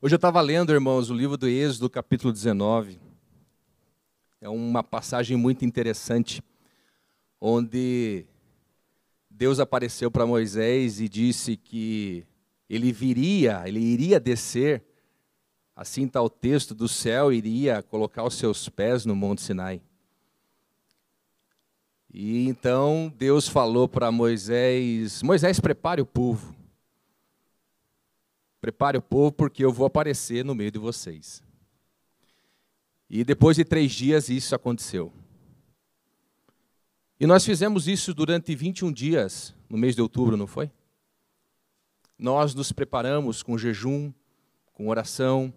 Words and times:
Hoje 0.00 0.14
eu 0.14 0.18
estava 0.18 0.40
lendo, 0.40 0.72
irmãos, 0.72 1.10
o 1.10 1.14
livro 1.14 1.36
do 1.36 1.48
Êxodo, 1.48 1.90
capítulo 1.90 2.32
19. 2.32 3.00
É 4.40 4.48
uma 4.48 4.80
passagem 4.80 5.36
muito 5.36 5.64
interessante, 5.64 6.40
onde 7.40 8.24
Deus 9.28 9.58
apareceu 9.58 10.08
para 10.08 10.24
Moisés 10.24 11.00
e 11.00 11.08
disse 11.08 11.56
que 11.56 12.24
ele 12.70 12.92
viria, 12.92 13.64
ele 13.66 13.80
iria 13.80 14.20
descer, 14.20 14.84
assim 15.74 16.06
está 16.06 16.22
o 16.22 16.30
texto 16.30 16.76
do 16.76 16.86
céu, 16.86 17.32
iria 17.32 17.82
colocar 17.82 18.22
os 18.22 18.34
seus 18.34 18.68
pés 18.68 19.04
no 19.04 19.16
Monte 19.16 19.42
Sinai. 19.42 19.82
E 22.08 22.46
então 22.46 23.12
Deus 23.18 23.48
falou 23.48 23.88
para 23.88 24.12
Moisés: 24.12 25.24
Moisés, 25.24 25.58
prepare 25.58 26.00
o 26.00 26.06
povo. 26.06 26.57
Prepare 28.60 28.98
o 28.98 29.02
povo, 29.02 29.32
porque 29.32 29.64
eu 29.64 29.72
vou 29.72 29.86
aparecer 29.86 30.44
no 30.44 30.54
meio 30.54 30.70
de 30.70 30.78
vocês. 30.78 31.42
E 33.08 33.24
depois 33.24 33.56
de 33.56 33.64
três 33.64 33.92
dias, 33.92 34.28
isso 34.28 34.54
aconteceu. 34.54 35.12
E 37.20 37.26
nós 37.26 37.44
fizemos 37.44 37.88
isso 37.88 38.12
durante 38.12 38.54
21 38.54 38.92
dias, 38.92 39.54
no 39.68 39.78
mês 39.78 39.94
de 39.94 40.02
outubro, 40.02 40.36
não 40.36 40.46
foi? 40.46 40.70
Nós 42.18 42.54
nos 42.54 42.70
preparamos 42.70 43.42
com 43.42 43.56
jejum, 43.56 44.12
com 44.72 44.88
oração, 44.88 45.52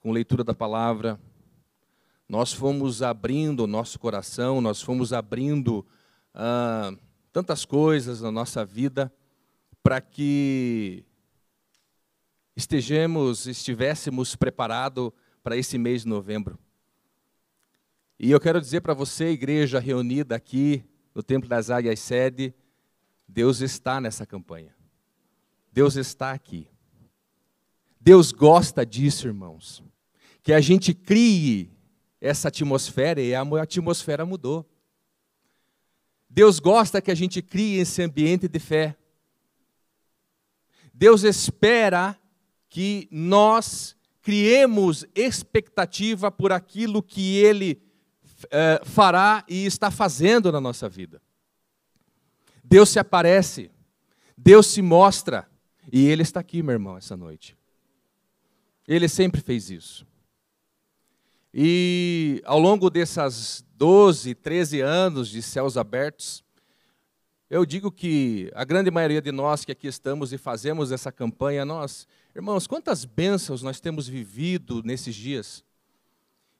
com 0.00 0.12
leitura 0.12 0.44
da 0.44 0.54
palavra. 0.54 1.18
Nós 2.28 2.52
fomos 2.52 3.02
abrindo 3.02 3.64
o 3.64 3.66
nosso 3.66 3.98
coração, 3.98 4.60
nós 4.60 4.80
fomos 4.80 5.12
abrindo 5.12 5.84
ah, 6.34 6.92
tantas 7.32 7.64
coisas 7.64 8.20
na 8.20 8.30
nossa 8.30 8.64
vida 8.64 9.12
para 9.82 10.00
que 10.00 11.04
estejamos, 12.60 13.46
estivéssemos 13.46 14.36
preparados 14.36 15.10
para 15.42 15.56
esse 15.56 15.78
mês 15.78 16.02
de 16.02 16.08
novembro. 16.08 16.58
E 18.18 18.30
eu 18.30 18.38
quero 18.38 18.60
dizer 18.60 18.82
para 18.82 18.92
você, 18.92 19.30
igreja 19.30 19.80
reunida 19.80 20.36
aqui 20.36 20.84
no 21.14 21.22
Templo 21.22 21.48
das 21.48 21.70
Águias 21.70 21.98
Sede, 22.00 22.54
Deus 23.26 23.60
está 23.60 24.00
nessa 24.00 24.26
campanha. 24.26 24.74
Deus 25.72 25.96
está 25.96 26.32
aqui. 26.32 26.68
Deus 27.98 28.30
gosta 28.30 28.84
disso, 28.84 29.26
irmãos. 29.26 29.82
Que 30.42 30.52
a 30.52 30.60
gente 30.60 30.92
crie 30.92 31.72
essa 32.20 32.48
atmosfera 32.48 33.22
e 33.22 33.34
a 33.34 33.40
atmosfera 33.40 34.26
mudou. 34.26 34.68
Deus 36.28 36.58
gosta 36.60 37.00
que 37.00 37.10
a 37.10 37.14
gente 37.14 37.40
crie 37.40 37.78
esse 37.78 38.02
ambiente 38.02 38.48
de 38.48 38.58
fé. 38.58 38.96
Deus 40.92 41.22
espera 41.22 42.19
que 42.70 43.08
nós 43.10 43.96
criemos 44.22 45.04
expectativa 45.14 46.30
por 46.30 46.52
aquilo 46.52 47.02
que 47.02 47.36
Ele 47.36 47.82
é, 48.50 48.80
fará 48.84 49.44
e 49.48 49.66
está 49.66 49.90
fazendo 49.90 50.50
na 50.52 50.60
nossa 50.60 50.88
vida. 50.88 51.20
Deus 52.62 52.88
se 52.88 53.00
aparece, 53.00 53.70
Deus 54.38 54.68
se 54.68 54.80
mostra, 54.80 55.50
e 55.92 56.06
Ele 56.06 56.22
está 56.22 56.38
aqui, 56.38 56.62
meu 56.62 56.72
irmão, 56.72 56.96
essa 56.96 57.16
noite. 57.16 57.58
Ele 58.86 59.08
sempre 59.08 59.40
fez 59.40 59.68
isso. 59.68 60.06
E 61.52 62.40
ao 62.44 62.60
longo 62.60 62.88
dessas 62.88 63.64
12, 63.74 64.36
13 64.36 64.80
anos 64.80 65.28
de 65.28 65.42
céus 65.42 65.76
abertos, 65.76 66.44
eu 67.50 67.66
digo 67.66 67.90
que 67.90 68.48
a 68.54 68.64
grande 68.64 68.92
maioria 68.92 69.20
de 69.20 69.32
nós 69.32 69.64
que 69.64 69.72
aqui 69.72 69.88
estamos 69.88 70.32
e 70.32 70.38
fazemos 70.38 70.92
essa 70.92 71.10
campanha, 71.10 71.64
nós, 71.64 72.06
irmãos, 72.34 72.66
quantas 72.66 73.04
bênçãos 73.04 73.62
nós 73.62 73.80
temos 73.80 74.06
vivido 74.06 74.82
nesses 74.84 75.14
dias. 75.14 75.64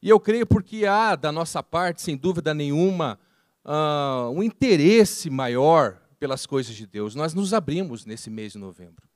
E 0.03 0.09
eu 0.09 0.19
creio 0.19 0.47
porque 0.47 0.87
há 0.87 1.15
da 1.15 1.31
nossa 1.31 1.63
parte, 1.63 2.03
sem 2.03 2.17
dúvida 2.17 2.55
nenhuma, 2.55 3.19
uh, 3.65 4.31
um 4.31 4.43
interesse 4.43 5.29
maior 5.29 6.01
pelas 6.19 6.47
coisas 6.47 6.75
de 6.75 6.87
Deus. 6.87 7.15
Nós 7.15 7.35
nos 7.35 7.53
abrimos 7.53 8.05
nesse 8.05 8.31
mês 8.31 8.53
de 8.53 8.59
novembro. 8.59 9.09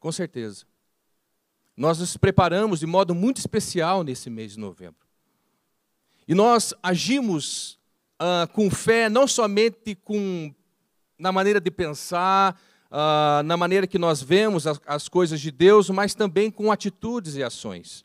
Com 0.00 0.10
certeza. 0.10 0.64
Nós 1.76 1.98
nos 1.98 2.16
preparamos 2.16 2.80
de 2.80 2.86
modo 2.86 3.14
muito 3.14 3.38
especial 3.38 4.02
nesse 4.02 4.28
mês 4.28 4.52
de 4.52 4.58
novembro. 4.58 5.06
E 6.26 6.34
nós 6.34 6.74
agimos 6.82 7.78
uh, 8.20 8.50
com 8.52 8.70
fé, 8.70 9.08
não 9.08 9.26
somente 9.26 9.94
com 9.94 10.54
na 11.18 11.30
maneira 11.30 11.60
de 11.60 11.70
pensar, 11.70 12.60
uh, 12.92 13.42
na 13.42 13.56
maneira 13.56 13.86
que 13.86 13.98
nós 13.98 14.22
vemos 14.22 14.66
as, 14.66 14.80
as 14.86 15.08
coisas 15.08 15.40
de 15.40 15.50
Deus, 15.50 15.88
mas 15.88 16.14
também 16.14 16.50
com 16.50 16.70
atitudes 16.70 17.34
e 17.36 17.42
ações. 17.42 18.04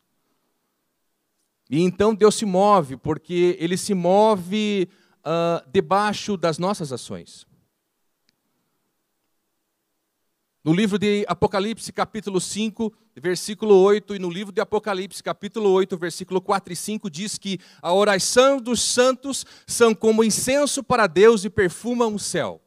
E 1.70 1.82
então 1.82 2.14
Deus 2.14 2.34
se 2.34 2.46
move, 2.46 2.96
porque 2.96 3.56
Ele 3.60 3.76
se 3.76 3.92
move 3.92 4.88
uh, 5.18 5.70
debaixo 5.70 6.36
das 6.36 6.58
nossas 6.58 6.90
ações. 6.92 7.46
No 10.64 10.72
livro 10.72 10.98
de 10.98 11.24
Apocalipse, 11.28 11.92
capítulo 11.92 12.40
5, 12.40 12.92
versículo 13.16 13.74
8, 13.76 14.16
e 14.16 14.18
no 14.18 14.28
livro 14.28 14.52
de 14.52 14.60
Apocalipse, 14.60 15.22
capítulo 15.22 15.70
8, 15.70 15.96
versículo 15.96 16.40
4 16.42 16.72
e 16.72 16.76
5, 16.76 17.10
diz 17.10 17.38
que 17.38 17.58
a 17.80 17.92
oração 17.92 18.60
dos 18.60 18.82
santos 18.82 19.46
são 19.66 19.94
como 19.94 20.24
incenso 20.24 20.82
para 20.82 21.06
Deus 21.06 21.44
e 21.44 21.50
perfumam 21.50 22.14
o 22.14 22.18
céu 22.18 22.60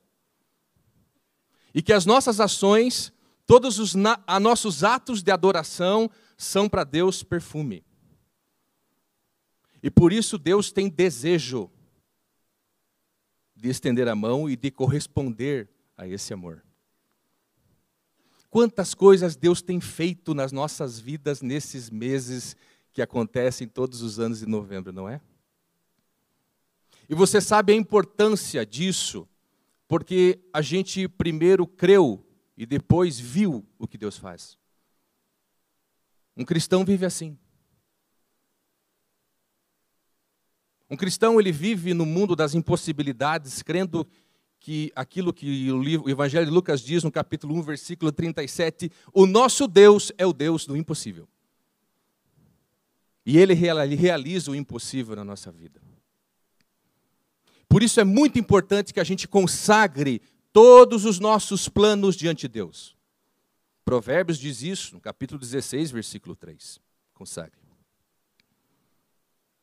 e 1.74 1.82
que 1.82 1.94
as 1.94 2.06
nossas 2.06 2.40
ações, 2.40 3.12
todos 3.46 3.80
os 3.80 3.94
a 4.28 4.40
nossos 4.40 4.84
atos 4.84 5.22
de 5.24 5.32
adoração 5.32 6.09
são 6.38 6.68
para 6.68 6.84
Deus 6.84 7.24
perfume. 7.24 7.84
E 9.84 9.90
por 9.90 10.14
isso 10.14 10.38
Deus 10.38 10.72
tem 10.72 10.90
desejo 10.90 11.70
de 13.56 13.70
estender 13.70 14.08
a 14.08 14.16
mão 14.16 14.50
e 14.50 14.56
de 14.56 14.72
corresponder 14.72 15.70
a 15.98 16.08
esse 16.08 16.34
amor. 16.34 16.64
Quantas 18.50 18.94
coisas 18.94 19.36
Deus 19.36 19.62
tem 19.62 19.80
feito 19.80 20.34
nas 20.34 20.52
nossas 20.52 21.00
vidas 21.00 21.42
nesses 21.42 21.90
meses 21.90 22.56
que 22.92 23.02
acontecem 23.02 23.68
todos 23.68 24.02
os 24.02 24.20
anos 24.20 24.40
de 24.40 24.46
novembro, 24.46 24.92
não 24.92 25.08
é? 25.08 25.22
E 27.08 27.16
você 27.16 27.40
sabe 27.40 27.74
a 27.74 27.76
importância 27.76 28.66
disso 28.66 29.28
porque 29.91 30.40
a 30.53 30.62
gente 30.62 31.06
primeiro 31.06 31.68
creu 31.68 32.25
e 32.56 32.66
depois 32.66 33.19
viu 33.19 33.68
o 33.78 33.85
que 33.85 33.97
Deus 33.97 34.18
faz. 34.18 34.57
Um 36.34 36.46
cristão 36.46 36.85
vive 36.85 37.06
assim. 37.06 37.38
Um 40.90 40.96
cristão 40.96 41.41
ele 41.41 41.52
vive 41.52 41.94
no 41.94 42.06
mundo 42.06 42.38
das 42.38 42.56
impossibilidades, 42.56 43.62
crendo 43.62 44.07
que 44.62 44.94
aquilo 44.96 45.34
que 45.34 45.69
o, 45.69 45.84
livro, 45.84 46.06
o 46.06 46.09
Evangelho 46.09 46.46
de 46.46 46.53
Lucas 46.53 46.79
diz 46.79 47.03
no 47.03 47.12
capítulo 47.12 47.53
1, 47.56 47.62
versículo 47.62 48.13
37, 48.13 48.90
o 49.13 49.25
nosso 49.25 49.68
Deus 49.68 50.09
é 50.18 50.25
o 50.25 50.31
Deus 50.31 50.66
do 50.66 50.78
impossível. 50.78 51.28
E 53.25 53.38
ele 53.38 53.53
realiza 53.53 54.52
o 54.52 54.56
impossível 54.56 55.18
na 55.18 55.25
nossa 55.25 55.52
vida. 55.52 55.91
Por 57.72 57.82
isso 57.82 58.02
é 58.02 58.04
muito 58.04 58.38
importante 58.38 58.94
que 58.94 59.00
a 59.00 59.04
gente 59.06 59.30
consagre 59.30 60.22
todos 60.52 61.06
os 61.06 61.20
nossos 61.20 61.70
planos 61.70 62.18
diante 62.18 62.42
de 62.42 62.50
Deus. 62.50 62.98
Provérbios 63.86 64.38
diz 64.38 64.62
isso, 64.62 64.96
no 64.96 65.00
capítulo 65.00 65.40
16, 65.40 65.90
versículo 65.90 66.36
3. 66.36 66.82
Consagre. 67.14 67.62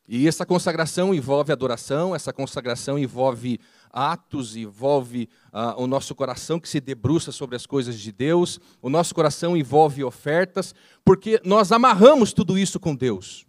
E 0.07 0.27
essa 0.27 0.43
consagração 0.43 1.13
envolve 1.13 1.51
adoração, 1.51 2.15
essa 2.15 2.33
consagração 2.33 2.97
envolve 2.97 3.59
atos, 3.91 4.55
envolve 4.55 5.29
uh, 5.53 5.79
o 5.79 5.85
nosso 5.85 6.15
coração 6.15 6.59
que 6.59 6.67
se 6.67 6.81
debruça 6.81 7.31
sobre 7.31 7.55
as 7.55 7.67
coisas 7.67 7.99
de 7.99 8.11
Deus, 8.11 8.59
o 8.81 8.89
nosso 8.89 9.13
coração 9.13 9.55
envolve 9.55 10.03
ofertas, 10.03 10.73
porque 11.05 11.39
nós 11.45 11.71
amarramos 11.71 12.33
tudo 12.33 12.57
isso 12.57 12.79
com 12.79 12.95
Deus. 12.95 13.45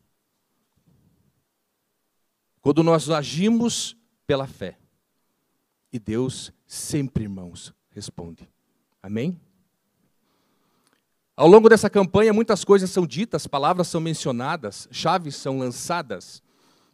Quando 2.60 2.82
nós 2.82 3.08
agimos 3.08 3.98
pela 4.30 4.46
fé. 4.46 4.78
E 5.92 5.98
Deus 5.98 6.52
sempre, 6.64 7.24
irmãos, 7.24 7.74
responde. 7.90 8.48
Amém? 9.02 9.40
Ao 11.34 11.48
longo 11.48 11.68
dessa 11.68 11.90
campanha, 11.90 12.32
muitas 12.32 12.62
coisas 12.62 12.88
são 12.90 13.04
ditas, 13.04 13.48
palavras 13.48 13.88
são 13.88 14.00
mencionadas, 14.00 14.86
chaves 14.92 15.34
são 15.34 15.58
lançadas. 15.58 16.44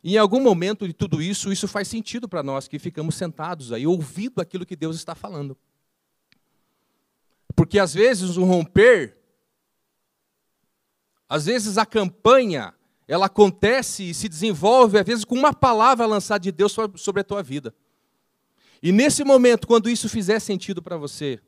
E 0.02 0.14
em 0.14 0.16
algum 0.16 0.40
momento 0.40 0.86
de 0.86 0.94
tudo 0.94 1.20
isso, 1.20 1.52
isso 1.52 1.68
faz 1.68 1.88
sentido 1.88 2.26
para 2.26 2.42
nós 2.42 2.68
que 2.68 2.78
ficamos 2.78 3.16
sentados 3.16 3.70
aí, 3.70 3.86
ouvindo 3.86 4.40
aquilo 4.40 4.64
que 4.64 4.74
Deus 4.74 4.96
está 4.96 5.14
falando. 5.14 5.58
Porque 7.54 7.78
às 7.78 7.92
vezes 7.92 8.38
o 8.38 8.44
romper, 8.44 9.14
às 11.28 11.44
vezes 11.44 11.76
a 11.76 11.84
campanha, 11.84 12.72
ela 13.08 13.26
acontece 13.26 14.10
e 14.10 14.14
se 14.14 14.28
desenvolve, 14.28 14.98
às 14.98 15.06
vezes, 15.06 15.24
com 15.24 15.34
uma 15.34 15.52
palavra 15.52 16.06
lançada 16.06 16.40
de 16.40 16.50
Deus 16.50 16.74
sobre 16.96 17.20
a 17.20 17.24
tua 17.24 17.42
vida. 17.42 17.74
E 18.82 18.92
nesse 18.92 19.24
momento, 19.24 19.66
quando 19.66 19.88
isso 19.88 20.08
fizer 20.08 20.40
sentido 20.40 20.82
para 20.82 20.96
você, 20.96 21.40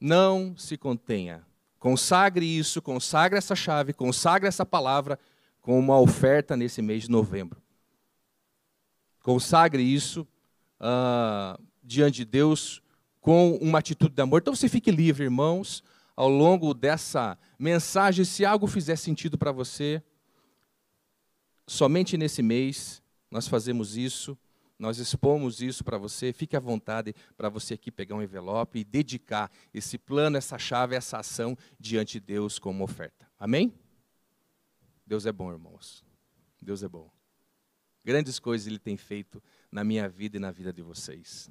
não 0.00 0.56
se 0.56 0.76
contenha. 0.76 1.44
Consagre 1.78 2.44
isso, 2.44 2.80
consagre 2.80 3.38
essa 3.38 3.54
chave, 3.54 3.92
consagre 3.92 4.48
essa 4.48 4.64
palavra 4.64 5.18
com 5.60 5.78
uma 5.78 5.98
oferta 6.00 6.56
nesse 6.56 6.80
mês 6.80 7.02
de 7.02 7.10
novembro. 7.10 7.60
Consagre 9.22 9.82
isso 9.82 10.26
uh, 10.80 11.62
diante 11.82 12.18
de 12.18 12.24
Deus 12.24 12.82
com 13.20 13.56
uma 13.56 13.80
atitude 13.80 14.14
de 14.14 14.22
amor. 14.22 14.40
Então 14.40 14.54
você 14.54 14.68
fique 14.68 14.90
livre, 14.90 15.24
irmãos, 15.24 15.82
ao 16.14 16.28
longo 16.28 16.72
dessa 16.72 17.36
mensagem, 17.58 18.24
se 18.24 18.44
algo 18.44 18.66
fizer 18.66 18.96
sentido 18.96 19.36
para 19.36 19.52
você, 19.52 20.02
somente 21.66 22.16
nesse 22.16 22.42
mês 22.42 23.02
nós 23.30 23.48
fazemos 23.48 23.96
isso, 23.96 24.38
nós 24.78 24.98
expomos 24.98 25.60
isso 25.60 25.82
para 25.82 25.98
você. 25.98 26.32
Fique 26.32 26.56
à 26.56 26.60
vontade 26.60 27.14
para 27.36 27.48
você 27.48 27.74
aqui 27.74 27.90
pegar 27.90 28.14
um 28.14 28.22
envelope 28.22 28.78
e 28.78 28.84
dedicar 28.84 29.50
esse 29.72 29.98
plano, 29.98 30.36
essa 30.36 30.58
chave, 30.58 30.94
essa 30.94 31.18
ação 31.18 31.56
diante 31.78 32.20
de 32.20 32.26
Deus 32.26 32.58
como 32.58 32.84
oferta. 32.84 33.26
Amém? 33.38 33.72
Deus 35.06 35.24
é 35.24 35.32
bom, 35.32 35.50
irmãos. 35.50 36.04
Deus 36.60 36.82
é 36.82 36.88
bom. 36.88 37.10
Grandes 38.04 38.38
coisas 38.38 38.66
Ele 38.66 38.78
tem 38.78 38.96
feito 38.96 39.42
na 39.70 39.82
minha 39.82 40.08
vida 40.08 40.36
e 40.36 40.40
na 40.40 40.50
vida 40.50 40.72
de 40.72 40.82
vocês. 40.82 41.50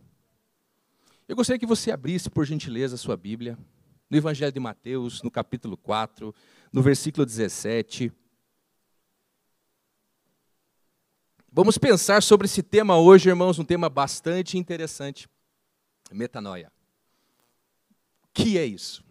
Eu 1.28 1.36
gostaria 1.36 1.60
que 1.60 1.66
você 1.66 1.92
abrisse, 1.92 2.30
por 2.30 2.46
gentileza, 2.46 2.96
a 2.96 2.98
sua 2.98 3.18
Bíblia, 3.18 3.58
no 4.10 4.18
Evangelho 4.18 4.52
de 4.52 4.60
Mateus, 4.60 5.24
no 5.24 5.32
capítulo 5.32 5.76
4, 5.76 6.34
no 6.72 6.82
versículo 6.82 7.26
17. 7.26 8.12
Vamos 11.58 11.78
pensar 11.78 12.22
sobre 12.22 12.48
esse 12.48 12.62
tema 12.62 12.98
hoje, 12.98 13.30
irmãos, 13.30 13.58
um 13.58 13.64
tema 13.64 13.88
bastante 13.88 14.58
interessante. 14.58 15.26
Metanoia. 16.12 16.70
O 18.26 18.28
que 18.34 18.58
é 18.58 18.66
isso? 18.66 19.02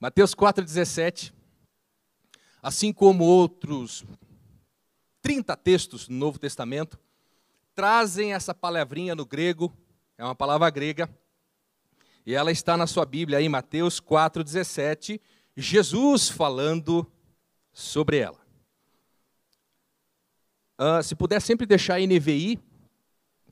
Mateus 0.00 0.34
4,17, 0.34 1.32
assim 2.60 2.92
como 2.92 3.22
outros 3.22 4.04
30 5.20 5.56
textos 5.58 6.08
no 6.08 6.16
Novo 6.16 6.40
Testamento, 6.40 6.98
trazem 7.76 8.34
essa 8.34 8.52
palavrinha 8.52 9.14
no 9.14 9.24
grego, 9.24 9.72
é 10.18 10.24
uma 10.24 10.34
palavra 10.34 10.68
grega, 10.70 11.08
e 12.26 12.34
ela 12.34 12.50
está 12.50 12.76
na 12.76 12.88
sua 12.88 13.06
Bíblia 13.06 13.40
em 13.40 13.48
Mateus 13.48 14.00
4,17, 14.00 15.20
Jesus 15.56 16.28
falando 16.28 17.06
sobre 17.72 18.16
ela. 18.16 18.41
Uh, 20.78 21.02
se 21.02 21.14
puder 21.14 21.40
sempre 21.40 21.66
deixar 21.66 21.96
a 21.96 22.00
NVI, 22.00 22.58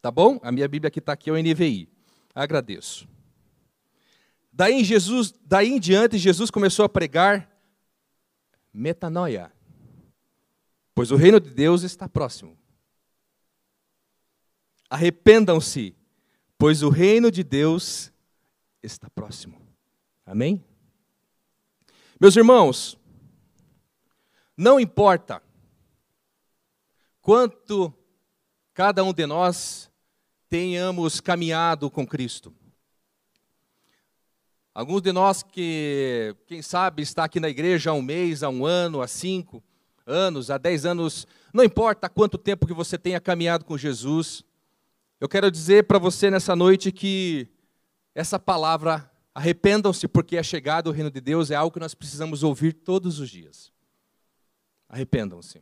tá 0.00 0.10
bom? 0.10 0.40
A 0.42 0.50
minha 0.50 0.66
Bíblia 0.66 0.90
que 0.90 0.98
está 0.98 1.12
aqui 1.12 1.30
é 1.30 1.32
o 1.32 1.36
NVI. 1.36 1.88
Agradeço. 2.34 3.08
Daí 4.52 4.74
em, 4.74 4.84
Jesus, 4.84 5.32
daí 5.44 5.68
em 5.68 5.78
diante, 5.78 6.18
Jesus 6.18 6.50
começou 6.50 6.84
a 6.84 6.88
pregar 6.88 7.48
metanoia, 8.72 9.52
pois 10.94 11.10
o 11.10 11.16
reino 11.16 11.40
de 11.40 11.50
Deus 11.50 11.82
está 11.82 12.08
próximo. 12.08 12.58
Arrependam-se, 14.88 15.94
pois 16.58 16.82
o 16.82 16.88
reino 16.88 17.30
de 17.30 17.44
Deus 17.44 18.12
está 18.82 19.08
próximo. 19.08 19.60
Amém? 20.26 20.64
Meus 22.20 22.36
irmãos, 22.36 22.98
não 24.56 24.78
importa 24.78 25.42
quanto 27.20 27.92
cada 28.74 29.04
um 29.04 29.12
de 29.12 29.26
nós 29.26 29.90
tenhamos 30.48 31.20
caminhado 31.20 31.90
com 31.90 32.06
Cristo. 32.06 32.54
Alguns 34.72 35.02
de 35.02 35.12
nós 35.12 35.42
que, 35.42 36.34
quem 36.46 36.62
sabe, 36.62 37.02
está 37.02 37.24
aqui 37.24 37.40
na 37.40 37.48
igreja 37.48 37.90
há 37.90 37.92
um 37.92 38.02
mês, 38.02 38.42
há 38.42 38.48
um 38.48 38.64
ano, 38.64 39.02
há 39.02 39.08
cinco 39.08 39.62
anos, 40.06 40.50
há 40.50 40.58
dez 40.58 40.86
anos, 40.86 41.26
não 41.52 41.62
importa 41.64 42.08
quanto 42.08 42.38
tempo 42.38 42.66
que 42.66 42.72
você 42.72 42.96
tenha 42.96 43.20
caminhado 43.20 43.64
com 43.64 43.76
Jesus, 43.76 44.44
eu 45.20 45.28
quero 45.28 45.50
dizer 45.50 45.84
para 45.84 45.98
você 45.98 46.30
nessa 46.30 46.56
noite 46.56 46.90
que 46.90 47.48
essa 48.14 48.38
palavra, 48.38 49.10
arrependam-se 49.34 50.08
porque 50.08 50.36
é 50.36 50.42
chegado 50.42 50.88
o 50.88 50.92
reino 50.92 51.10
de 51.10 51.20
Deus, 51.20 51.50
é 51.50 51.54
algo 51.54 51.72
que 51.72 51.80
nós 51.80 51.94
precisamos 51.94 52.42
ouvir 52.42 52.72
todos 52.72 53.18
os 53.20 53.28
dias. 53.28 53.72
Arrependam-se. 54.88 55.60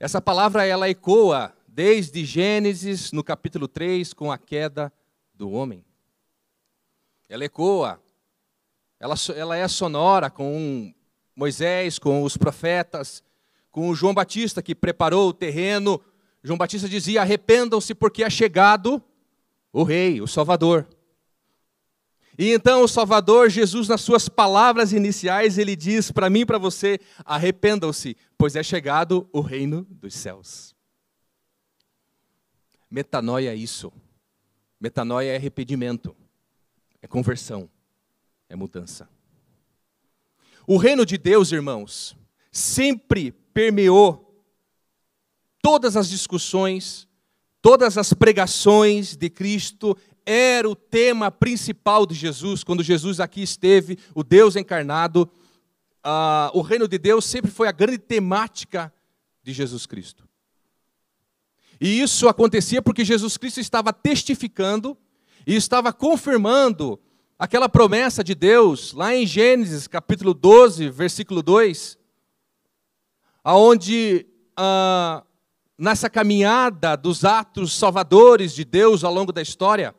Essa 0.00 0.18
palavra 0.18 0.64
ela 0.64 0.88
ecoa 0.88 1.54
desde 1.68 2.24
Gênesis, 2.24 3.12
no 3.12 3.22
capítulo 3.22 3.68
3, 3.68 4.14
com 4.14 4.32
a 4.32 4.38
queda 4.38 4.90
do 5.34 5.50
homem. 5.50 5.84
Ela 7.28 7.44
ecoa, 7.44 8.02
ela, 8.98 9.14
ela 9.36 9.56
é 9.58 9.68
sonora 9.68 10.30
com 10.30 10.94
Moisés, 11.36 11.98
com 11.98 12.22
os 12.22 12.34
profetas, 12.34 13.22
com 13.70 13.94
João 13.94 14.14
Batista 14.14 14.62
que 14.62 14.74
preparou 14.74 15.28
o 15.28 15.34
terreno. 15.34 16.00
João 16.42 16.56
Batista 16.56 16.88
dizia: 16.88 17.20
arrependam-se 17.20 17.94
porque 17.94 18.24
é 18.24 18.30
chegado 18.30 19.02
o 19.70 19.82
Rei, 19.82 20.22
o 20.22 20.26
Salvador. 20.26 20.88
E 22.40 22.54
então 22.54 22.82
o 22.82 22.88
Salvador, 22.88 23.50
Jesus, 23.50 23.86
nas 23.86 24.00
suas 24.00 24.26
palavras 24.26 24.94
iniciais, 24.94 25.58
ele 25.58 25.76
diz 25.76 26.10
para 26.10 26.30
mim 26.30 26.40
e 26.40 26.46
para 26.46 26.56
você: 26.56 26.98
arrependam-se, 27.22 28.16
pois 28.38 28.56
é 28.56 28.62
chegado 28.62 29.28
o 29.30 29.42
reino 29.42 29.86
dos 29.90 30.14
céus. 30.14 30.74
Metanoia 32.90 33.50
é 33.52 33.54
isso. 33.54 33.92
Metanoia 34.80 35.32
é 35.32 35.36
arrependimento, 35.36 36.16
é 37.02 37.06
conversão, 37.06 37.68
é 38.48 38.56
mudança. 38.56 39.06
O 40.66 40.78
reino 40.78 41.04
de 41.04 41.18
Deus, 41.18 41.52
irmãos, 41.52 42.16
sempre 42.50 43.32
permeou 43.52 44.42
todas 45.60 45.94
as 45.94 46.08
discussões, 46.08 47.06
todas 47.60 47.98
as 47.98 48.14
pregações 48.14 49.14
de 49.14 49.28
Cristo 49.28 49.94
era 50.24 50.68
o 50.68 50.74
tema 50.74 51.30
principal 51.30 52.06
de 52.06 52.14
Jesus, 52.14 52.62
quando 52.62 52.82
Jesus 52.82 53.20
aqui 53.20 53.42
esteve, 53.42 53.98
o 54.14 54.22
Deus 54.22 54.56
encarnado. 54.56 55.30
Uh, 56.04 56.58
o 56.58 56.62
reino 56.62 56.88
de 56.88 56.98
Deus 56.98 57.24
sempre 57.24 57.50
foi 57.50 57.68
a 57.68 57.72
grande 57.72 57.98
temática 57.98 58.92
de 59.42 59.52
Jesus 59.52 59.86
Cristo. 59.86 60.28
E 61.80 62.00
isso 62.00 62.28
acontecia 62.28 62.82
porque 62.82 63.04
Jesus 63.04 63.36
Cristo 63.36 63.60
estava 63.60 63.92
testificando 63.92 64.96
e 65.46 65.56
estava 65.56 65.92
confirmando 65.92 67.00
aquela 67.38 67.68
promessa 67.68 68.22
de 68.22 68.34
Deus, 68.34 68.92
lá 68.92 69.14
em 69.14 69.26
Gênesis 69.26 69.88
capítulo 69.88 70.34
12, 70.34 70.90
versículo 70.90 71.42
2, 71.42 71.98
aonde 73.42 74.26
uh, 74.58 75.24
nessa 75.78 76.10
caminhada 76.10 76.94
dos 76.94 77.24
atos 77.24 77.72
salvadores 77.72 78.54
de 78.54 78.62
Deus 78.66 79.02
ao 79.02 79.14
longo 79.14 79.32
da 79.32 79.40
história, 79.40 79.94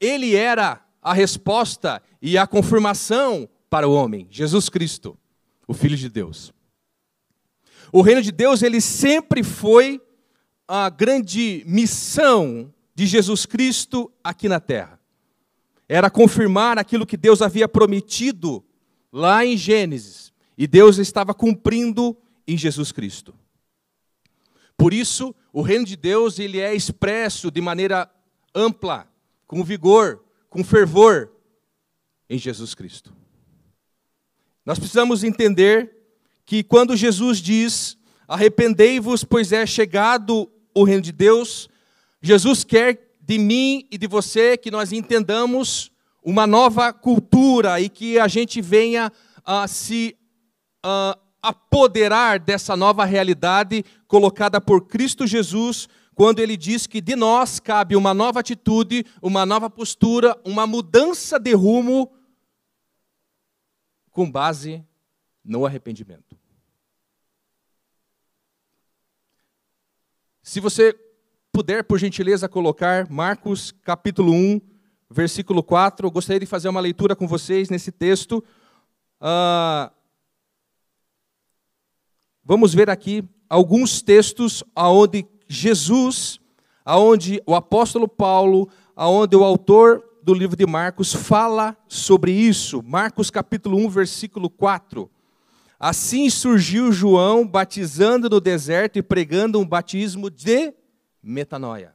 ele 0.00 0.34
era 0.34 0.84
a 1.02 1.12
resposta 1.12 2.02
e 2.20 2.38
a 2.38 2.46
confirmação 2.46 3.48
para 3.68 3.88
o 3.88 3.92
homem, 3.92 4.26
Jesus 4.30 4.68
Cristo, 4.68 5.18
o 5.66 5.74
Filho 5.74 5.96
de 5.96 6.08
Deus. 6.08 6.52
O 7.92 8.00
reino 8.00 8.22
de 8.22 8.32
Deus, 8.32 8.62
ele 8.62 8.80
sempre 8.80 9.42
foi 9.42 10.00
a 10.66 10.88
grande 10.88 11.62
missão 11.66 12.72
de 12.94 13.06
Jesus 13.06 13.44
Cristo 13.46 14.10
aqui 14.22 14.48
na 14.48 14.60
terra. 14.60 14.98
Era 15.88 16.10
confirmar 16.10 16.78
aquilo 16.78 17.06
que 17.06 17.16
Deus 17.16 17.42
havia 17.42 17.68
prometido 17.68 18.64
lá 19.12 19.44
em 19.44 19.56
Gênesis, 19.56 20.32
e 20.56 20.66
Deus 20.66 20.98
estava 20.98 21.34
cumprindo 21.34 22.16
em 22.46 22.56
Jesus 22.56 22.90
Cristo. 22.90 23.34
Por 24.76 24.92
isso, 24.92 25.34
o 25.52 25.62
reino 25.62 25.84
de 25.84 25.96
Deus 25.96 26.38
ele 26.38 26.58
é 26.58 26.74
expresso 26.74 27.50
de 27.50 27.60
maneira 27.60 28.10
ampla 28.54 29.08
com 29.54 29.62
vigor, 29.62 30.20
com 30.50 30.64
fervor 30.64 31.30
em 32.28 32.36
Jesus 32.36 32.74
Cristo. 32.74 33.14
Nós 34.66 34.80
precisamos 34.80 35.22
entender 35.22 35.92
que 36.44 36.64
quando 36.64 36.96
Jesus 36.96 37.38
diz: 37.38 37.96
Arrependei-vos, 38.26 39.22
pois 39.22 39.52
é 39.52 39.64
chegado 39.64 40.50
o 40.74 40.82
reino 40.82 41.02
de 41.02 41.12
Deus, 41.12 41.68
Jesus 42.20 42.64
quer 42.64 43.16
de 43.20 43.38
mim 43.38 43.86
e 43.92 43.96
de 43.96 44.08
você 44.08 44.56
que 44.56 44.72
nós 44.72 44.92
entendamos 44.92 45.92
uma 46.20 46.48
nova 46.48 46.92
cultura 46.92 47.80
e 47.80 47.88
que 47.88 48.18
a 48.18 48.26
gente 48.26 48.60
venha 48.60 49.12
a 49.44 49.68
se 49.68 50.16
apoderar 51.40 52.40
dessa 52.40 52.74
nova 52.74 53.04
realidade 53.04 53.84
colocada 54.08 54.60
por 54.60 54.88
Cristo 54.88 55.28
Jesus 55.28 55.88
quando 56.14 56.38
ele 56.38 56.56
diz 56.56 56.86
que 56.86 57.00
de 57.00 57.16
nós 57.16 57.58
cabe 57.58 57.96
uma 57.96 58.14
nova 58.14 58.40
atitude, 58.40 59.04
uma 59.20 59.44
nova 59.44 59.68
postura, 59.68 60.38
uma 60.44 60.66
mudança 60.66 61.38
de 61.38 61.52
rumo 61.54 62.12
com 64.10 64.30
base 64.30 64.84
no 65.44 65.66
arrependimento. 65.66 66.38
Se 70.42 70.60
você 70.60 70.94
puder, 71.50 71.82
por 71.84 71.98
gentileza, 71.98 72.48
colocar 72.48 73.10
Marcos 73.10 73.72
capítulo 73.82 74.32
1, 74.32 74.60
versículo 75.10 75.62
4. 75.62 76.06
Eu 76.06 76.10
gostaria 76.10 76.40
de 76.40 76.46
fazer 76.46 76.68
uma 76.68 76.80
leitura 76.80 77.16
com 77.16 77.26
vocês 77.26 77.70
nesse 77.70 77.90
texto. 77.90 78.44
Uh, 79.20 79.90
vamos 82.44 82.74
ver 82.74 82.90
aqui 82.90 83.26
alguns 83.48 84.02
textos 84.02 84.62
aonde 84.74 85.26
Jesus, 85.54 86.40
aonde 86.84 87.42
o 87.46 87.54
apóstolo 87.54 88.08
Paulo, 88.08 88.68
aonde 88.94 89.36
o 89.36 89.44
autor 89.44 90.04
do 90.22 90.34
livro 90.34 90.56
de 90.56 90.66
Marcos 90.66 91.12
fala 91.12 91.76
sobre 91.86 92.32
isso. 92.32 92.82
Marcos 92.82 93.30
capítulo 93.30 93.76
1, 93.78 93.88
versículo 93.88 94.48
4. 94.48 95.10
Assim 95.78 96.30
surgiu 96.30 96.90
João 96.90 97.46
batizando 97.46 98.30
no 98.30 98.40
deserto 98.40 98.98
e 98.98 99.02
pregando 99.02 99.60
um 99.60 99.66
batismo 99.66 100.30
de 100.30 100.72
metanoia. 101.22 101.94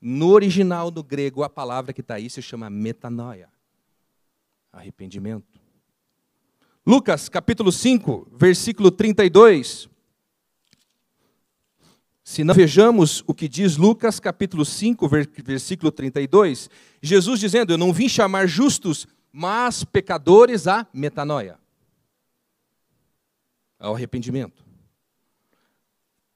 No 0.00 0.30
original 0.30 0.90
do 0.90 1.02
grego, 1.02 1.42
a 1.42 1.48
palavra 1.48 1.92
que 1.92 2.00
está 2.00 2.14
aí 2.14 2.30
se 2.30 2.42
chama 2.42 2.70
metanoia. 2.70 3.48
Arrependimento. 4.72 5.60
Lucas, 6.86 7.28
capítulo 7.28 7.70
5, 7.70 8.28
versículo 8.32 8.90
32. 8.90 9.88
Se 12.32 12.42
não 12.42 12.54
vejamos 12.54 13.22
o 13.26 13.34
que 13.34 13.46
diz 13.46 13.76
Lucas, 13.76 14.18
capítulo 14.18 14.64
5, 14.64 15.06
versículo 15.44 15.92
32, 15.92 16.70
Jesus 17.02 17.38
dizendo: 17.38 17.74
Eu 17.74 17.76
não 17.76 17.92
vim 17.92 18.08
chamar 18.08 18.46
justos, 18.46 19.06
mas 19.30 19.84
pecadores 19.84 20.66
a 20.66 20.86
metanoia, 20.94 21.58
ao 23.78 23.94
arrependimento. 23.94 24.64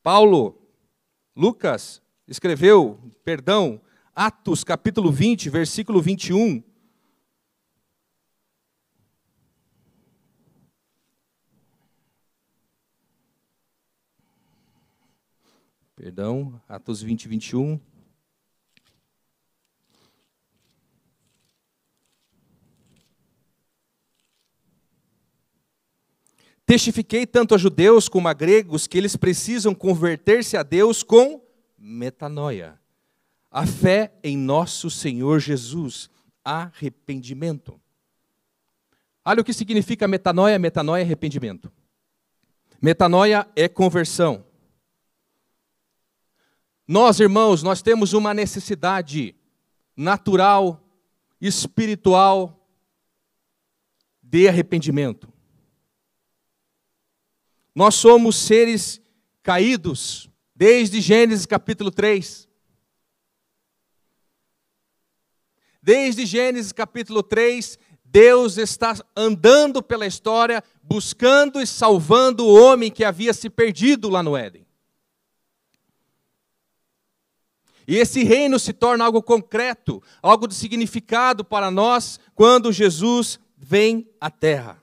Paulo 0.03 0.61
Lucas 1.35 2.03
escreveu, 2.29 3.01
perdão, 3.25 3.81
Atos 4.15 4.63
capítulo 4.63 5.11
20, 5.11 5.49
versículo 5.49 6.03
21. 6.03 6.63
Perdão, 15.97 16.61
Atos 16.69 17.01
20, 17.01 17.27
21. 17.27 17.81
Testifiquei 26.67 27.25
tanto 27.27 27.55
a 27.55 27.59
judeus 27.59 28.11
como 28.11 28.29
a 28.29 28.35
gregos 28.35 28.87
que 28.87 28.99
eles 28.99 29.17
precisam 29.17 29.75
converter-se 29.75 30.55
a 30.55 30.63
Deus 30.63 31.03
com 31.03 31.43
metanoia. 31.79 32.79
A 33.51 33.67
fé 33.67 34.13
em 34.23 34.37
nosso 34.37 34.91
Senhor 34.91 35.41
Jesus, 35.41 36.11
arrependimento. 36.45 37.81
Olha 39.25 39.41
o 39.41 39.45
que 39.45 39.55
significa 39.55 40.07
metanoia. 40.07 40.59
Metanoia 40.59 41.01
é 41.01 41.05
arrependimento. 41.05 41.73
Metanoia 42.83 43.49
é 43.57 43.67
conversão. 43.67 44.46
Nós, 46.87 47.19
irmãos, 47.19 47.63
nós 47.63 47.83
temos 47.83 48.13
uma 48.13 48.33
necessidade 48.33 49.35
natural, 49.97 50.87
espiritual 51.41 52.69
de 54.23 54.47
arrependimento. 54.47 55.29
Nós 57.75 57.95
somos 57.97 58.37
seres 58.37 59.01
caídos, 59.43 60.31
desde 60.55 61.01
Gênesis 61.01 61.45
capítulo 61.45 61.91
3. 61.91 62.49
Desde 65.83 66.25
Gênesis 66.25 66.73
capítulo 66.73 67.23
3, 67.23 67.79
Deus 68.05 68.57
está 68.57 68.95
andando 69.15 69.83
pela 69.83 70.07
história, 70.07 70.63
buscando 70.83 71.61
e 71.61 71.67
salvando 71.67 72.47
o 72.47 72.55
homem 72.55 72.91
que 72.91 73.05
havia 73.05 73.35
se 73.35 73.51
perdido 73.51 74.09
lá 74.09 74.23
no 74.23 74.37
Éden. 74.37 74.66
E 77.87 77.97
esse 77.97 78.25
reino 78.25 78.59
se 78.59 78.73
torna 78.73 79.05
algo 79.05 79.23
concreto, 79.23 80.03
algo 80.23 80.49
de 80.49 80.55
significado 80.55 81.45
para 81.45 81.71
nós 81.71 82.19
quando 82.35 82.73
Jesus 82.73 83.39
vem 83.57 84.09
à 84.21 84.31
terra. 84.31 84.83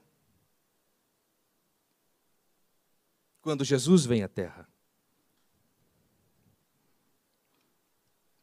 quando 3.43 3.65
Jesus 3.65 4.05
vem 4.05 4.23
à 4.23 4.27
Terra. 4.27 4.65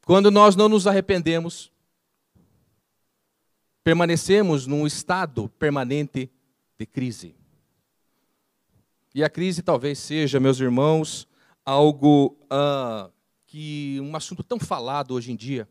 Quando 0.04 0.30
nós 0.30 0.54
não 0.54 0.68
nos 0.68 0.86
arrependemos, 0.86 1.72
permanecemos 3.82 4.66
num 4.66 4.86
estado 4.86 5.48
permanente 5.58 6.30
de 6.78 6.86
crise. 6.86 7.34
E 9.14 9.24
a 9.24 9.30
crise 9.30 9.62
talvez 9.62 9.98
seja, 9.98 10.38
meus 10.38 10.60
irmãos, 10.60 11.26
algo 11.64 12.36
uh, 12.44 13.10
que 13.50 14.00
um 14.00 14.14
assunto 14.14 14.44
tão 14.44 14.60
falado 14.60 15.12
hoje 15.12 15.32
em 15.32 15.36
dia. 15.36 15.68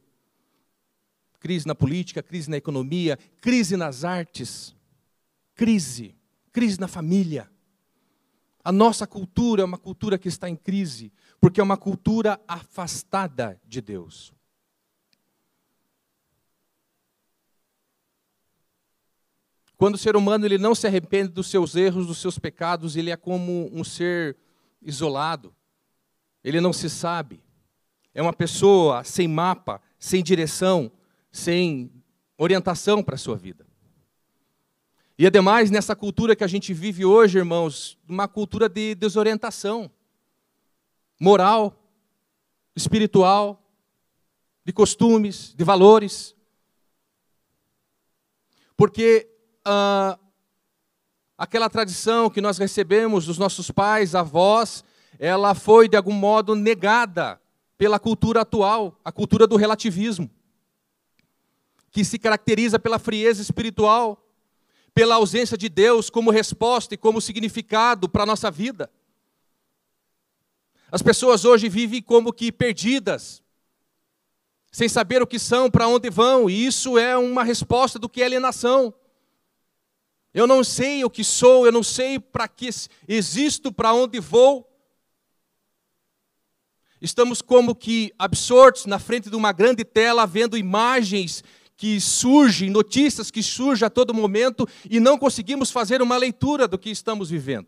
Crise 1.40 1.66
na 1.66 1.74
política, 1.74 2.22
crise 2.22 2.50
na 2.50 2.58
economia, 2.58 3.18
crise 3.40 3.78
nas 3.78 4.04
artes, 4.04 4.76
crise, 5.56 6.14
crise 6.52 6.78
na 6.78 6.90
família. 6.90 7.50
A 8.62 8.72
nossa 8.74 9.08
cultura 9.08 9.62
é 9.62 9.66
uma 9.66 9.78
cultura 9.78 10.18
que 10.18 10.28
está 10.28 10.50
em 10.50 10.58
crise, 10.58 11.10
porque 11.40 11.62
é 11.62 11.64
uma 11.64 11.78
cultura 11.78 12.38
afastada 12.46 13.58
de 13.66 13.80
Deus. 13.80 14.34
Quando 19.78 19.96
o 19.96 19.98
ser 19.98 20.18
humano 20.18 20.46
ele 20.46 20.58
não 20.58 20.76
se 20.76 20.86
arrepende 20.86 21.30
dos 21.30 21.48
seus 21.48 21.78
erros, 21.78 22.06
dos 22.06 22.18
seus 22.18 22.38
pecados, 22.38 22.98
ele 22.98 23.10
é 23.10 23.16
como 23.16 23.70
um 23.74 23.86
ser 23.86 24.36
isolado. 24.82 25.56
Ele 26.44 26.60
não 26.60 26.74
se 26.74 26.90
sabe. 26.90 27.42
É 28.20 28.22
uma 28.22 28.34
pessoa 28.34 29.02
sem 29.06 29.30
mapa, 29.30 29.82
sem 29.98 30.22
direção, 30.22 30.92
sem 31.32 31.90
orientação 32.38 33.02
para 33.02 33.16
a 33.16 33.18
sua 33.18 33.38
vida. 33.38 33.66
E 35.18 35.26
ademais, 35.26 35.72
nessa 35.72 35.96
cultura 35.96 36.36
que 36.36 36.44
a 36.44 36.48
gente 36.48 36.74
vive 36.74 37.06
hoje, 37.06 37.38
irmãos, 37.38 37.98
uma 38.06 38.28
cultura 38.28 38.68
de 38.68 38.94
desorientação 38.94 39.90
moral, 41.18 41.82
espiritual, 42.76 43.64
de 44.66 44.74
costumes, 44.74 45.54
de 45.56 45.64
valores. 45.64 46.36
Porque 48.76 49.30
ah, 49.64 50.20
aquela 51.38 51.70
tradição 51.70 52.30
que 52.30 52.42
nós 52.42 52.58
recebemos 52.58 53.26
dos 53.26 53.38
nossos 53.38 53.72
pais, 53.72 54.14
avós, 54.14 54.84
ela 55.18 55.56
foi 55.56 55.88
de 55.88 55.96
algum 55.96 56.12
modo 56.12 56.54
negada 56.54 57.40
pela 57.80 58.00
cultura 58.00 58.42
atual, 58.42 59.00
a 59.04 59.12
cultura 59.12 59.48
do 59.48 59.56
relativismo, 59.56 60.30
que 61.90 62.06
se 62.06 62.20
caracteriza 62.20 62.78
pela 62.78 63.00
frieza 63.00 63.42
espiritual 63.42 64.24
pela 64.94 65.16
ausência 65.16 65.58
de 65.58 65.70
Deus 65.70 66.10
como 66.10 66.30
resposta 66.30 66.94
e 66.94 66.98
como 66.98 67.22
significado 67.22 68.10
para 68.10 68.24
a 68.24 68.26
nossa 68.26 68.52
vida. 68.52 68.92
As 70.92 71.02
pessoas 71.02 71.46
hoje 71.46 71.70
vivem 71.70 72.02
como 72.02 72.34
que 72.34 72.52
perdidas, 72.52 73.42
sem 74.70 74.90
saber 74.90 75.22
o 75.22 75.28
que 75.28 75.40
são, 75.40 75.72
para 75.72 75.88
onde 75.88 76.10
vão, 76.10 76.50
e 76.50 76.66
isso 76.66 76.98
é 76.98 77.18
uma 77.18 77.46
resposta 77.46 77.98
do 77.98 78.10
que 78.10 78.22
é 78.22 78.26
alienação. 78.26 78.94
Eu 80.34 80.46
não 80.46 80.66
sei 80.66 81.06
o 81.06 81.10
que 81.10 81.24
sou, 81.24 81.66
eu 81.66 81.72
não 81.72 81.82
sei 81.82 82.20
para 82.20 82.48
que 82.50 82.70
existo, 83.08 83.72
para 83.72 83.94
onde 83.94 84.20
vou. 84.20 84.69
Estamos 87.02 87.42
como 87.42 87.74
que 87.74 88.14
absortos 88.20 88.86
na 88.86 89.00
frente 89.00 89.30
de 89.30 89.36
uma 89.36 89.52
grande 89.52 89.86
tela, 89.86 90.26
vendo 90.26 90.58
imagens 90.58 91.44
que 91.78 92.00
surgem, 92.02 92.70
notícias 92.70 93.32
que 93.32 93.42
surgem 93.42 93.86
a 93.86 93.90
todo 93.90 94.14
momento 94.14 94.68
e 94.90 95.00
não 95.00 95.18
conseguimos 95.18 95.72
fazer 95.72 96.02
uma 96.02 96.18
leitura 96.18 96.68
do 96.68 96.78
que 96.78 96.90
estamos 96.90 97.30
vivendo. 97.30 97.68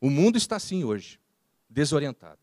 O 0.00 0.08
mundo 0.08 0.36
está 0.36 0.54
assim 0.54 0.84
hoje, 0.84 1.18
desorientado. 1.68 2.38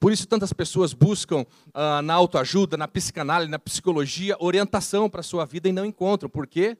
Por 0.00 0.10
isso, 0.10 0.26
tantas 0.26 0.52
pessoas 0.52 0.92
buscam 0.92 1.46
ah, 1.72 2.02
na 2.02 2.14
autoajuda, 2.14 2.76
na 2.76 2.88
psicanálise, 2.88 3.48
na 3.48 3.58
psicologia, 3.58 4.36
orientação 4.40 5.08
para 5.08 5.20
a 5.20 5.22
sua 5.22 5.44
vida 5.44 5.68
e 5.68 5.72
não 5.72 5.86
encontram. 5.86 6.28
Por 6.28 6.44
quê? 6.48 6.76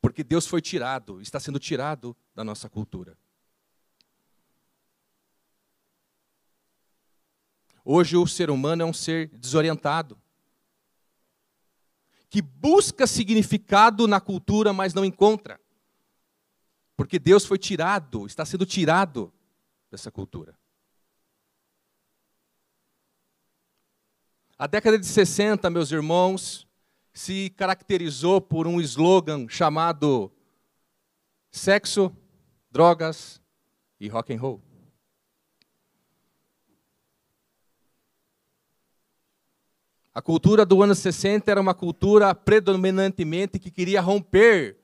Porque 0.00 0.24
Deus 0.24 0.46
foi 0.46 0.62
tirado, 0.62 1.20
está 1.20 1.38
sendo 1.38 1.58
tirado 1.58 2.16
da 2.34 2.42
nossa 2.42 2.70
cultura. 2.70 3.18
Hoje, 7.84 8.16
o 8.16 8.26
ser 8.26 8.50
humano 8.50 8.82
é 8.82 8.86
um 8.86 8.92
ser 8.92 9.28
desorientado 9.28 10.18
que 12.30 12.42
busca 12.42 13.06
significado 13.06 14.08
na 14.08 14.20
cultura, 14.20 14.72
mas 14.72 14.92
não 14.92 15.04
encontra. 15.04 15.60
Porque 16.96 17.16
Deus 17.16 17.44
foi 17.44 17.58
tirado, 17.58 18.26
está 18.26 18.44
sendo 18.44 18.66
tirado 18.66 19.32
dessa 19.88 20.10
cultura. 20.10 20.58
A 24.58 24.66
década 24.66 24.98
de 24.98 25.06
60, 25.06 25.70
meus 25.70 25.92
irmãos, 25.92 26.66
se 27.12 27.50
caracterizou 27.50 28.40
por 28.40 28.66
um 28.66 28.80
slogan 28.80 29.48
chamado 29.48 30.32
sexo, 31.52 32.10
drogas 32.68 33.40
e 34.00 34.08
rock 34.08 34.34
and 34.34 34.40
roll. 34.40 34.60
A 40.14 40.22
cultura 40.22 40.64
do 40.64 40.80
ano 40.80 40.94
60 40.94 41.50
era 41.50 41.60
uma 41.60 41.74
cultura 41.74 42.32
predominantemente 42.36 43.58
que 43.58 43.68
queria 43.68 44.00
romper 44.00 44.76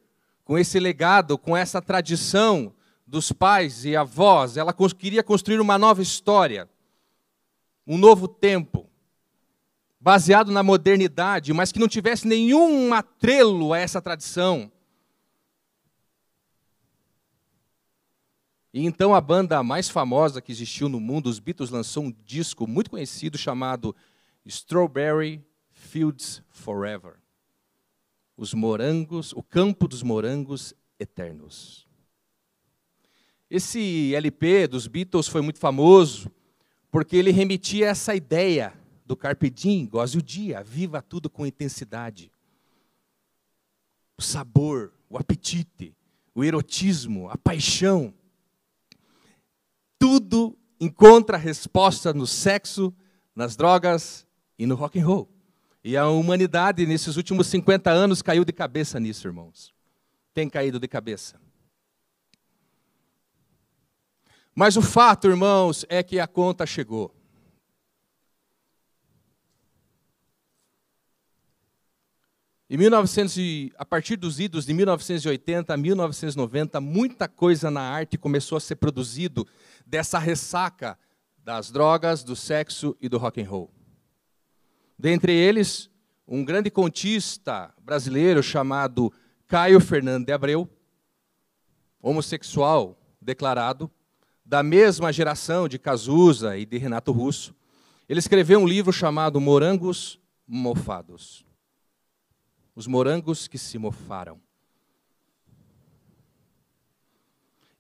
com 0.45 0.59
esse 0.59 0.81
legado, 0.81 1.39
com 1.39 1.57
essa 1.57 1.81
tradição 1.81 2.75
dos 3.07 3.31
pais 3.31 3.85
e 3.85 3.95
avós. 3.95 4.57
Ela 4.57 4.75
queria 4.99 5.23
construir 5.23 5.61
uma 5.61 5.79
nova 5.79 6.03
história, 6.03 6.69
um 7.87 7.97
novo 7.97 8.27
tempo, 8.27 8.91
baseado 10.01 10.51
na 10.51 10.65
modernidade, 10.65 11.53
mas 11.53 11.71
que 11.71 11.79
não 11.79 11.87
tivesse 11.87 12.27
nenhum 12.27 12.93
atrelo 12.93 13.73
a 13.73 13.79
essa 13.79 14.03
tradição. 14.03 14.73
E 18.75 18.85
então 18.85 19.15
a 19.15 19.21
banda 19.21 19.63
mais 19.63 19.89
famosa 19.89 20.41
que 20.41 20.51
existiu 20.51 20.89
no 20.89 20.99
mundo, 20.99 21.29
os 21.29 21.39
Beatles, 21.39 21.71
lançou 21.71 22.03
um 22.03 22.15
disco 22.25 22.67
muito 22.67 22.91
conhecido 22.91 23.39
chamado 23.39 23.95
Strawberry 24.45 25.45
Fields 25.71 26.43
Forever. 26.49 27.17
Os 28.37 28.55
morangos, 28.55 29.33
o 29.33 29.43
campo 29.43 29.87
dos 29.87 30.03
morangos 30.03 30.75
eternos. 30.99 31.87
Esse 33.51 34.15
LP 34.15 34.69
dos 34.69 34.87
Beatles 34.87 35.27
foi 35.27 35.43
muito 35.43 35.59
famoso 35.59 36.31
porque 36.91 37.17
ele 37.17 37.31
remetia 37.31 37.87
a 37.87 37.91
essa 37.91 38.15
ideia 38.15 38.73
do 39.05 39.17
carpe 39.17 39.51
diem, 39.51 39.87
goze 39.87 40.19
o 40.19 40.23
dia, 40.23 40.63
viva 40.63 41.03
tudo 41.03 41.29
com 41.29 41.47
intensidade. 41.47 42.31
O 44.17 44.23
sabor, 44.23 44.93
o 45.09 45.19
apetite, 45.19 45.97
o 46.35 46.45
erotismo, 46.45 47.29
a 47.29 47.37
paixão. 47.37 48.15
Tudo 49.99 50.57
encontra 50.81 51.37
resposta 51.37 52.13
no 52.13 52.27
sexo, 52.27 52.95
nas 53.35 53.57
drogas 53.57 54.27
e 54.61 54.67
no 54.67 54.75
rock 54.75 55.01
and 55.01 55.07
roll. 55.07 55.27
E 55.83 55.97
a 55.97 56.07
humanidade, 56.07 56.85
nesses 56.85 57.17
últimos 57.17 57.47
50 57.47 57.91
anos, 57.91 58.21
caiu 58.21 58.45
de 58.45 58.53
cabeça 58.53 59.01
nisso, 59.01 59.27
irmãos. 59.27 59.73
Tem 60.35 60.51
caído 60.51 60.79
de 60.79 60.87
cabeça. 60.87 61.41
Mas 64.55 64.77
o 64.77 64.83
fato, 64.83 65.29
irmãos, 65.29 65.87
é 65.89 66.03
que 66.03 66.21
a 66.21 66.27
conta 66.27 66.67
chegou. 66.67 67.15
Em 72.69 72.77
1900, 72.77 73.73
a 73.79 73.87
partir 73.87 74.17
dos 74.17 74.39
idos 74.39 74.67
de 74.67 74.75
1980 74.75 75.73
a 75.73 75.77
1990, 75.79 76.81
muita 76.83 77.27
coisa 77.27 77.71
na 77.71 77.81
arte 77.81 78.19
começou 78.19 78.59
a 78.59 78.61
ser 78.61 78.77
produzido 78.77 79.49
dessa 79.87 80.19
ressaca 80.19 80.99
das 81.43 81.71
drogas, 81.71 82.23
do 82.23 82.37
sexo 82.37 82.95
e 83.01 83.09
do 83.09 83.17
rock 83.17 83.41
and 83.41 83.49
roll. 83.49 83.80
Dentre 85.01 85.33
eles, 85.33 85.89
um 86.29 86.45
grande 86.45 86.71
contista 86.71 87.73
brasileiro 87.83 88.43
chamado 88.43 89.11
Caio 89.49 89.81
Fernando 89.81 90.27
de 90.27 90.33
Abreu, 90.33 90.69
homossexual 92.03 93.01
declarado, 93.19 93.91
da 94.45 94.63
mesma 94.63 95.11
geração 95.11 95.67
de 95.67 95.79
Cazuza 95.79 96.59
e 96.59 96.67
de 96.67 96.77
Renato 96.77 97.13
Russo. 97.13 97.55
Ele 98.07 98.19
escreveu 98.19 98.59
um 98.61 98.69
livro 98.69 98.93
chamado 98.93 99.41
Morangos 99.41 100.21
Mofados. 100.47 101.47
Os 102.77 102.87
morangos 102.87 103.49
que 103.49 103.57
se 103.57 103.79
mofaram. 103.79 104.39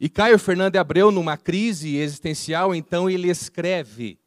E 0.01 0.09
Caio 0.09 0.39
Fernando 0.39 0.73
de 0.73 0.79
Abreu, 0.79 1.11
numa 1.11 1.37
crise 1.37 1.97
existencial, 1.97 2.75
então 2.75 3.11
ele 3.11 3.29
escreve 3.29 4.19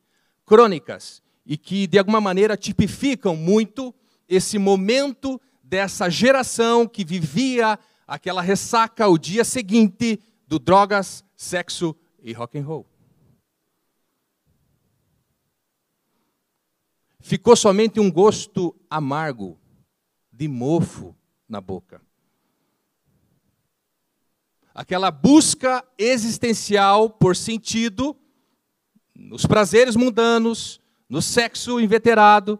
crônicas 0.46 1.23
e 1.46 1.58
que 1.58 1.88
de 1.88 1.98
alguma 1.98 2.22
maneira 2.22 2.56
tipificam 2.56 3.36
muito 3.36 3.94
esse 4.28 4.58
momento 4.58 5.40
dessa 5.62 6.10
geração 6.10 6.88
que 6.88 7.04
vivia 7.04 7.78
aquela 8.08 8.42
ressaca 8.42 9.08
o 9.08 9.18
dia 9.18 9.44
seguinte 9.44 10.20
do 10.48 10.60
drogas, 10.60 11.24
sexo 11.36 11.96
e 12.22 12.32
rock 12.32 12.58
and 12.58 12.66
roll. 12.66 12.88
Ficou 17.20 17.56
somente 17.56 18.00
um 18.00 18.12
gosto 18.12 18.76
amargo 18.90 19.58
de 20.32 20.48
mofo 20.48 21.16
na 21.48 21.62
boca. 21.62 22.02
Aquela 24.76 25.10
busca 25.10 25.86
existencial 25.98 27.10
por 27.10 27.36
sentido 27.36 28.18
nos 29.16 29.46
prazeres 29.46 29.96
mundanos, 29.96 30.82
no 31.14 31.22
sexo 31.22 31.80
inveterado, 31.80 32.60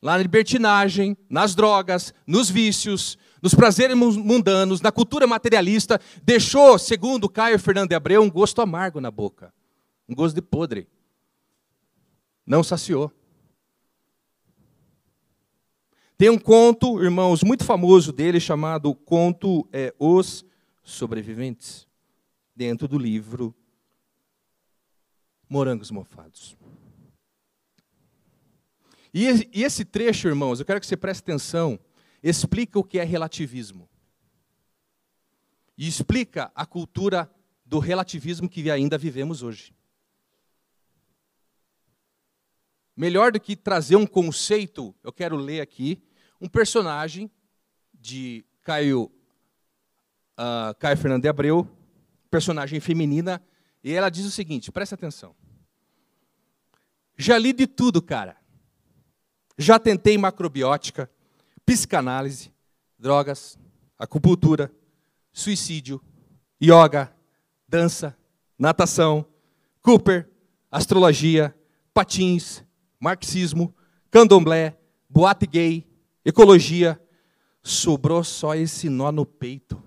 na 0.00 0.16
libertinagem, 0.16 1.14
nas 1.28 1.54
drogas, 1.54 2.14
nos 2.26 2.48
vícios, 2.48 3.18
nos 3.42 3.54
prazeres 3.54 3.94
mundanos, 3.94 4.80
na 4.80 4.90
cultura 4.90 5.26
materialista, 5.26 6.00
deixou, 6.22 6.78
segundo 6.78 7.28
Caio 7.28 7.58
Fernando 7.58 7.90
de 7.90 7.94
Abreu, 7.94 8.22
um 8.22 8.30
gosto 8.30 8.62
amargo 8.62 9.02
na 9.02 9.10
boca, 9.10 9.52
um 10.08 10.14
gosto 10.14 10.34
de 10.34 10.40
podre. 10.40 10.88
Não 12.46 12.64
saciou. 12.64 13.12
Tem 16.16 16.30
um 16.30 16.38
conto, 16.38 17.04
irmãos, 17.04 17.42
muito 17.42 17.66
famoso 17.66 18.14
dele, 18.14 18.40
chamado 18.40 18.94
Conto 18.94 19.68
é, 19.70 19.94
Os 19.98 20.42
Sobreviventes, 20.82 21.86
dentro 22.56 22.88
do 22.88 22.96
livro 22.96 23.54
Morangos 25.50 25.90
Mofados. 25.90 26.56
E 29.14 29.62
esse 29.62 29.84
trecho, 29.84 30.26
irmãos, 30.26 30.58
eu 30.58 30.66
quero 30.66 30.80
que 30.80 30.86
você 30.86 30.96
preste 30.96 31.20
atenção, 31.20 31.78
explica 32.20 32.80
o 32.80 32.82
que 32.82 32.98
é 32.98 33.04
relativismo. 33.04 33.88
E 35.78 35.86
explica 35.86 36.50
a 36.52 36.66
cultura 36.66 37.32
do 37.64 37.78
relativismo 37.78 38.48
que 38.48 38.68
ainda 38.68 38.98
vivemos 38.98 39.40
hoje. 39.40 39.72
Melhor 42.96 43.30
do 43.30 43.38
que 43.38 43.54
trazer 43.54 43.94
um 43.94 44.06
conceito, 44.06 44.92
eu 45.04 45.12
quero 45.12 45.36
ler 45.36 45.60
aqui 45.60 46.02
um 46.40 46.48
personagem 46.48 47.30
de 47.92 48.44
Caio, 48.62 49.12
uh, 50.38 50.74
Caio 50.80 50.96
Fernando 50.96 51.22
de 51.22 51.28
Abreu, 51.28 51.68
personagem 52.30 52.80
feminina, 52.80 53.40
e 53.82 53.92
ela 53.92 54.10
diz 54.10 54.24
o 54.26 54.30
seguinte: 54.30 54.72
presta 54.72 54.96
atenção. 54.96 55.36
Já 57.16 57.38
li 57.38 57.52
de 57.52 57.68
tudo, 57.68 58.02
cara. 58.02 58.43
Já 59.56 59.78
tentei 59.78 60.18
macrobiótica, 60.18 61.10
psicanálise, 61.64 62.52
drogas, 62.98 63.58
acupuntura, 63.98 64.72
suicídio, 65.32 66.00
yoga, 66.60 67.12
dança, 67.68 68.16
natação, 68.58 69.26
Cooper, 69.84 70.26
astrologia, 70.70 71.54
patins, 71.92 72.64
marxismo, 72.98 73.74
candomblé, 74.10 74.78
boate 75.10 75.46
gay, 75.46 75.86
ecologia. 76.24 76.98
Sobrou 77.62 78.24
só 78.24 78.54
esse 78.54 78.88
nó 78.88 79.12
no 79.12 79.26
peito. 79.26 79.82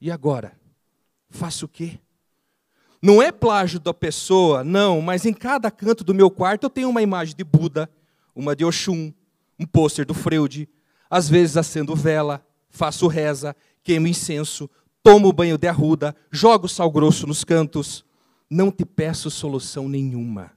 E 0.00 0.10
agora? 0.10 0.58
Faço 1.28 1.66
o 1.66 1.68
quê? 1.68 2.00
Não 3.02 3.20
é 3.20 3.30
plágio 3.30 3.78
da 3.78 3.92
pessoa, 3.92 4.64
não, 4.64 5.02
mas 5.02 5.26
em 5.26 5.34
cada 5.34 5.70
canto 5.70 6.02
do 6.02 6.14
meu 6.14 6.30
quarto 6.30 6.64
eu 6.64 6.70
tenho 6.70 6.88
uma 6.88 7.02
imagem 7.02 7.36
de 7.36 7.44
Buda, 7.44 7.90
uma 8.36 8.54
de 8.54 8.66
Oxum, 8.66 9.12
um 9.58 9.64
pôster 9.64 10.04
do 10.04 10.12
Freud, 10.12 10.68
às 11.08 11.28
vezes 11.28 11.56
acendo 11.56 11.96
vela, 11.96 12.46
faço 12.68 13.06
reza, 13.06 13.56
queimo 13.82 14.06
incenso, 14.06 14.68
tomo 15.02 15.32
banho 15.32 15.56
de 15.56 15.66
arruda, 15.66 16.14
jogo 16.30 16.68
sal 16.68 16.90
grosso 16.90 17.26
nos 17.26 17.42
cantos. 17.42 18.04
Não 18.50 18.70
te 18.70 18.84
peço 18.84 19.30
solução 19.30 19.88
nenhuma. 19.88 20.52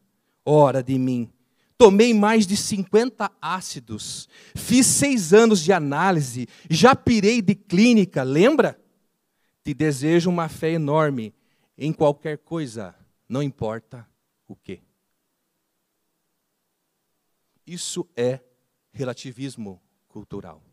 Ora 0.46 0.84
de 0.84 1.00
mim. 1.00 1.32
Tomei 1.78 2.14
mais 2.14 2.46
de 2.46 2.58
50 2.58 3.32
ácidos, 3.42 4.28
fiz 4.54 4.86
seis 4.86 5.32
anos 5.32 5.64
de 5.64 5.72
análise, 5.72 6.46
já 6.70 6.94
pirei 6.94 7.42
de 7.42 7.56
clínica, 7.56 8.22
lembra? 8.22 8.78
Te 9.64 9.74
desejo 9.74 10.30
uma 10.30 10.50
fé 10.50 10.72
enorme 10.72 11.34
em 11.78 11.94
qualquer 11.94 12.40
coisa, 12.40 12.94
não 13.30 13.42
importa 13.42 14.06
o 14.46 14.58
que. 14.58 14.82
Isso 17.70 18.10
é 18.18 18.40
relativismo 18.92 19.80
cultural. 20.08 20.64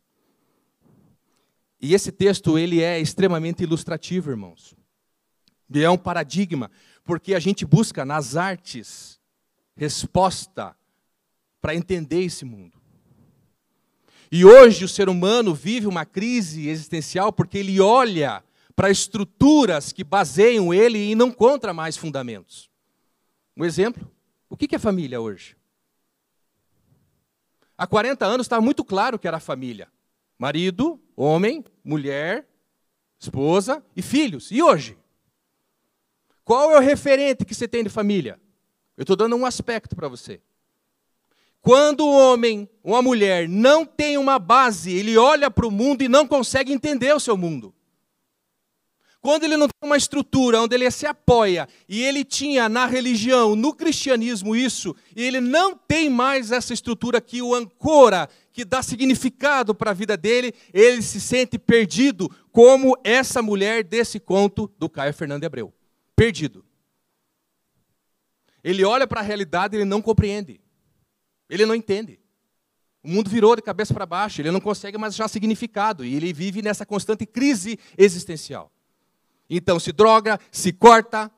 E 1.78 1.92
esse 1.92 2.11
texto 2.11 2.59
ele 2.59 2.82
é 2.82 2.98
extremamente 2.98 3.62
ilustrativo, 3.62 4.30
irmãos. 4.30 4.74
E 5.68 5.82
é 5.82 5.90
um 5.90 5.98
paradigma, 5.98 6.70
porque 7.04 7.35
a 7.35 7.38
gente 7.38 7.66
busca 7.66 8.02
nas 8.02 8.35
artes 8.35 9.20
resposta 9.76 10.74
para 11.61 11.74
entender 11.74 12.22
esse 12.22 12.46
mundo. 12.46 12.80
E 14.32 14.42
hoje 14.42 14.85
o 14.85 14.88
ser 14.88 15.11
humano 15.11 15.54
vive 15.54 15.87
uma 15.87 16.06
crise 16.06 16.68
existencial 16.68 17.30
porque 17.30 17.59
ele 17.59 17.78
olha 17.78 18.42
para 18.74 18.90
estruturas 18.90 19.92
que 19.92 20.02
baseiam 20.02 20.72
ele 20.72 21.11
e 21.11 21.14
não 21.14 21.28
encontra 21.28 21.74
mais 21.74 21.96
fundamentos. 21.96 22.70
Um 23.54 23.66
exemplo: 23.66 24.11
o 24.48 24.56
que 24.56 24.74
é 24.74 24.78
família 24.78 25.20
hoje? 25.20 25.55
Há 27.78 27.86
40 27.86 28.24
anos 28.24 28.44
estava 28.46 28.62
muito 28.62 28.84
claro 28.84 29.18
que 29.18 29.28
era 29.28 29.38
família: 29.38 29.88
marido, 30.38 31.00
homem, 31.16 31.64
mulher, 31.84 32.46
esposa 33.18 33.84
e 33.94 34.02
filhos. 34.02 34.50
E 34.50 34.62
hoje? 34.62 34.96
Qual 36.44 36.70
é 36.70 36.76
o 36.78 36.80
referente 36.80 37.44
que 37.44 37.54
você 37.54 37.66
tem 37.66 37.82
de 37.82 37.90
família? 37.90 38.40
Eu 38.96 39.02
estou 39.02 39.16
dando 39.16 39.36
um 39.36 39.44
aspecto 39.44 39.96
para 39.96 40.08
você. 40.08 40.40
Quando 41.60 42.06
o 42.06 42.16
homem 42.16 42.70
ou 42.82 42.94
a 42.94 43.02
mulher 43.02 43.48
não 43.48 43.84
tem 43.84 44.16
uma 44.16 44.38
base, 44.38 44.92
ele 44.92 45.18
olha 45.18 45.50
para 45.50 45.66
o 45.66 45.70
mundo 45.70 46.02
e 46.02 46.08
não 46.08 46.26
consegue 46.26 46.72
entender 46.72 47.12
o 47.12 47.18
seu 47.18 47.36
mundo. 47.36 47.74
Quando 49.26 49.42
ele 49.42 49.56
não 49.56 49.66
tem 49.66 49.88
uma 49.88 49.96
estrutura 49.96 50.62
onde 50.62 50.76
ele 50.76 50.88
se 50.88 51.04
apoia, 51.04 51.68
e 51.88 52.00
ele 52.00 52.24
tinha 52.24 52.68
na 52.68 52.86
religião, 52.86 53.56
no 53.56 53.74
cristianismo 53.74 54.54
isso, 54.54 54.94
e 55.16 55.24
ele 55.24 55.40
não 55.40 55.76
tem 55.76 56.08
mais 56.08 56.52
essa 56.52 56.72
estrutura 56.72 57.20
que 57.20 57.42
o 57.42 57.52
ancora, 57.52 58.28
que 58.52 58.64
dá 58.64 58.84
significado 58.84 59.74
para 59.74 59.90
a 59.90 59.94
vida 59.94 60.16
dele, 60.16 60.54
ele 60.72 61.02
se 61.02 61.20
sente 61.20 61.58
perdido, 61.58 62.30
como 62.52 62.96
essa 63.02 63.42
mulher 63.42 63.82
desse 63.82 64.20
conto 64.20 64.72
do 64.78 64.88
Caio 64.88 65.12
Fernando 65.12 65.40
de 65.40 65.46
Abreu. 65.46 65.74
Perdido. 66.14 66.64
Ele 68.62 68.84
olha 68.84 69.08
para 69.08 69.18
a 69.18 69.24
realidade 69.24 69.74
e 69.74 69.78
ele 69.78 69.84
não 69.84 70.00
compreende. 70.00 70.60
Ele 71.50 71.66
não 71.66 71.74
entende. 71.74 72.20
O 73.02 73.08
mundo 73.08 73.28
virou 73.28 73.56
de 73.56 73.62
cabeça 73.62 73.92
para 73.92 74.06
baixo, 74.06 74.40
ele 74.40 74.52
não 74.52 74.60
consegue 74.60 74.96
mais 74.96 75.14
achar 75.14 75.26
significado, 75.26 76.04
e 76.04 76.14
ele 76.14 76.32
vive 76.32 76.62
nessa 76.62 76.86
constante 76.86 77.26
crise 77.26 77.76
existencial. 77.98 78.70
Então 79.48 79.78
se 79.78 79.92
droga, 79.92 80.40
se 80.50 80.72
corta, 80.72 81.30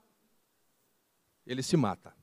ele 1.47 1.63
se 1.63 1.77
mata. 1.77 2.15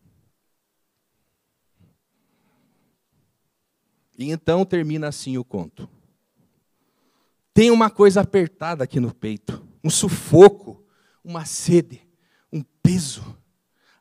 E 4.17 4.31
então 4.31 4.65
termina 4.65 5.07
assim 5.07 5.37
o 5.37 5.43
conto. 5.43 5.89
Tem 7.53 7.71
uma 7.71 7.89
coisa 7.89 8.21
apertada 8.21 8.83
aqui 8.83 8.99
no 8.99 9.13
peito, 9.13 9.65
um 9.83 9.89
sufoco, 9.89 10.83
uma 11.23 11.45
sede, 11.45 12.01
um 12.51 12.61
peso. 12.61 13.37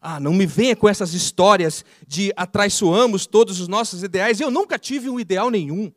Ah, 0.00 0.20
não 0.20 0.34
me 0.34 0.44
venha 0.44 0.76
com 0.76 0.88
essas 0.88 1.14
histórias 1.14 1.84
de 2.06 2.32
atraiçoamos 2.36 3.26
todos 3.26 3.60
os 3.60 3.68
nossos 3.68 4.02
ideais. 4.02 4.40
Eu 4.40 4.50
nunca 4.50 4.78
tive 4.78 5.08
um 5.08 5.18
ideal 5.18 5.50
nenhum. 5.50 5.90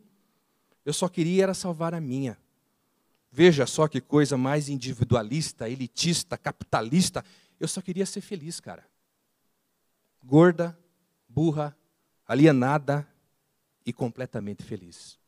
Eu 0.86 0.94
só 0.94 1.10
queria 1.10 1.44
era 1.44 1.54
salvar 1.54 1.94
a 1.94 2.00
minha. 2.00 2.38
Veja 3.38 3.68
só 3.68 3.88
que 3.88 4.02
coisa 4.02 4.36
mais 4.36 4.68
individualista, 4.68 5.70
elitista, 5.70 6.40
capitalista. 6.40 7.24
Eu 7.60 7.68
só 7.68 7.84
queria 7.84 8.04
ser 8.04 8.22
feliz, 8.22 8.60
cara. 8.60 8.84
Gorda, 10.24 10.76
burra, 11.30 11.78
alienada 12.26 13.08
e 13.86 13.94
completamente 13.94 14.64
feliz. 14.64 15.20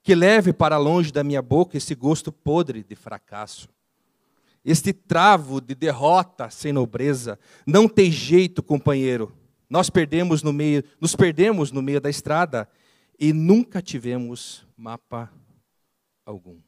Que 0.00 0.14
leve 0.14 0.52
para 0.52 0.78
longe 0.78 1.10
da 1.10 1.24
minha 1.24 1.42
boca 1.42 1.76
esse 1.76 1.92
gosto 1.92 2.30
podre 2.30 2.84
de 2.84 2.94
fracasso. 2.94 3.68
Este 4.64 4.92
travo 4.92 5.60
de 5.60 5.74
derrota 5.74 6.48
sem 6.50 6.72
nobreza. 6.72 7.36
Não 7.66 7.88
tem 7.88 8.12
jeito, 8.12 8.62
companheiro. 8.62 9.36
Nós 9.68 9.90
perdemos 9.90 10.40
no 10.40 10.52
meio, 10.52 10.84
nos 11.00 11.16
perdemos 11.16 11.72
no 11.72 11.82
meio 11.82 12.00
da 12.00 12.08
estrada 12.08 12.68
e 13.18 13.32
nunca 13.32 13.82
tivemos 13.82 14.64
mapa 14.76 15.32
algum. 16.28 16.60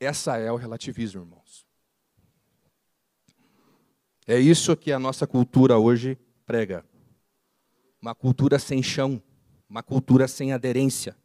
Essa 0.00 0.36
é 0.36 0.50
o 0.50 0.56
relativismo, 0.56 1.22
irmãos. 1.22 1.64
É 4.26 4.38
isso 4.38 4.76
que 4.76 4.90
a 4.90 4.98
nossa 4.98 5.26
cultura 5.26 5.78
hoje 5.78 6.18
prega. 6.44 6.84
Uma 8.00 8.14
cultura 8.14 8.58
sem 8.58 8.82
chão, 8.82 9.22
uma 9.68 9.82
cultura 9.82 10.26
sem 10.26 10.52
aderência. 10.52 11.16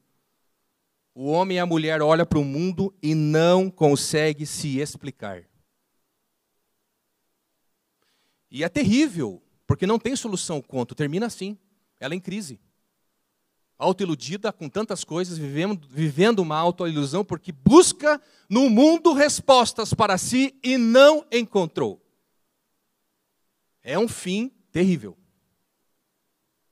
O 1.16 1.26
homem 1.26 1.58
e 1.58 1.60
a 1.60 1.66
mulher 1.66 2.04
olham 2.04 2.26
para 2.26 2.38
o 2.38 2.46
mundo 2.46 2.94
e 3.02 3.16
não 3.16 3.72
consegue 3.72 4.46
se 4.46 4.78
explicar. 4.78 5.44
E 8.52 8.64
é 8.64 8.70
terrível, 8.70 9.42
porque 9.66 9.88
não 9.88 9.98
tem 9.98 10.16
solução 10.16 10.60
o 10.60 10.64
conto, 10.64 10.94
termina 10.94 11.26
assim. 11.26 11.58
Ela 12.00 12.14
é 12.14 12.18
em 12.18 12.22
crise 12.22 12.60
autoiludida 13.78 14.52
com 14.52 14.68
tantas 14.68 15.04
coisas, 15.04 15.38
vivendo, 15.38 15.88
vivendo 15.90 16.40
uma 16.40 16.58
autoilusão, 16.58 17.24
porque 17.24 17.52
busca 17.52 18.22
no 18.50 18.70
mundo 18.70 19.14
respostas 19.14 19.94
para 19.94 20.18
si 20.18 20.56
e 20.64 20.78
não 20.78 21.26
encontrou. 21.32 22.02
É 23.84 23.98
um 23.98 24.08
fim 24.08 24.52
terrível. 24.72 25.18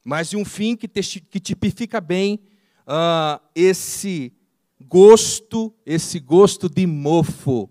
Mas 0.03 0.33
um 0.33 0.45
fim 0.45 0.75
que, 0.75 0.87
te, 0.87 1.19
que 1.19 1.39
tipifica 1.39 1.99
bem 1.99 2.39
uh, 2.81 3.41
esse 3.55 4.33
gosto, 4.79 5.73
esse 5.85 6.19
gosto 6.19 6.69
de 6.69 6.85
mofo 6.85 7.69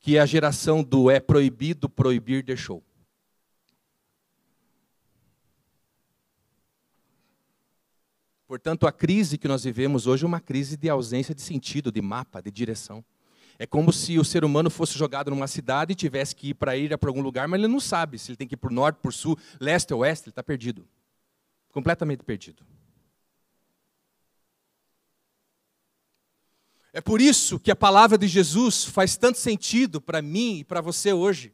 que 0.00 0.18
a 0.18 0.24
geração 0.24 0.82
do 0.82 1.10
é 1.10 1.20
proibido, 1.20 1.88
proibir 1.88 2.42
deixou. 2.42 2.82
Portanto, 8.48 8.86
a 8.86 8.92
crise 8.92 9.36
que 9.36 9.46
nós 9.46 9.62
vivemos 9.62 10.06
hoje 10.06 10.24
é 10.24 10.26
uma 10.26 10.40
crise 10.40 10.74
de 10.74 10.88
ausência 10.88 11.34
de 11.34 11.42
sentido, 11.42 11.92
de 11.92 12.00
mapa, 12.00 12.40
de 12.40 12.50
direção. 12.50 13.04
É 13.58 13.66
como 13.66 13.92
se 13.92 14.18
o 14.18 14.24
ser 14.24 14.42
humano 14.42 14.70
fosse 14.70 14.96
jogado 14.98 15.30
numa 15.30 15.46
cidade 15.46 15.92
e 15.92 15.94
tivesse 15.94 16.34
que 16.34 16.48
ir 16.48 16.54
para 16.54 16.74
ir 16.74 16.96
para 16.96 17.10
algum 17.10 17.20
lugar, 17.20 17.46
mas 17.46 17.60
ele 17.60 17.68
não 17.68 17.78
sabe 17.78 18.18
se 18.18 18.30
ele 18.30 18.36
tem 18.36 18.48
que 18.48 18.54
ir 18.54 18.56
para 18.56 18.70
o 18.70 18.74
norte, 18.74 18.96
para 19.02 19.10
o 19.10 19.12
sul, 19.12 19.36
leste 19.60 19.92
ou 19.92 20.00
oeste, 20.00 20.24
ele 20.24 20.30
está 20.30 20.42
perdido. 20.42 20.88
Completamente 21.72 22.24
perdido. 22.24 22.64
É 26.90 27.02
por 27.02 27.20
isso 27.20 27.60
que 27.60 27.70
a 27.70 27.76
palavra 27.76 28.16
de 28.16 28.26
Jesus 28.26 28.86
faz 28.86 29.14
tanto 29.14 29.36
sentido 29.36 30.00
para 30.00 30.22
mim 30.22 30.60
e 30.60 30.64
para 30.64 30.80
você 30.80 31.12
hoje. 31.12 31.52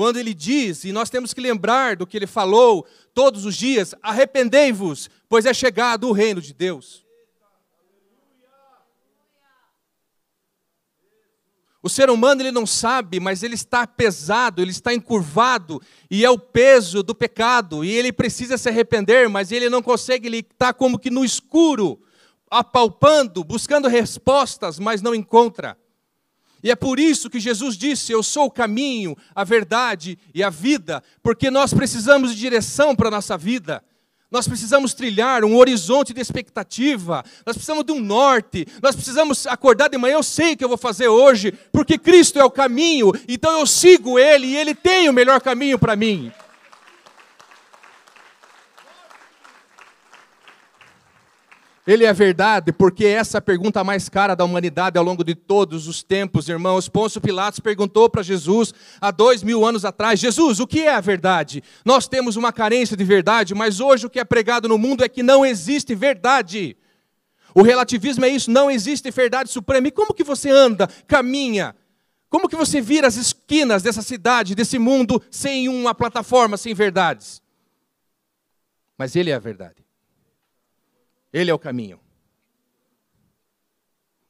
Quando 0.00 0.16
ele 0.16 0.32
diz, 0.32 0.84
e 0.84 0.92
nós 0.92 1.10
temos 1.10 1.34
que 1.34 1.42
lembrar 1.42 1.94
do 1.94 2.06
que 2.06 2.16
ele 2.16 2.26
falou 2.26 2.86
todos 3.12 3.44
os 3.44 3.54
dias: 3.54 3.94
arrependei-vos, 4.00 5.10
pois 5.28 5.44
é 5.44 5.52
chegado 5.52 6.08
o 6.08 6.12
reino 6.12 6.40
de 6.40 6.54
Deus. 6.54 7.04
O 11.82 11.88
ser 11.90 12.08
humano 12.08 12.40
ele 12.40 12.50
não 12.50 12.64
sabe, 12.64 13.20
mas 13.20 13.42
ele 13.42 13.54
está 13.54 13.86
pesado, 13.86 14.62
ele 14.62 14.70
está 14.70 14.94
encurvado, 14.94 15.82
e 16.10 16.24
é 16.24 16.30
o 16.30 16.38
peso 16.38 17.02
do 17.02 17.14
pecado, 17.14 17.84
e 17.84 17.90
ele 17.90 18.10
precisa 18.10 18.56
se 18.56 18.70
arrepender, 18.70 19.28
mas 19.28 19.52
ele 19.52 19.68
não 19.68 19.82
consegue, 19.82 20.28
ele 20.28 20.38
está 20.38 20.72
como 20.72 20.98
que 20.98 21.10
no 21.10 21.22
escuro, 21.22 22.00
apalpando, 22.50 23.44
buscando 23.44 23.86
respostas, 23.86 24.78
mas 24.78 25.02
não 25.02 25.14
encontra. 25.14 25.76
E 26.62 26.70
é 26.70 26.76
por 26.76 26.98
isso 26.98 27.30
que 27.30 27.40
Jesus 27.40 27.76
disse: 27.76 28.12
Eu 28.12 28.22
sou 28.22 28.46
o 28.46 28.50
caminho, 28.50 29.16
a 29.34 29.44
verdade 29.44 30.18
e 30.34 30.42
a 30.42 30.50
vida, 30.50 31.02
porque 31.22 31.50
nós 31.50 31.72
precisamos 31.72 32.34
de 32.34 32.40
direção 32.40 32.94
para 32.94 33.08
a 33.08 33.12
nossa 33.12 33.36
vida. 33.36 33.82
Nós 34.30 34.46
precisamos 34.46 34.94
trilhar 34.94 35.44
um 35.44 35.56
horizonte 35.56 36.14
de 36.14 36.20
expectativa, 36.20 37.24
nós 37.44 37.56
precisamos 37.56 37.84
de 37.84 37.90
um 37.90 37.98
norte, 37.98 38.64
nós 38.80 38.94
precisamos 38.94 39.44
acordar 39.46 39.88
de 39.88 39.98
manhã. 39.98 40.14
Eu 40.14 40.22
sei 40.22 40.52
o 40.52 40.56
que 40.56 40.62
eu 40.62 40.68
vou 40.68 40.78
fazer 40.78 41.08
hoje, 41.08 41.52
porque 41.72 41.98
Cristo 41.98 42.38
é 42.38 42.44
o 42.44 42.50
caminho, 42.50 43.12
então 43.26 43.58
eu 43.58 43.66
sigo 43.66 44.20
Ele 44.20 44.46
e 44.46 44.56
Ele 44.56 44.72
tem 44.72 45.08
o 45.08 45.12
melhor 45.12 45.40
caminho 45.40 45.80
para 45.80 45.96
mim. 45.96 46.30
Ele 51.90 52.04
é 52.04 52.12
verdade 52.12 52.72
porque 52.72 53.04
essa 53.04 53.38
é 53.38 53.40
a 53.40 53.42
pergunta 53.42 53.82
mais 53.82 54.08
cara 54.08 54.36
da 54.36 54.44
humanidade 54.44 54.96
ao 54.96 55.02
longo 55.02 55.24
de 55.24 55.34
todos 55.34 55.88
os 55.88 56.04
tempos, 56.04 56.48
irmãos. 56.48 56.88
Pôncio 56.88 57.20
Pilatos 57.20 57.58
perguntou 57.58 58.08
para 58.08 58.22
Jesus 58.22 58.72
há 59.00 59.10
dois 59.10 59.42
mil 59.42 59.66
anos 59.66 59.84
atrás: 59.84 60.20
Jesus, 60.20 60.60
o 60.60 60.68
que 60.68 60.82
é 60.82 60.94
a 60.94 61.00
verdade? 61.00 61.64
Nós 61.84 62.06
temos 62.06 62.36
uma 62.36 62.52
carência 62.52 62.96
de 62.96 63.02
verdade, 63.02 63.56
mas 63.56 63.80
hoje 63.80 64.06
o 64.06 64.10
que 64.10 64.20
é 64.20 64.24
pregado 64.24 64.68
no 64.68 64.78
mundo 64.78 65.02
é 65.02 65.08
que 65.08 65.20
não 65.20 65.44
existe 65.44 65.92
verdade. 65.96 66.76
O 67.52 67.62
relativismo 67.62 68.24
é 68.24 68.28
isso, 68.28 68.52
não 68.52 68.70
existe 68.70 69.10
verdade 69.10 69.50
suprema. 69.50 69.88
E 69.88 69.90
como 69.90 70.14
que 70.14 70.22
você 70.22 70.48
anda, 70.48 70.86
caminha? 71.08 71.74
Como 72.28 72.48
que 72.48 72.54
você 72.54 72.80
vira 72.80 73.08
as 73.08 73.16
esquinas 73.16 73.82
dessa 73.82 74.00
cidade, 74.00 74.54
desse 74.54 74.78
mundo, 74.78 75.20
sem 75.28 75.68
uma 75.68 75.92
plataforma, 75.92 76.56
sem 76.56 76.72
verdades? 76.72 77.42
Mas 78.96 79.16
Ele 79.16 79.30
é 79.30 79.34
a 79.34 79.40
verdade. 79.40 79.89
Ele 81.32 81.50
é 81.50 81.54
o 81.54 81.58
caminho. 81.58 82.00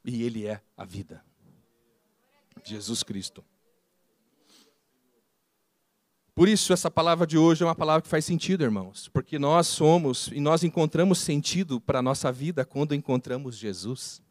E 0.03 0.23
Ele 0.23 0.45
é 0.45 0.61
a 0.77 0.85
vida. 0.85 1.23
Jesus 2.63 3.03
Cristo. 3.03 3.43
Por 6.33 6.47
isso, 6.47 6.71
essa 6.71 6.89
palavra 6.89 7.27
de 7.27 7.37
hoje 7.37 7.61
é 7.61 7.65
uma 7.65 7.75
palavra 7.75 8.01
que 8.01 8.07
faz 8.07 8.23
sentido, 8.23 8.63
irmãos, 8.63 9.09
porque 9.09 9.37
nós 9.37 9.67
somos 9.67 10.27
e 10.33 10.39
nós 10.39 10.63
encontramos 10.63 11.19
sentido 11.19 11.79
para 11.79 11.99
a 11.99 12.01
nossa 12.01 12.31
vida 12.31 12.63
quando 12.65 12.95
encontramos 12.95 13.57
Jesus. 13.57 14.21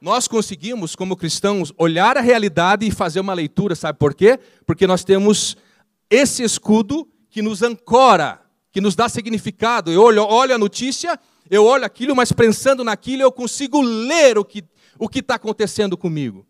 Nós 0.00 0.26
conseguimos, 0.26 0.96
como 0.96 1.16
cristãos, 1.16 1.72
olhar 1.76 2.16
a 2.16 2.20
realidade 2.20 2.86
e 2.86 2.90
fazer 2.90 3.20
uma 3.20 3.34
leitura, 3.34 3.74
sabe 3.74 3.98
por 3.98 4.14
quê? 4.14 4.38
Porque 4.64 4.86
nós 4.86 5.04
temos 5.04 5.56
esse 6.08 6.42
escudo 6.42 7.06
que 7.28 7.42
nos 7.42 7.62
ancora, 7.62 8.40
que 8.78 8.80
nos 8.80 8.94
dá 8.94 9.08
significado. 9.08 9.90
Eu 9.90 10.00
olho, 10.02 10.22
olho 10.22 10.54
a 10.54 10.58
notícia, 10.58 11.18
eu 11.50 11.64
olho 11.64 11.84
aquilo, 11.84 12.14
mas 12.14 12.30
pensando 12.30 12.84
naquilo, 12.84 13.22
eu 13.22 13.32
consigo 13.32 13.80
ler 13.80 14.38
o 14.38 14.44
que 14.44 14.64
o 14.96 15.10
está 15.12 15.34
acontecendo 15.34 15.96
comigo. 15.96 16.46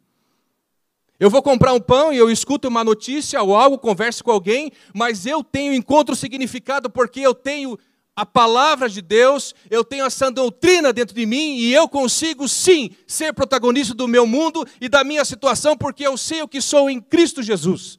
Eu 1.19 1.31
vou 1.31 1.43
comprar 1.43 1.73
um 1.73 1.81
pão 1.81 2.13
e 2.13 2.19
eu 2.19 2.31
escuto 2.31 2.69
uma 2.69 2.85
notícia 2.85 3.43
ou 3.43 3.57
algo, 3.57 3.79
converso 3.79 4.23
com 4.23 4.31
alguém, 4.31 4.71
mas 4.95 5.25
eu 5.25 5.43
tenho 5.43 5.73
encontro 5.73 6.15
significado 6.15 6.91
porque 6.91 7.21
eu 7.21 7.35
tenho 7.35 7.79
a 8.15 8.27
palavra 8.27 8.91
de 8.91 9.01
Deus, 9.01 9.55
eu 9.71 9.83
tenho 9.83 10.05
essa 10.05 10.31
doutrina 10.31 10.93
dentro 10.93 11.15
de 11.15 11.25
mim 11.25 11.57
e 11.57 11.73
eu 11.73 11.89
consigo 11.89 12.47
sim 12.47 12.91
ser 13.07 13.33
protagonista 13.33 13.95
do 13.95 14.07
meu 14.07 14.27
mundo 14.27 14.67
e 14.83 14.87
da 14.87 15.03
minha 15.03 15.25
situação 15.25 15.79
porque 15.79 16.07
eu 16.07 16.19
sei 16.19 16.43
o 16.43 16.49
que 16.49 16.61
sou 16.61 16.91
em 16.91 17.01
Cristo 17.01 17.43
Jesus. 17.43 17.99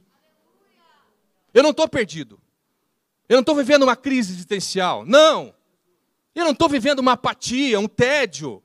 Eu 1.52 1.64
não 1.64 1.72
estou 1.72 1.90
perdido. 1.90 2.39
Eu 3.30 3.36
não 3.36 3.42
estou 3.42 3.56
vivendo 3.56 3.84
uma 3.84 3.96
crise 3.96 4.34
existencial. 4.34 5.06
Não. 5.06 5.54
Eu 6.34 6.44
não 6.44 6.52
estou 6.52 6.68
vivendo 6.68 7.00
uma 7.00 7.14
apatia, 7.14 7.80
um 7.80 7.88
tédio 7.88 8.62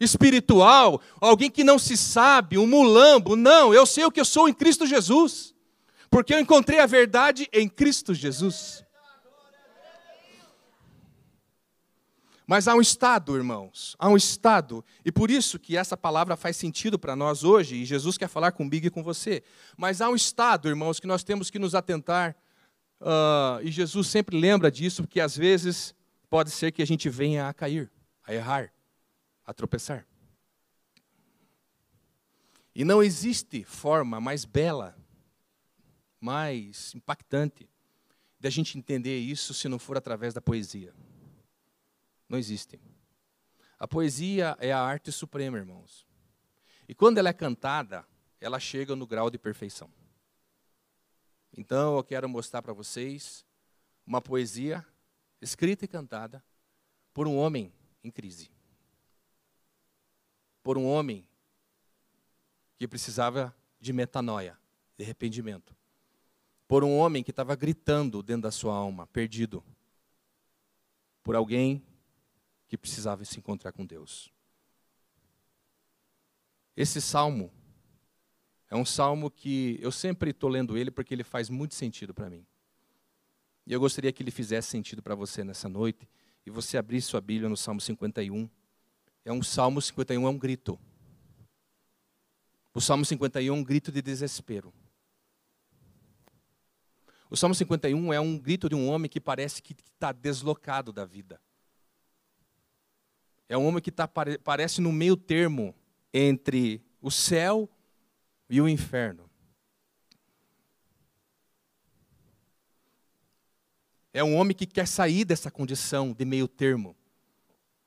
espiritual, 0.00 1.00
alguém 1.20 1.50
que 1.50 1.64
não 1.64 1.78
se 1.78 1.96
sabe, 1.96 2.58
um 2.58 2.66
mulambo. 2.66 3.36
Não, 3.36 3.72
eu 3.72 3.84
sei 3.86 4.04
o 4.04 4.10
que 4.10 4.20
eu 4.20 4.24
sou 4.24 4.48
em 4.48 4.54
Cristo 4.54 4.86
Jesus, 4.86 5.54
porque 6.10 6.34
eu 6.34 6.40
encontrei 6.40 6.80
a 6.80 6.86
verdade 6.86 7.48
em 7.52 7.68
Cristo 7.68 8.14
Jesus. 8.14 8.84
Mas 12.46 12.68
há 12.68 12.76
um 12.76 12.80
estado, 12.80 13.34
irmãos, 13.34 13.96
há 13.98 14.08
um 14.08 14.16
estado, 14.16 14.84
e 15.04 15.10
por 15.10 15.32
isso 15.32 15.58
que 15.58 15.76
essa 15.76 15.96
palavra 15.96 16.36
faz 16.36 16.56
sentido 16.56 16.96
para 16.96 17.16
nós 17.16 17.42
hoje, 17.42 17.74
e 17.74 17.84
Jesus 17.84 18.16
quer 18.16 18.28
falar 18.28 18.52
comigo 18.52 18.86
e 18.86 18.90
com 18.90 19.02
você. 19.02 19.42
Mas 19.76 20.00
há 20.00 20.08
um 20.08 20.14
estado, 20.14 20.68
irmãos, 20.68 21.00
que 21.00 21.08
nós 21.08 21.24
temos 21.24 21.50
que 21.50 21.58
nos 21.58 21.74
atentar, 21.74 22.36
uh, 23.00 23.62
e 23.62 23.70
Jesus 23.70 24.06
sempre 24.08 24.38
lembra 24.38 24.70
disso, 24.70 25.02
porque 25.02 25.20
às 25.20 25.36
vezes 25.36 25.94
pode 26.28 26.50
ser 26.50 26.72
que 26.72 26.82
a 26.82 26.86
gente 26.86 27.08
venha 27.08 27.48
a 27.48 27.54
cair, 27.54 27.90
a 28.24 28.34
errar 28.34 28.72
a 29.44 29.54
tropeçar. 29.54 30.06
E 32.74 32.84
não 32.84 33.02
existe 33.02 33.64
forma 33.64 34.20
mais 34.20 34.44
bela, 34.44 34.94
mais 36.20 36.94
impactante 36.94 37.68
de 38.38 38.48
a 38.48 38.50
gente 38.50 38.76
entender 38.76 39.18
isso 39.18 39.54
se 39.54 39.68
não 39.68 39.78
for 39.78 39.96
através 39.96 40.34
da 40.34 40.42
poesia. 40.42 40.92
Não 42.28 42.38
existe. 42.38 42.78
A 43.78 43.86
poesia 43.86 44.56
é 44.60 44.72
a 44.72 44.80
arte 44.80 45.12
suprema, 45.12 45.56
irmãos. 45.56 46.06
E 46.88 46.94
quando 46.94 47.18
ela 47.18 47.28
é 47.28 47.32
cantada, 47.32 48.04
ela 48.40 48.58
chega 48.58 48.94
no 48.96 49.06
grau 49.06 49.30
de 49.30 49.38
perfeição. 49.38 49.90
Então 51.56 51.96
eu 51.96 52.04
quero 52.04 52.28
mostrar 52.28 52.62
para 52.62 52.72
vocês 52.72 53.44
uma 54.06 54.20
poesia 54.20 54.86
escrita 55.40 55.84
e 55.84 55.88
cantada 55.88 56.44
por 57.14 57.26
um 57.26 57.36
homem 57.36 57.72
em 58.04 58.10
crise 58.10 58.50
por 60.66 60.76
um 60.76 60.84
homem 60.84 61.24
que 62.76 62.88
precisava 62.88 63.54
de 63.78 63.92
metanoia, 63.92 64.58
de 64.98 65.04
arrependimento. 65.04 65.76
Por 66.66 66.82
um 66.82 66.96
homem 66.96 67.22
que 67.22 67.30
estava 67.30 67.54
gritando 67.54 68.20
dentro 68.20 68.42
da 68.42 68.50
sua 68.50 68.74
alma, 68.74 69.06
perdido. 69.06 69.62
Por 71.22 71.36
alguém 71.36 71.86
que 72.66 72.76
precisava 72.76 73.24
se 73.24 73.38
encontrar 73.38 73.70
com 73.70 73.86
Deus. 73.86 74.32
Esse 76.76 77.00
salmo 77.00 77.52
é 78.68 78.76
um 78.76 78.84
salmo 78.84 79.30
que 79.30 79.78
eu 79.80 79.92
sempre 79.92 80.30
estou 80.30 80.50
lendo 80.50 80.76
ele 80.76 80.90
porque 80.90 81.14
ele 81.14 81.24
faz 81.24 81.48
muito 81.48 81.74
sentido 81.74 82.12
para 82.12 82.28
mim. 82.28 82.44
E 83.66 83.72
eu 83.72 83.80
gostaria 83.80 84.12
que 84.12 84.22
ele 84.22 84.30
fizesse 84.30 84.68
sentido 84.68 85.02
para 85.02 85.14
você 85.14 85.44
nessa 85.44 85.68
noite 85.68 86.08
e 86.44 86.50
você 86.50 86.76
abrir 86.76 87.00
sua 87.00 87.20
Bíblia 87.20 87.48
no 87.48 87.56
Salmo 87.56 87.80
51 87.80 88.48
é 89.24 89.32
um 89.32 89.42
Salmo 89.42 89.82
51 89.82 90.24
é 90.24 90.30
um 90.30 90.38
grito. 90.38 90.78
O 92.72 92.80
Salmo 92.80 93.04
51 93.04 93.54
é 93.54 93.58
um 93.58 93.64
grito 93.64 93.90
de 93.90 94.00
desespero. 94.00 94.72
O 97.28 97.36
Salmo 97.36 97.54
51 97.54 98.12
é 98.12 98.20
um 98.20 98.38
grito 98.38 98.68
de 98.68 98.74
um 98.76 98.88
homem 98.88 99.08
que 99.08 99.20
parece 99.20 99.60
que 99.60 99.72
está 99.72 100.12
deslocado 100.12 100.92
da 100.92 101.04
vida. 101.04 101.40
É 103.48 103.58
um 103.58 103.66
homem 103.66 103.82
que 103.82 103.90
tá, 103.90 104.08
parece 104.08 104.80
no 104.80 104.92
meio 104.92 105.16
termo 105.16 105.74
entre 106.12 106.84
o 107.00 107.10
céu 107.10 107.68
e 108.48 108.60
o 108.60 108.68
inferno. 108.68 109.28
É 114.12 114.24
um 114.24 114.34
homem 114.36 114.56
que 114.56 114.66
quer 114.66 114.86
sair 114.86 115.24
dessa 115.24 115.50
condição 115.50 116.12
de 116.12 116.24
meio 116.24 116.48
termo, 116.48 116.96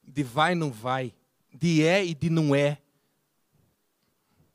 de 0.03 0.23
vai 0.23 0.53
não 0.53 0.71
vai 0.71 1.13
de 1.53 1.83
é 1.83 2.05
e 2.05 2.13
de 2.13 2.29
não 2.29 2.53
é. 2.53 2.81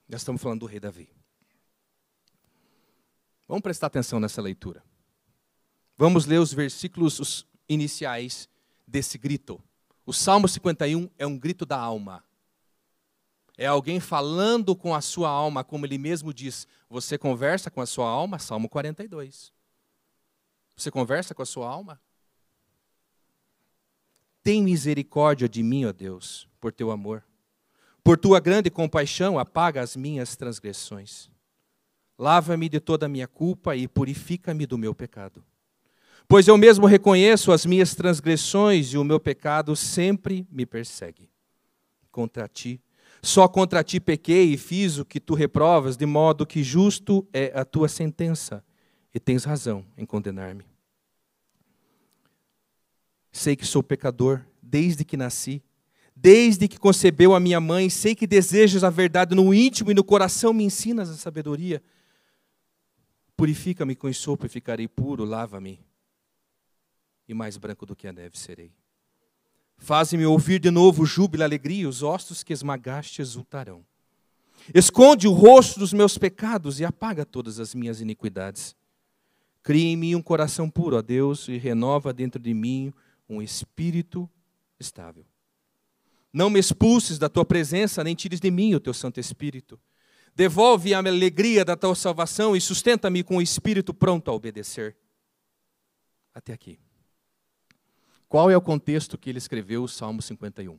Nós 0.09 0.21
estamos 0.21 0.41
falando 0.41 0.61
do 0.61 0.67
rei 0.67 0.79
Davi. 0.79 1.09
Vamos 3.49 3.63
prestar 3.63 3.89
atenção 3.89 4.21
nessa 4.21 4.41
leitura. 4.41 4.83
Vamos 5.97 6.27
ler 6.27 6.39
os 6.39 6.53
versículos 6.53 7.47
iniciais 7.69 8.49
desse 8.87 9.19
grito. 9.19 9.63
O 10.07 10.13
Salmo 10.13 10.49
51 10.49 11.09
é 11.19 11.27
um 11.27 11.39
grito 11.39 11.65
da 11.65 11.79
alma. 11.79 12.25
É 13.57 13.67
alguém 13.67 14.01
falando 14.01 14.75
com 14.75 14.95
a 14.95 15.01
sua 15.01 15.29
alma, 15.29 15.63
como 15.63 15.87
ele 15.87 15.97
mesmo 15.97 16.35
diz. 16.35 16.67
Você 16.91 17.17
conversa 17.17 17.71
com 17.71 17.81
a 17.81 17.87
sua 17.87 18.09
alma? 18.09 18.39
Salmo 18.39 18.69
42. 18.69 19.53
Você 20.77 20.91
conversa 20.91 21.35
com 21.35 21.43
a 21.43 21.47
sua 21.47 21.69
alma? 21.69 22.01
Tem 24.43 24.63
misericórdia 24.63 25.49
de 25.49 25.63
mim, 25.63 25.85
ó 25.87 25.93
Deus, 25.93 26.49
por 26.61 26.73
teu 26.73 26.91
amor. 26.91 27.25
Por 28.03 28.19
tua 28.19 28.41
grande 28.41 28.71
compaixão, 28.71 29.39
apaga 29.39 29.81
as 29.81 29.97
minhas 29.97 30.37
transgressões. 30.37 31.31
Lava-me 32.19 32.69
de 32.69 32.79
toda 32.79 33.07
a 33.07 33.09
minha 33.09 33.27
culpa 33.27 33.75
e 33.75 33.89
purifica-me 33.89 34.67
do 34.67 34.77
meu 34.77 34.95
pecado. 34.95 35.43
Pois 36.29 36.49
eu 36.49 36.59
mesmo 36.59 36.87
reconheço 36.87 37.53
as 37.53 37.65
minhas 37.65 37.95
transgressões 37.95 38.93
e 38.93 38.99
o 38.99 39.05
meu 39.05 39.21
pecado 39.21 39.75
sempre 39.75 40.47
me 40.51 40.67
persegue. 40.67 41.31
Contra 42.11 42.47
ti, 42.49 42.81
só 43.25 43.49
contra 43.49 43.83
ti 43.83 43.99
pequei 43.99 44.53
e 44.53 44.57
fiz 44.57 44.99
o 44.99 45.05
que 45.05 45.19
tu 45.19 45.35
reprovas, 45.35 45.97
de 45.97 46.07
modo 46.07 46.47
que 46.47 46.63
justo 46.63 47.27
é 47.33 47.53
a 47.55 47.65
tua 47.65 47.89
sentença, 47.89 48.65
e 49.13 49.19
tens 49.19 49.45
razão 49.45 49.85
em 49.97 50.05
condenar-me. 50.05 50.65
Sei 53.33 53.57
que 53.57 53.67
sou 53.67 53.83
pecador 53.83 54.45
desde 54.63 55.05
que 55.05 55.17
nasci 55.17 55.63
Desde 56.17 56.69
que 56.69 56.79
concebeu 56.79 57.35
a 57.35 57.41
minha 57.41 57.61
mãe, 57.61 57.91
sei 57.91 58.15
que 58.15 58.27
desejas 58.27 58.85
a 58.85 58.91
verdade 58.91 59.35
no 59.35 59.53
íntimo 59.53 59.91
e 59.91 59.95
no 59.95 60.05
coração 60.05 60.53
me 60.53 60.63
ensinas 60.63 61.11
a 61.11 61.17
sabedoria. 61.17 61.83
Purifica-me 63.37 63.97
com 63.97 64.13
sopo 64.13 64.47
e 64.47 64.49
ficarei 64.49 64.87
puro, 64.87 65.25
lava-me, 65.25 65.85
e 67.27 67.35
mais 67.35 67.57
branco 67.57 67.85
do 67.85 67.97
que 67.97 68.07
a 68.07 68.13
neve 68.13 68.39
serei. 68.39 68.73
Faze-me 69.85 70.25
ouvir 70.25 70.59
de 70.61 70.71
novo 70.71 71.05
júbilo 71.05 71.43
e 71.43 71.45
alegria, 71.45 71.87
os 71.87 72.03
ossos 72.03 72.43
que 72.43 72.55
esmagaste 72.55 73.21
exultarão. 73.21 73.85
Esconde 74.75 75.29
o 75.29 75.33
rosto 75.33 75.79
dos 75.79 75.93
meus 75.93 76.17
pecados 76.17 76.81
e 76.81 76.87
apaga 76.87 77.23
todas 77.23 77.61
as 77.61 77.75
minhas 77.75 78.01
iniquidades. 78.01 78.75
Cria 79.63 79.85
em 79.85 79.95
mim 79.95 80.15
um 80.15 80.23
coração 80.23 80.71
puro, 80.71 80.97
ó 80.97 81.03
Deus, 81.03 81.49
e 81.49 81.59
renova 81.59 82.15
dentro 82.15 82.41
de 82.41 82.55
mim 82.55 82.95
um 83.29 83.43
espírito 83.43 84.27
estável. 84.81 85.27
Não 86.33 86.49
me 86.49 86.59
expulses 86.59 87.19
da 87.19 87.29
tua 87.29 87.45
presença, 87.45 88.03
nem 88.03 88.15
tires 88.15 88.41
de 88.41 88.51
mim 88.51 88.75
o 88.75 88.81
teu 88.81 88.95
Santo 88.95 89.21
Espírito. 89.21 89.79
Devolve 90.35 90.95
a 90.95 90.99
alegria 90.99 91.63
da 91.63 91.77
tua 91.77 91.95
salvação 91.95 92.57
e 92.57 92.61
sustenta-me 92.61 93.23
com 93.23 93.37
o 93.37 93.43
espírito 93.43 93.93
pronto 93.93 94.31
a 94.31 94.35
obedecer. 94.35 94.97
Até 96.35 96.55
aqui. 96.55 96.79
Qual 98.35 98.51
é 98.51 98.57
o 98.57 98.61
contexto 98.61 99.17
que 99.17 99.31
ele 99.31 99.39
escreveu 99.39 99.85
o 99.85 99.89
Salmo 99.89 100.21
51? 100.21 100.77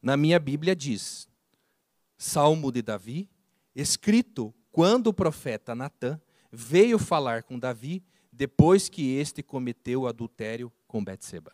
Na 0.00 0.16
minha 0.16 0.38
Bíblia 0.38 0.76
diz: 0.76 1.28
Salmo 2.16 2.70
de 2.70 2.80
Davi, 2.80 3.28
escrito 3.74 4.54
quando 4.70 5.08
o 5.08 5.12
profeta 5.12 5.74
Natã 5.74 6.20
veio 6.52 6.96
falar 6.96 7.42
com 7.42 7.58
Davi 7.58 8.04
depois 8.30 8.88
que 8.88 9.16
este 9.16 9.42
cometeu 9.42 10.06
adultério 10.06 10.72
com 10.86 11.02
Betseba. 11.02 11.52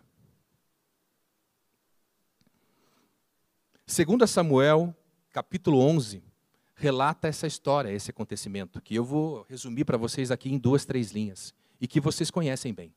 Segundo 3.87 4.27
Samuel, 4.27 4.95
capítulo 5.31 5.79
11, 5.79 6.23
relata 6.75 7.27
essa 7.27 7.47
história, 7.47 7.91
esse 7.91 8.11
acontecimento, 8.11 8.83
que 8.83 8.95
eu 8.95 9.03
vou 9.03 9.47
resumir 9.49 9.87
para 9.87 9.97
vocês 9.97 10.31
aqui 10.31 10.53
em 10.53 10.59
duas, 10.59 10.85
três 10.85 11.11
linhas, 11.11 11.55
e 11.81 11.87
que 11.87 12.01
vocês 12.01 12.31
conhecem 12.31 12.73
bem. 12.73 12.93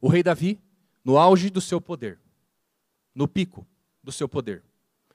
O 0.00 0.08
rei 0.08 0.22
Davi, 0.22 0.60
no 1.04 1.16
auge 1.16 1.50
do 1.50 1.60
seu 1.60 1.80
poder, 1.80 2.18
no 3.14 3.26
pico 3.26 3.66
do 4.02 4.12
seu 4.12 4.28
poder, 4.28 4.62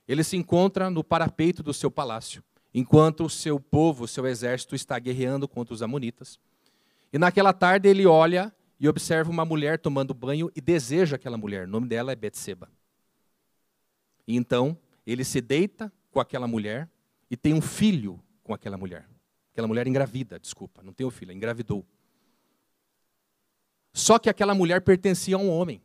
ele 0.08 0.24
se 0.24 0.36
encontra 0.36 0.90
no 0.90 1.04
parapeito 1.04 1.64
do 1.64 1.74
seu 1.74 1.90
palácio, 1.90 2.44
enquanto 2.74 3.26
o 3.26 3.30
seu 3.30 3.60
povo, 3.60 4.04
o 4.04 4.08
seu 4.08 4.28
exército 4.28 4.76
está 4.76 5.00
guerreando 5.00 5.48
contra 5.48 5.74
os 5.74 5.82
amonitas. 5.82 6.40
E 7.12 7.18
naquela 7.18 7.54
tarde 7.54 7.88
ele 7.88 8.06
olha 8.06 8.54
e 8.80 8.90
observa 8.90 9.30
uma 9.30 9.46
mulher 9.46 9.80
tomando 9.80 10.14
banho 10.14 10.52
e 10.56 10.60
deseja 10.60 11.16
aquela 11.16 11.38
mulher. 11.38 11.68
O 11.68 11.72
nome 11.72 11.88
dela 11.88 12.12
é 12.12 12.16
Betseba. 12.16 12.70
E 14.28 14.36
então 14.36 14.78
ele 15.06 15.24
se 15.24 15.40
deita 15.40 15.92
com 16.12 16.20
aquela 16.20 16.48
mulher 16.48 16.90
e 17.30 17.38
tem 17.38 17.54
um 17.54 17.62
filho 17.62 18.20
com 18.44 18.54
aquela 18.54 18.78
mulher. 18.78 19.08
Aquela 19.52 19.68
mulher 19.68 19.88
engravida, 19.88 20.40
desculpa, 20.40 20.82
não 20.84 20.92
tem 20.92 21.06
o 21.06 21.10
um 21.10 21.12
filho, 21.12 21.32
engravidou. 21.32 21.86
Só 23.94 24.18
que 24.18 24.30
aquela 24.30 24.56
mulher 24.56 24.82
pertencia 24.82 25.36
a 25.36 25.40
um 25.40 25.50
homem, 25.50 25.82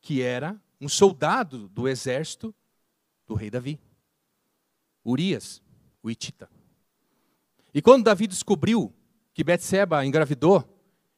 que 0.00 0.22
era 0.22 0.60
um 0.80 0.88
soldado 0.88 1.68
do 1.68 1.86
exército 1.86 2.54
do 3.26 3.34
rei 3.34 3.50
Davi. 3.50 3.78
Urias, 5.04 5.62
o 6.02 6.10
Itita. 6.10 6.48
E 7.74 7.82
quando 7.82 8.04
Davi 8.04 8.26
descobriu 8.26 8.92
que 9.34 9.44
Betseba 9.44 10.04
engravidou, 10.04 10.68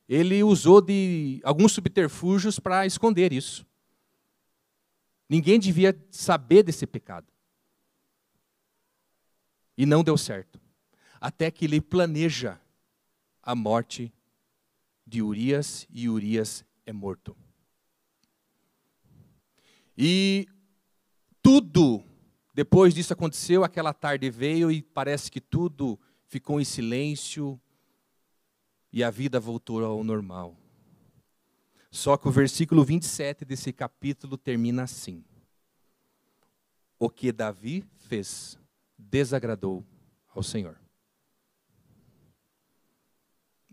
ele 0.09 0.43
usou 0.43 0.81
de 0.81 1.41
alguns 1.45 1.73
subterfúgios 1.73 2.59
para 2.59 2.87
esconder 2.87 3.33
isso. 3.33 3.67
Ninguém 5.29 5.59
devia 5.59 5.99
saber 6.11 6.63
desse 6.63 6.87
pecado. 6.87 7.27
E 9.77 9.87
não 9.87 10.05
deu 10.05 10.17
certo. 10.17 10.61
Até 11.21 11.51
que 11.51 11.65
ele 11.65 11.81
planeja 11.81 12.61
a 13.43 13.55
morte 13.55 14.13
de 15.15 15.23
Urias 15.23 15.87
e 15.93 16.09
Urias 16.09 16.65
é 16.85 16.93
morto. 16.93 17.37
E 19.97 20.49
tudo, 21.41 22.03
depois 22.53 22.93
disso 22.93 23.13
aconteceu, 23.13 23.63
aquela 23.63 23.95
tarde 23.95 24.29
veio 24.29 24.73
e 24.73 24.83
parece 24.83 25.31
que 25.31 25.41
tudo 25.41 25.97
ficou 26.27 26.61
em 26.61 26.65
silêncio 26.65 27.61
e 28.93 29.05
a 29.05 29.11
vida 29.11 29.39
voltou 29.39 29.85
ao 29.85 30.03
normal. 30.03 30.57
Só 31.93 32.17
que 32.17 32.27
o 32.27 32.33
versículo 32.33 32.85
27 32.85 33.45
desse 33.45 33.73
capítulo 33.73 34.37
termina 34.37 34.83
assim: 34.83 35.25
O 36.99 37.09
que 37.09 37.31
Davi 37.31 37.85
fez 37.99 38.59
desagradou 38.99 39.87
ao 40.35 40.43
Senhor. 40.43 40.84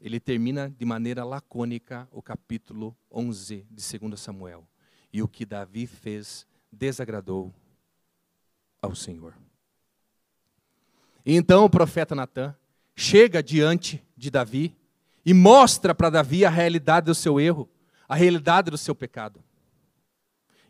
Ele 0.01 0.19
termina 0.19 0.69
de 0.69 0.83
maneira 0.83 1.23
lacônica 1.23 2.09
o 2.11 2.21
capítulo 2.21 2.97
11 3.09 3.65
de 3.71 3.99
2 3.99 4.19
Samuel. 4.19 4.67
E 5.13 5.21
o 5.21 5.27
que 5.27 5.45
Davi 5.45 5.87
fez 5.87 6.45
desagradou 6.69 7.53
ao 8.81 8.95
Senhor. 8.95 9.37
E 11.25 11.35
então 11.35 11.63
o 11.63 11.69
profeta 11.69 12.15
Natan 12.15 12.53
chega 12.95 13.41
diante 13.41 14.03
de 14.17 14.29
Davi 14.29 14.75
e 15.23 15.33
mostra 15.33 15.93
para 15.93 16.09
Davi 16.09 16.43
a 16.43 16.49
realidade 16.49 17.05
do 17.05 17.15
seu 17.15 17.39
erro 17.39 17.69
a 18.11 18.15
realidade 18.15 18.69
do 18.69 18.77
seu 18.77 18.93
pecado. 18.93 19.41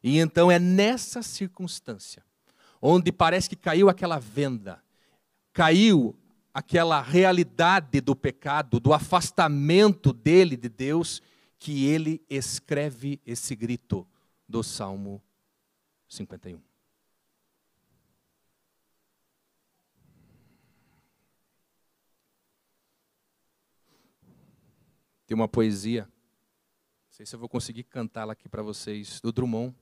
E 0.03 0.19
então 0.19 0.51
é 0.51 0.59
nessa 0.59 1.23
circunstância, 1.23 2.23
onde 2.79 3.11
parece 3.11 3.49
que 3.49 3.55
caiu 3.55 3.89
aquela 3.89 4.19
venda, 4.19 4.79
caiu 5.51 6.15
aquela 6.53 7.01
realidade 7.01 8.01
do 8.01 8.15
pecado, 8.15 8.79
do 8.79 8.93
afastamento 8.93 10.11
dele 10.11 10.55
de 10.57 10.69
Deus, 10.69 11.21
que 11.57 11.85
ele 11.85 12.21
escreve 12.29 13.19
esse 13.25 13.55
grito 13.55 14.07
do 14.47 14.63
Salmo 14.63 15.21
51. 16.07 16.59
Tem 25.25 25.35
uma 25.35 25.47
poesia 25.47 26.09
sei 27.21 27.25
se 27.27 27.35
eu 27.35 27.39
vou 27.39 27.47
conseguir 27.47 27.83
cantá-la 27.83 28.33
aqui 28.33 28.49
para 28.49 28.63
vocês, 28.63 29.21
do 29.21 29.31
Drummond, 29.31 29.75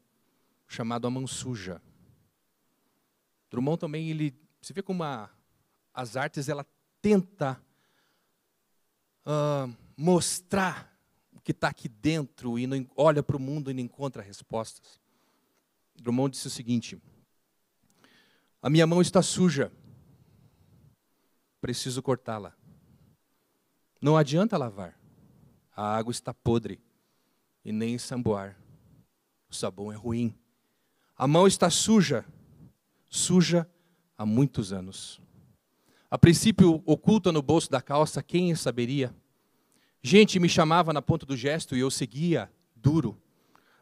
chamado 0.67 1.08
A 1.08 1.10
Mão 1.10 1.25
Suja. 1.25 1.82
Drummond 3.49 3.79
também, 3.79 4.10
ele, 4.10 4.36
você 4.62 4.73
vê 4.73 4.82
como 4.82 5.03
a, 5.03 5.29
as 5.93 6.15
artes, 6.15 6.49
ela 6.49 6.65
tenta 7.02 7.62
uh, 9.25 9.73
mostrar 9.95 10.97
o 11.34 11.41
que 11.41 11.52
está 11.52 11.69
aqui 11.69 11.88
dentro 11.88 12.58
e 12.58 12.67
não, 12.67 12.86
olha 12.95 13.23
para 13.23 13.38
o 13.38 13.39
mundo 13.39 13.69
e 13.69 13.73
não 13.73 13.82
encontra 13.82 14.21
respostas. 14.21 14.99
Drummond 15.95 16.32
disse 16.32 16.47
o 16.47 16.52
seguinte, 16.52 17.02
a 18.62 18.69
minha 18.69 18.88
mão 18.88 19.02
está 19.02 19.21
suja, 19.21 19.71
preciso 21.62 22.02
cortá-la. 22.02 22.54
Não 24.02 24.15
adianta 24.15 24.58
lavar, 24.58 24.97
a 25.75 25.95
água 25.95 26.12
está 26.12 26.34
podre 26.34 26.82
e 27.63 27.71
nem 27.71 27.97
samboar. 27.97 28.58
O 29.49 29.54
sabão 29.54 29.91
é 29.91 29.95
ruim. 29.95 30.34
A 31.17 31.28
mão 31.28 31.47
está 31.47 31.69
suja, 31.69 32.23
suja 33.10 33.69
há 34.17 34.25
muitos 34.25 34.71
anos. 34.71 35.19
A 36.12 36.17
princípio, 36.17 36.82
oculta 36.88 37.32
no 37.32 37.39
bolso 37.39 37.69
da 37.69 37.80
calça, 37.80 38.24
quem 38.24 38.56
saberia? 38.56 39.15
Gente 40.02 40.39
me 40.39 40.50
chamava 40.50 40.91
na 40.91 41.04
ponta 41.04 41.24
do 41.24 41.38
gesto 41.38 41.76
e 41.76 41.82
eu 41.82 41.91
seguia, 41.91 42.52
duro. 42.76 43.15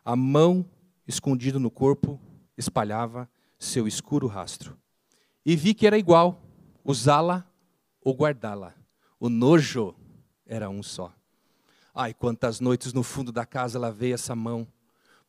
A 0.03 0.13
mão 0.13 0.65
escondida 1.07 1.57
no 1.57 1.71
corpo 1.71 2.19
espalhava 2.57 3.29
seu 3.57 3.87
escuro 3.87 4.27
rastro. 4.27 4.77
E 5.45 5.55
vi 5.55 5.73
que 5.73 5.87
era 5.87 5.97
igual, 5.97 6.43
usá-la 6.83 7.49
ou 8.01 8.13
guardá-la. 8.13 8.75
O 9.17 9.29
nojo 9.29 9.95
era 10.45 10.69
um 10.69 10.83
só. 10.83 11.13
Ai, 11.95 12.13
quantas 12.13 12.59
noites 12.59 12.91
no 12.91 13.03
fundo 13.03 13.31
da 13.31 13.45
casa 13.45 13.79
lavei 13.79 14.11
essa 14.11 14.35
mão. 14.35 14.67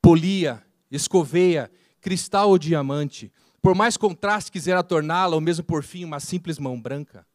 Polia, 0.03 0.67
escoveia, 0.91 1.71
cristal 2.01 2.49
ou 2.49 2.59
diamante. 2.59 3.33
Por 3.61 3.75
mais 3.75 3.97
contraste 3.97 4.53
quisera 4.53 4.83
torná-la, 4.83 5.35
ou 5.35 5.41
mesmo 5.41 5.65
por 5.65 5.83
fim 5.83 6.05
uma 6.05 6.21
simples 6.21 6.59
mão 6.59 6.81
branca, 6.81 7.27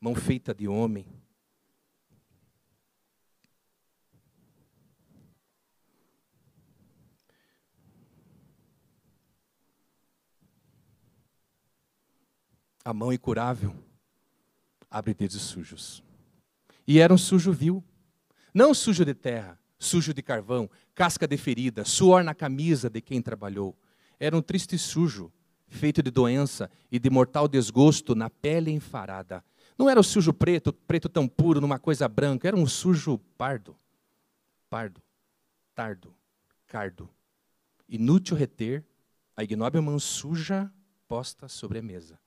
mão 0.00 0.14
feita 0.14 0.54
de 0.54 0.68
homem. 0.68 1.06
A 12.84 12.94
mão 12.94 13.12
incurável 13.12 13.76
abre 14.90 15.12
dedos 15.12 15.42
sujos. 15.42 16.02
E 16.86 16.98
era 16.98 17.12
um 17.12 17.18
sujo 17.18 17.52
vil. 17.52 17.84
Não 18.54 18.72
sujo 18.72 19.04
de 19.04 19.12
terra, 19.12 19.60
sujo 19.78 20.14
de 20.14 20.22
carvão, 20.22 20.70
casca 20.94 21.28
de 21.28 21.36
ferida, 21.36 21.84
suor 21.84 22.24
na 22.24 22.34
camisa 22.34 22.88
de 22.88 23.02
quem 23.02 23.20
trabalhou. 23.20 23.76
Era 24.18 24.34
um 24.34 24.40
triste 24.40 24.78
sujo, 24.78 25.30
feito 25.68 26.02
de 26.02 26.10
doença 26.10 26.70
e 26.90 26.98
de 26.98 27.10
mortal 27.10 27.46
desgosto 27.46 28.14
na 28.14 28.28
pele 28.28 28.70
enfarada. 28.70 29.44
Não 29.78 29.88
era 29.88 30.00
o 30.00 30.04
sujo 30.04 30.32
preto, 30.32 30.72
preto 30.72 31.08
tão 31.08 31.28
puro 31.28 31.60
numa 31.60 31.78
coisa 31.78 32.08
branca, 32.08 32.48
era 32.48 32.56
um 32.56 32.66
sujo 32.66 33.18
pardo. 33.36 33.76
Pardo, 34.68 35.00
tardo, 35.74 36.14
cardo. 36.66 37.08
Inútil 37.88 38.36
reter 38.36 38.84
a 39.36 39.44
ignóbil 39.44 39.80
mão 39.80 39.98
suja 39.98 40.70
posta 41.06 41.48
sobre 41.48 41.78
a 41.78 41.82
mesa. 41.82 42.18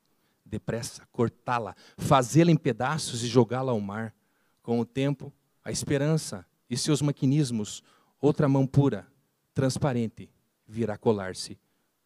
Depressa, 0.45 1.07
cortá-la, 1.11 1.75
fazê-la 1.97 2.51
em 2.51 2.57
pedaços 2.57 3.23
e 3.23 3.27
jogá-la 3.27 3.71
ao 3.71 3.79
mar. 3.81 4.15
Com 4.63 4.79
o 4.79 4.85
tempo, 4.85 5.31
a 5.63 5.71
esperança 5.71 6.45
e 6.69 6.77
seus 6.77 7.01
maquinismos, 7.01 7.83
outra 8.19 8.47
mão 8.47 8.65
pura, 8.65 9.07
transparente, 9.53 10.29
virá 10.65 10.97
colar-se 10.97 11.59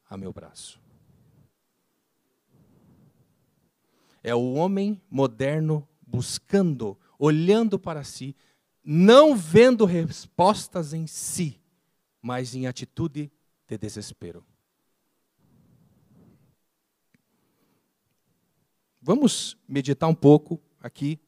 a 0.10 0.18
meu 0.18 0.34
braço. 0.34 0.85
É 4.28 4.34
o 4.34 4.54
homem 4.54 5.00
moderno 5.08 5.88
buscando, 6.02 6.98
olhando 7.20 7.78
para 7.78 8.04
si, 8.04 8.36
não 8.84 9.36
vendo 9.36 9.86
respostas 9.86 10.94
em 10.94 11.06
si, 11.06 11.62
mas 12.20 12.56
em 12.56 12.66
atitude 12.66 13.32
de 13.68 13.78
desespero. 13.78 14.44
Vamos 19.00 19.56
meditar 19.68 20.10
um 20.10 20.16
pouco 20.16 20.60
aqui 20.82 21.20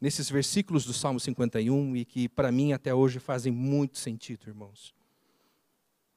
nesses 0.00 0.30
versículos 0.30 0.86
do 0.86 0.94
Salmo 0.94 1.20
51 1.20 1.94
e 1.94 2.06
que 2.06 2.26
para 2.26 2.50
mim 2.50 2.72
até 2.72 2.94
hoje 2.94 3.18
fazem 3.18 3.52
muito 3.52 3.98
sentido, 3.98 4.48
irmãos. 4.48 4.94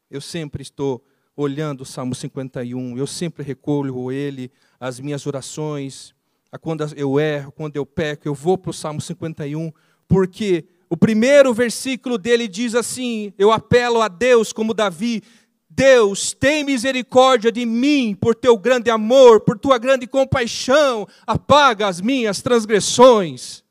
Eu 0.09 0.21
sempre 0.21 0.61
estou 0.61 1.05
olhando 1.35 1.81
o 1.81 1.85
Salmo 1.85 2.15
51, 2.15 2.97
eu 2.97 3.05
sempre 3.05 3.43
recolho 3.43 4.09
ele 4.09 4.49
as 4.79 5.01
minhas 5.01 5.27
orações, 5.27 6.15
a 6.51 6.57
quando 6.57 6.85
eu 6.95 7.19
erro, 7.19 7.51
quando 7.51 7.75
eu 7.75 7.85
peco, 7.85 8.27
eu 8.27 8.33
vou 8.33 8.57
para 8.57 8.71
o 8.71 8.73
Salmo 8.73 8.99
51, 8.99 9.71
porque 10.07 10.65
o 10.89 10.97
primeiro 10.97 11.53
versículo 11.53 12.17
dele 12.17 12.47
diz 12.47 12.73
assim: 12.73 13.31
Eu 13.37 13.51
apelo 13.51 14.01
a 14.01 14.07
Deus 14.07 14.51
como 14.51 14.73
Davi, 14.73 15.21
Deus, 15.69 16.33
tem 16.33 16.63
misericórdia 16.63 17.51
de 17.51 17.65
mim 17.65 18.17
por 18.19 18.33
teu 18.33 18.57
grande 18.57 18.89
amor, 18.89 19.41
por 19.41 19.57
tua 19.57 19.77
grande 19.77 20.07
compaixão, 20.07 21.07
apaga 21.27 21.87
as 21.87 22.01
minhas 22.01 22.41
transgressões. 22.41 23.63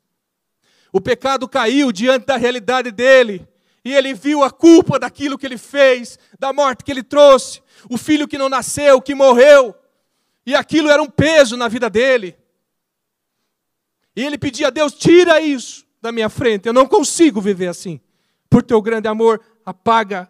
O 0.91 1.01
pecado 1.01 1.47
caiu 1.47 1.91
diante 1.91 2.25
da 2.25 2.37
realidade 2.37 2.89
dele, 2.89 3.45
e 3.83 3.93
ele 3.93 4.13
viu 4.13 4.43
a 4.43 4.49
culpa 4.49 4.97
daquilo 4.97 5.37
que 5.37 5.45
ele 5.45 5.57
fez, 5.57 6.17
da 6.39 6.53
morte 6.53 6.83
que 6.83 6.91
ele 6.91 7.03
trouxe, 7.03 7.61
o 7.89 7.97
filho 7.97 8.27
que 8.27 8.37
não 8.37 8.49
nasceu, 8.49 9.01
que 9.01 9.13
morreu, 9.13 9.75
e 10.45 10.55
aquilo 10.55 10.89
era 10.89 11.03
um 11.03 11.09
peso 11.09 11.57
na 11.57 11.67
vida 11.67 11.89
dele. 11.89 12.38
E 14.19 14.25
ele 14.25 14.37
pedia 14.37 14.67
a 14.67 14.69
Deus: 14.69 14.91
tira 14.91 15.39
isso 15.39 15.85
da 16.01 16.11
minha 16.11 16.27
frente, 16.27 16.67
eu 16.67 16.73
não 16.73 16.85
consigo 16.85 17.39
viver 17.39 17.67
assim. 17.67 18.01
Por 18.49 18.61
teu 18.61 18.81
grande 18.81 19.07
amor, 19.07 19.39
apaga 19.65 20.29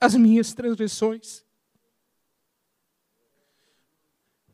as 0.00 0.16
minhas 0.16 0.52
transgressões. 0.52 1.44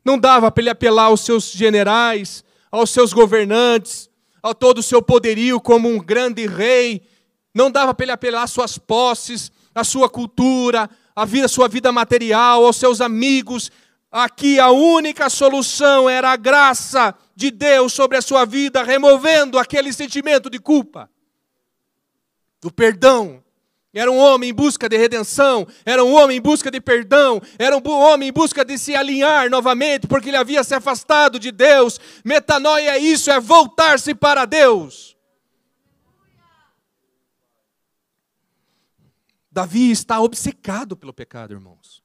Não 0.05 0.19
dava 0.19 0.51
para 0.51 0.61
ele 0.61 0.69
apelar 0.69 1.05
aos 1.05 1.21
seus 1.21 1.49
generais, 1.49 2.43
aos 2.69 2.91
seus 2.91 3.11
governantes, 3.11 4.07
a 4.43 4.53
todo 4.53 4.77
o 4.77 4.83
seu 4.83 5.01
poderio 5.01 5.59
como 5.59 5.89
um 5.89 5.97
grande 5.97 6.45
rei. 6.45 7.01
Não 7.55 7.71
dava 7.71 7.91
para 7.91 8.03
ele 8.03 8.11
apelar 8.11 8.43
às 8.43 8.51
suas 8.51 8.77
posses, 8.77 9.51
à 9.73 9.83
sua 9.83 10.07
cultura, 10.07 10.87
à 11.15 11.47
sua 11.47 11.67
vida 11.67 11.91
material, 11.91 12.63
aos 12.63 12.75
seus 12.75 13.01
amigos. 13.01 13.71
Aqui 14.15 14.59
a 14.59 14.69
única 14.69 15.27
solução 15.27 16.07
era 16.07 16.31
a 16.31 16.35
graça 16.35 17.15
de 17.35 17.49
Deus 17.49 17.93
sobre 17.93 18.15
a 18.15 18.21
sua 18.21 18.45
vida, 18.45 18.83
removendo 18.83 19.57
aquele 19.57 19.91
sentimento 19.91 20.51
de 20.51 20.59
culpa, 20.59 21.09
do 22.61 22.71
perdão, 22.71 23.43
era 23.91 24.11
um 24.11 24.17
homem 24.17 24.51
em 24.51 24.53
busca 24.53 24.87
de 24.87 24.95
redenção, 24.97 25.67
era 25.83 26.03
um 26.03 26.13
homem 26.13 26.37
em 26.37 26.41
busca 26.41 26.69
de 26.69 26.79
perdão, 26.79 27.41
era 27.57 27.75
um 27.75 27.81
homem 27.87 28.29
em 28.29 28.31
busca 28.31 28.63
de 28.63 28.77
se 28.77 28.95
alinhar 28.95 29.49
novamente, 29.49 30.05
porque 30.05 30.29
ele 30.29 30.37
havia 30.37 30.63
se 30.63 30.75
afastado 30.75 31.39
de 31.39 31.51
Deus. 31.51 31.99
Metanoia 32.23 32.91
é 32.91 32.99
isso, 32.99 33.31
é 33.31 33.39
voltar-se 33.39 34.13
para 34.13 34.45
Deus. 34.45 35.17
Davi 39.51 39.89
está 39.89 40.19
obcecado 40.19 40.95
pelo 40.95 41.13
pecado, 41.13 41.53
irmãos. 41.53 42.03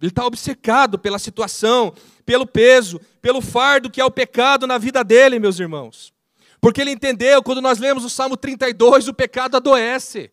Ele 0.00 0.08
está 0.08 0.24
obcecado 0.24 0.98
pela 0.98 1.18
situação, 1.18 1.94
pelo 2.24 2.46
peso, 2.46 2.98
pelo 3.20 3.42
fardo 3.42 3.90
que 3.90 4.00
é 4.00 4.04
o 4.04 4.10
pecado 4.10 4.66
na 4.66 4.78
vida 4.78 5.04
dele, 5.04 5.38
meus 5.38 5.60
irmãos. 5.60 6.12
Porque 6.60 6.80
ele 6.80 6.90
entendeu, 6.90 7.42
quando 7.42 7.60
nós 7.60 7.78
lemos 7.78 8.04
o 8.04 8.10
Salmo 8.10 8.36
32, 8.36 9.08
o 9.08 9.14
pecado 9.14 9.56
adoece. 9.56 10.30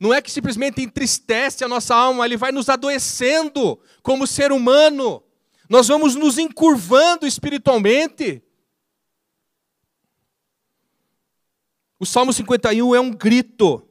Não 0.00 0.12
é 0.12 0.20
que 0.20 0.30
simplesmente 0.30 0.80
entristece 0.80 1.62
a 1.62 1.68
nossa 1.68 1.94
alma, 1.94 2.24
ele 2.24 2.36
vai 2.36 2.50
nos 2.50 2.68
adoecendo 2.68 3.78
como 4.02 4.26
ser 4.26 4.50
humano. 4.50 5.22
Nós 5.68 5.86
vamos 5.86 6.16
nos 6.16 6.38
encurvando 6.38 7.26
espiritualmente. 7.26 8.42
O 11.98 12.06
Salmo 12.06 12.32
51 12.32 12.94
é 12.94 13.00
um 13.00 13.10
grito, 13.10 13.86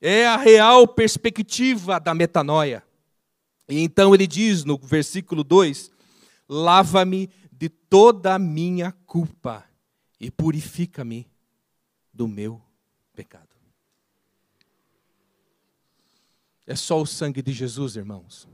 é 0.00 0.26
a 0.26 0.36
real 0.36 0.88
perspectiva 0.88 2.00
da 2.00 2.14
metanoia. 2.14 2.82
E 3.70 3.78
então 3.80 4.12
ele 4.14 4.26
diz 4.26 4.64
no 4.64 4.76
versículo 4.76 5.44
2: 5.44 5.90
Lava-me 6.48 7.30
de 7.52 7.68
toda 7.68 8.34
a 8.34 8.38
minha 8.38 8.92
culpa 9.06 9.64
e 10.18 10.30
purifica-me 10.30 11.30
do 12.12 12.26
meu 12.26 12.60
pecado. 13.14 13.48
É 16.66 16.74
só 16.74 17.00
o 17.00 17.06
sangue 17.06 17.40
de 17.40 17.52
Jesus, 17.52 17.96
irmãos. 17.96 18.48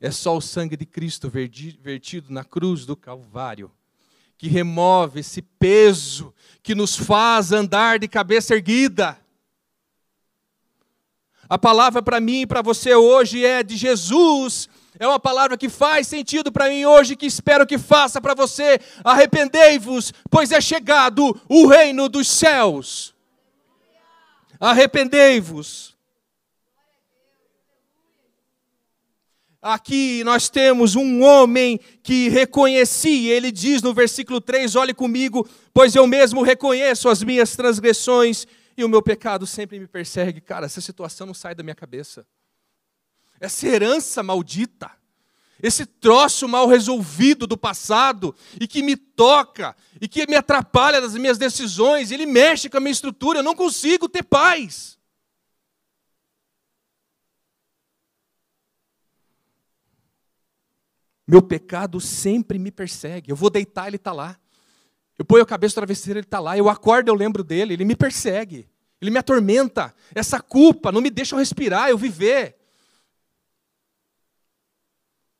É 0.00 0.10
só 0.10 0.36
o 0.36 0.40
sangue 0.40 0.76
de 0.76 0.84
Cristo 0.84 1.30
vertido 1.30 2.32
na 2.32 2.44
cruz 2.44 2.84
do 2.84 2.96
Calvário 2.96 3.70
que 4.36 4.48
remove 4.48 5.20
esse 5.20 5.40
peso 5.40 6.34
que 6.62 6.74
nos 6.74 6.96
faz 6.96 7.52
andar 7.52 7.98
de 7.98 8.08
cabeça 8.08 8.54
erguida. 8.54 9.18
A 11.48 11.58
palavra 11.58 12.02
para 12.02 12.20
mim 12.20 12.42
e 12.42 12.46
para 12.46 12.62
você 12.62 12.94
hoje 12.94 13.44
é 13.44 13.62
de 13.62 13.76
Jesus 13.76 14.68
é 14.98 15.08
uma 15.08 15.18
palavra 15.18 15.56
que 15.56 15.68
faz 15.68 16.06
sentido 16.06 16.52
para 16.52 16.68
mim 16.68 16.84
hoje, 16.84 17.16
que 17.16 17.26
espero 17.26 17.66
que 17.66 17.78
faça 17.78 18.20
para 18.20 18.32
você. 18.32 18.80
Arrependei-vos, 19.02 20.12
pois 20.30 20.52
é 20.52 20.60
chegado 20.60 21.40
o 21.48 21.66
reino 21.66 22.08
dos 22.08 22.28
céus. 22.28 23.12
Arrependei-vos. 24.60 25.94
Aqui 29.60 30.22
nós 30.24 30.48
temos 30.48 30.94
um 30.94 31.24
homem 31.24 31.80
que 32.02 32.28
reconhecia, 32.28 33.34
ele 33.34 33.50
diz 33.50 33.82
no 33.82 33.94
versículo 33.94 34.40
3: 34.40 34.76
Olhe 34.76 34.94
comigo, 34.94 35.48
pois 35.72 35.96
eu 35.96 36.06
mesmo 36.06 36.42
reconheço 36.42 37.08
as 37.08 37.22
minhas 37.22 37.56
transgressões 37.56 38.46
e 38.76 38.84
o 38.84 38.88
meu 38.88 39.02
pecado 39.02 39.46
sempre 39.46 39.78
me 39.78 39.86
persegue. 39.86 40.40
Cara, 40.40 40.66
essa 40.66 40.80
situação 40.80 41.26
não 41.26 41.34
sai 41.34 41.54
da 41.54 41.62
minha 41.62 41.74
cabeça 41.74 42.26
essa 43.40 43.66
herança 43.66 44.22
maldita, 44.22 44.90
esse 45.62 45.86
troço 45.86 46.48
mal 46.48 46.66
resolvido 46.66 47.46
do 47.46 47.56
passado 47.56 48.34
e 48.60 48.66
que 48.66 48.82
me 48.82 48.96
toca 48.96 49.76
e 50.00 50.08
que 50.08 50.26
me 50.26 50.36
atrapalha 50.36 51.00
nas 51.00 51.14
minhas 51.14 51.38
decisões, 51.38 52.10
ele 52.10 52.26
mexe 52.26 52.68
com 52.68 52.76
a 52.76 52.80
minha 52.80 52.92
estrutura, 52.92 53.38
eu 53.38 53.42
não 53.42 53.54
consigo 53.54 54.08
ter 54.08 54.22
paz. 54.22 54.98
Meu 61.26 61.40
pecado 61.40 62.00
sempre 62.00 62.58
me 62.58 62.70
persegue. 62.70 63.30
Eu 63.30 63.36
vou 63.36 63.48
deitar, 63.48 63.86
ele 63.86 63.96
está 63.96 64.12
lá. 64.12 64.38
Eu 65.18 65.24
ponho 65.24 65.42
a 65.42 65.46
cabeça 65.46 65.72
no 65.72 65.86
travesseiro, 65.86 66.18
ele 66.18 66.26
está 66.26 66.40
lá. 66.40 66.56
Eu 66.56 66.68
acordo, 66.68 67.08
eu 67.08 67.14
lembro 67.14 67.44
dele. 67.44 67.74
Ele 67.74 67.84
me 67.84 67.94
persegue. 67.94 68.68
Ele 69.00 69.10
me 69.10 69.18
atormenta. 69.18 69.94
Essa 70.14 70.40
culpa 70.40 70.90
não 70.90 71.00
me 71.00 71.10
deixa 71.10 71.34
eu 71.34 71.38
respirar, 71.38 71.88
eu 71.88 71.98
viver. 71.98 72.56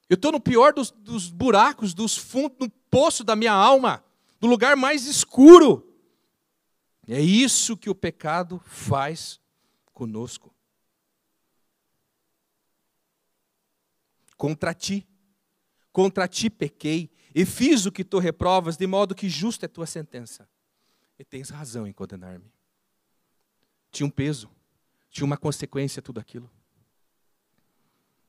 Eu 0.08 0.14
estou 0.14 0.30
no 0.30 0.40
pior 0.40 0.72
dos, 0.72 0.90
dos 0.90 1.30
buracos, 1.30 1.94
dos 1.94 2.16
fundos, 2.16 2.56
no 2.60 2.70
poço 2.70 3.24
da 3.24 3.34
minha 3.34 3.52
alma, 3.52 4.04
no 4.40 4.48
lugar 4.48 4.76
mais 4.76 5.06
escuro. 5.06 5.90
É 7.08 7.20
isso 7.20 7.76
que 7.76 7.90
o 7.90 7.94
pecado 7.94 8.60
faz 8.66 9.40
conosco. 9.92 10.54
Contra 14.36 14.74
ti, 14.74 15.06
contra 15.92 16.28
ti 16.28 16.50
pequei, 16.50 17.10
e 17.35 17.45
fiz 17.45 17.85
o 17.85 17.91
que 17.91 18.05
tu 18.05 18.18
reprovas, 18.18 18.76
de 18.76 18.87
modo 18.87 19.14
que 19.14 19.28
justa 19.28 19.66
é 19.66 19.68
tua 19.68 19.87
sentença. 19.87 20.49
E 21.18 21.24
tens 21.24 21.51
razão 21.51 21.87
em 21.87 21.93
condenar-me. 21.93 22.45
Tinha 23.91 24.07
um 24.07 24.11
peso, 24.11 24.49
tinha 25.11 25.24
uma 25.24 25.37
consequência 25.37 26.01
tudo 26.01 26.20
aquilo. 26.20 26.49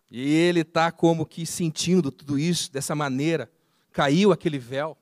E 0.09 0.33
ele 0.33 0.61
está 0.61 0.91
como 0.91 1.25
que 1.25 1.45
sentindo 1.45 2.11
tudo 2.11 2.39
isso 2.39 2.71
dessa 2.71 2.95
maneira. 2.95 3.51
Caiu 3.91 4.31
aquele 4.31 4.57
véu. 4.57 4.97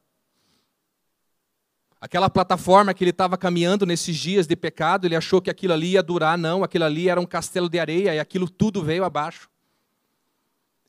Aquela 1.99 2.29
plataforma 2.29 2.93
que 2.93 3.03
ele 3.03 3.11
estava 3.11 3.37
caminhando 3.37 3.85
nesses 3.85 4.17
dias 4.17 4.45
de 4.45 4.55
pecado, 4.55 5.05
ele 5.05 5.15
achou 5.15 5.41
que 5.41 5.49
aquilo 5.49 5.71
ali 5.71 5.91
ia 5.91 6.03
durar, 6.03 6.37
não, 6.37 6.61
aquilo 6.61 6.83
ali 6.83 7.07
era 7.07 7.19
um 7.21 7.25
castelo 7.25 7.69
de 7.69 7.79
areia 7.79 8.13
e 8.13 8.19
aquilo 8.19 8.49
tudo 8.49 8.83
veio 8.83 9.05
abaixo. 9.05 9.49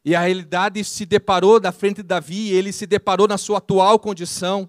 E 0.05 0.15
a 0.15 0.21
realidade 0.21 0.85
se 0.85 1.07
deparou 1.07 1.59
da 1.59 1.73
frente 1.73 1.97
de 1.97 2.03
Davi, 2.03 2.51
ele 2.51 2.73
se 2.73 2.87
deparou 2.87 3.27
na 3.27 3.39
sua 3.39 3.59
atual 3.59 3.99
condição. 3.99 4.69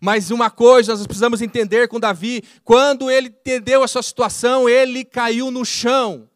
Mas 0.00 0.30
uma 0.30 0.50
coisa 0.50 0.92
nós 0.92 1.06
precisamos 1.06 1.40
entender 1.40 1.88
com 1.88 1.98
Davi: 1.98 2.42
quando 2.64 3.10
ele 3.10 3.28
entendeu 3.28 3.82
a 3.82 3.88
sua 3.88 4.02
situação, 4.02 4.68
ele 4.68 5.04
caiu 5.04 5.50
no 5.50 5.64
chão. 5.64 6.28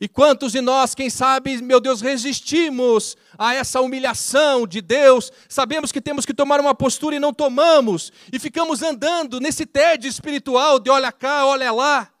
E 0.00 0.06
quantos 0.06 0.52
de 0.52 0.60
nós, 0.60 0.94
quem 0.94 1.10
sabe, 1.10 1.60
meu 1.60 1.80
Deus, 1.80 2.00
resistimos 2.00 3.16
a 3.36 3.54
essa 3.54 3.80
humilhação 3.80 4.64
de 4.64 4.80
Deus, 4.80 5.32
sabemos 5.48 5.90
que 5.90 6.00
temos 6.00 6.24
que 6.24 6.32
tomar 6.32 6.60
uma 6.60 6.72
postura 6.72 7.16
e 7.16 7.20
não 7.20 7.32
tomamos, 7.32 8.12
e 8.32 8.38
ficamos 8.38 8.80
andando 8.80 9.40
nesse 9.40 9.66
tédio 9.66 10.08
espiritual 10.08 10.78
de 10.78 10.88
olha 10.88 11.10
cá, 11.10 11.46
olha 11.46 11.72
lá. 11.72 12.12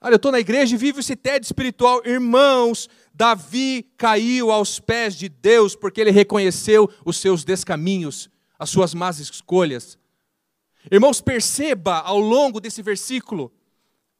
Olha, 0.00 0.12
eu 0.12 0.16
estou 0.16 0.32
na 0.32 0.40
igreja 0.40 0.74
e 0.74 0.78
vivo 0.78 1.00
esse 1.00 1.16
tédio 1.16 1.46
espiritual. 1.46 2.00
Irmãos, 2.04 2.88
Davi 3.12 3.90
caiu 3.96 4.50
aos 4.50 4.78
pés 4.78 5.16
de 5.16 5.28
Deus 5.28 5.74
porque 5.74 6.00
ele 6.00 6.10
reconheceu 6.10 6.88
os 7.04 7.16
seus 7.16 7.44
descaminhos, 7.44 8.30
as 8.58 8.70
suas 8.70 8.94
más 8.94 9.18
escolhas. 9.18 9.98
Irmãos, 10.90 11.20
perceba 11.20 11.98
ao 11.98 12.18
longo 12.18 12.60
desse 12.60 12.80
versículo 12.80 13.52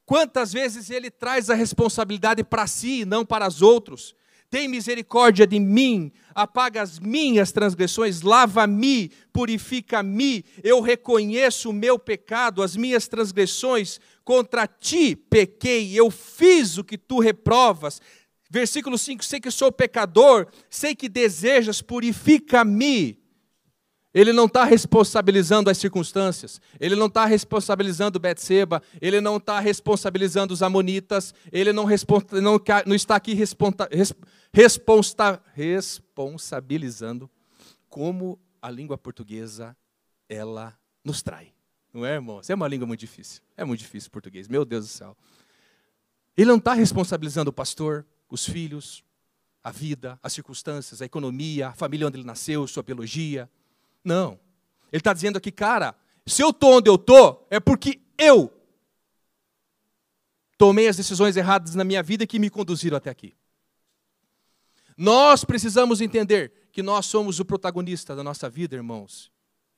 Quantas 0.09 0.55
vezes 0.55 0.89
ele 0.89 1.11
traz 1.11 1.51
a 1.51 1.55
responsabilidade 1.55 2.43
para 2.43 2.67
si 2.67 3.01
e 3.03 3.05
não 3.05 3.27
para 3.27 3.47
os 3.47 3.61
outros? 3.61 4.15
Tem 4.51 4.67
misericórdia 4.67 5.47
de 5.47 5.61
mim, 5.61 6.11
apaga 6.35 6.81
as 6.81 6.99
minhas 6.99 7.53
transgressões, 7.53 8.23
lava-me, 8.23 9.11
purifica-me. 9.31 10.43
Eu 10.63 10.81
reconheço 10.81 11.69
o 11.69 11.73
meu 11.73 11.99
pecado, 11.99 12.63
as 12.63 12.75
minhas 12.75 13.07
transgressões. 13.07 14.01
Contra 14.25 14.67
ti 14.67 15.15
pequei, 15.15 15.93
eu 15.95 16.11
fiz 16.11 16.79
o 16.79 16.85
que 16.85 16.97
tu 16.97 17.21
reprovas. 17.21 18.01
Versículo 18.51 18.97
5: 18.97 19.23
Sei 19.23 19.39
que 19.39 19.51
sou 19.51 19.71
pecador, 19.71 20.47
sei 20.71 20.95
que 20.95 21.11
desejas, 21.11 21.83
purifica-me. 21.83 23.19
Ele 24.19 24.33
não 24.33 24.47
está 24.47 24.65
responsabilizando 24.65 25.71
as 25.71 25.79
circunstâncias, 25.79 26.61
ele 26.81 26.97
não 26.97 27.07
está 27.07 27.25
responsabilizando 27.25 28.19
Betseba, 28.19 28.83
ele 29.01 29.21
não 29.21 29.37
está 29.37 29.61
responsabilizando 29.61 30.53
os 30.53 30.61
amonitas, 30.61 31.33
ele 31.53 31.73
não, 31.73 31.85
não, 32.33 32.61
não 32.85 32.97
está 32.97 33.15
aqui 33.15 33.33
responsa, 33.33 33.89
responsa, 34.53 35.41
responsabilizando 35.55 37.31
como 37.89 38.41
a 38.61 38.69
língua 38.69 38.99
portuguesa 38.99 39.77
ela 40.29 40.77
nos 41.05 41.23
trai. 41.23 41.53
Não 41.95 42.05
é, 42.05 42.15
irmão? 42.15 42.41
Isso 42.41 42.51
é 42.51 42.57
uma 42.57 42.67
língua 42.67 42.89
muito 42.89 42.99
difícil. 42.99 43.41
É 43.57 43.65
muito 43.65 43.79
difícil 43.79 44.11
português, 44.11 44.49
meu 44.49 44.65
Deus 44.65 44.85
do 44.85 44.91
céu. 44.91 45.17
Ele 46.37 46.49
não 46.49 46.57
está 46.57 46.75
responsabilizando 46.75 47.51
o 47.51 47.53
pastor, 47.53 48.05
os 48.29 48.45
filhos, 48.45 49.05
a 49.63 49.71
vida, 49.71 50.19
as 50.21 50.33
circunstâncias, 50.33 51.01
a 51.01 51.05
economia, 51.05 51.69
a 51.69 51.73
família 51.73 52.09
onde 52.09 52.17
ele 52.17 52.27
nasceu, 52.27 52.67
sua 52.67 52.83
biologia. 52.83 53.49
Não. 54.09 54.41
Ele 54.91 55.01
está 55.01 55.13
dizendo 55.13 55.37
aqui, 55.37 55.53
cara, 55.53 55.95
se 56.27 56.43
eu 56.43 56.49
estou 56.49 56.79
onde 56.79 56.89
eu 56.89 56.95
estou, 56.95 57.47
é 57.51 57.61
porque 57.61 58.01
eu 58.17 58.51
tomei 60.57 60.89
as 60.89 60.97
decisões 60.97 61.37
erradas 61.37 61.75
na 61.75 61.85
minha 61.85 62.03
vida 62.03 62.27
que 62.27 62.39
me 62.39 62.49
conduziram 62.49 62.97
até 62.97 63.11
aqui. 63.11 63.37
Nós 64.97 65.45
precisamos 65.45 66.01
entender 66.01 66.69
que 66.73 66.83
nós 66.83 67.05
somos 67.05 67.39
o 67.39 67.45
protagonista 67.45 68.17
da 68.17 68.25
nossa 68.25 68.49
vida, 68.49 68.75
irmãos. 68.75 69.31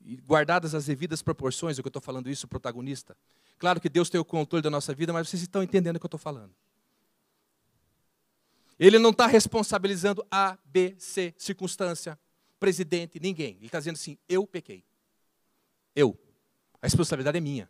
E 0.03 0.15
guardadas 0.15 0.73
as 0.73 0.85
devidas 0.85 1.21
proporções, 1.21 1.77
eu 1.77 1.83
estou 1.85 2.01
falando 2.01 2.29
isso, 2.29 2.47
protagonista. 2.47 3.15
Claro 3.59 3.81
que 3.81 3.89
Deus 3.89 4.09
tem 4.09 4.19
o 4.19 4.25
controle 4.25 4.63
da 4.63 4.69
nossa 4.69 4.95
vida, 4.95 5.11
mas 5.11 5.27
vocês 5.27 5.41
estão 5.41 5.61
entendendo 5.61 5.97
o 5.97 5.99
que 5.99 6.05
eu 6.05 6.07
estou 6.07 6.19
falando. 6.19 6.55
Ele 8.79 8.97
não 8.97 9.11
está 9.11 9.27
responsabilizando 9.27 10.25
A, 10.31 10.57
B, 10.65 10.95
C, 10.97 11.35
circunstância, 11.37 12.17
presidente, 12.61 13.19
ninguém. 13.19 13.55
Ele 13.55 13.65
está 13.65 13.79
dizendo 13.79 13.95
assim: 13.95 14.19
eu 14.29 14.45
pequei. 14.45 14.85
Eu. 15.95 16.15
A 16.79 16.85
responsabilidade 16.85 17.39
é 17.39 17.41
minha. 17.41 17.67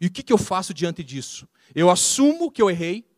E 0.00 0.08
o 0.08 0.10
que, 0.10 0.24
que 0.24 0.32
eu 0.32 0.38
faço 0.38 0.74
diante 0.74 1.04
disso? 1.04 1.48
Eu 1.72 1.88
assumo 1.88 2.50
que 2.50 2.60
eu 2.60 2.68
errei, 2.68 3.08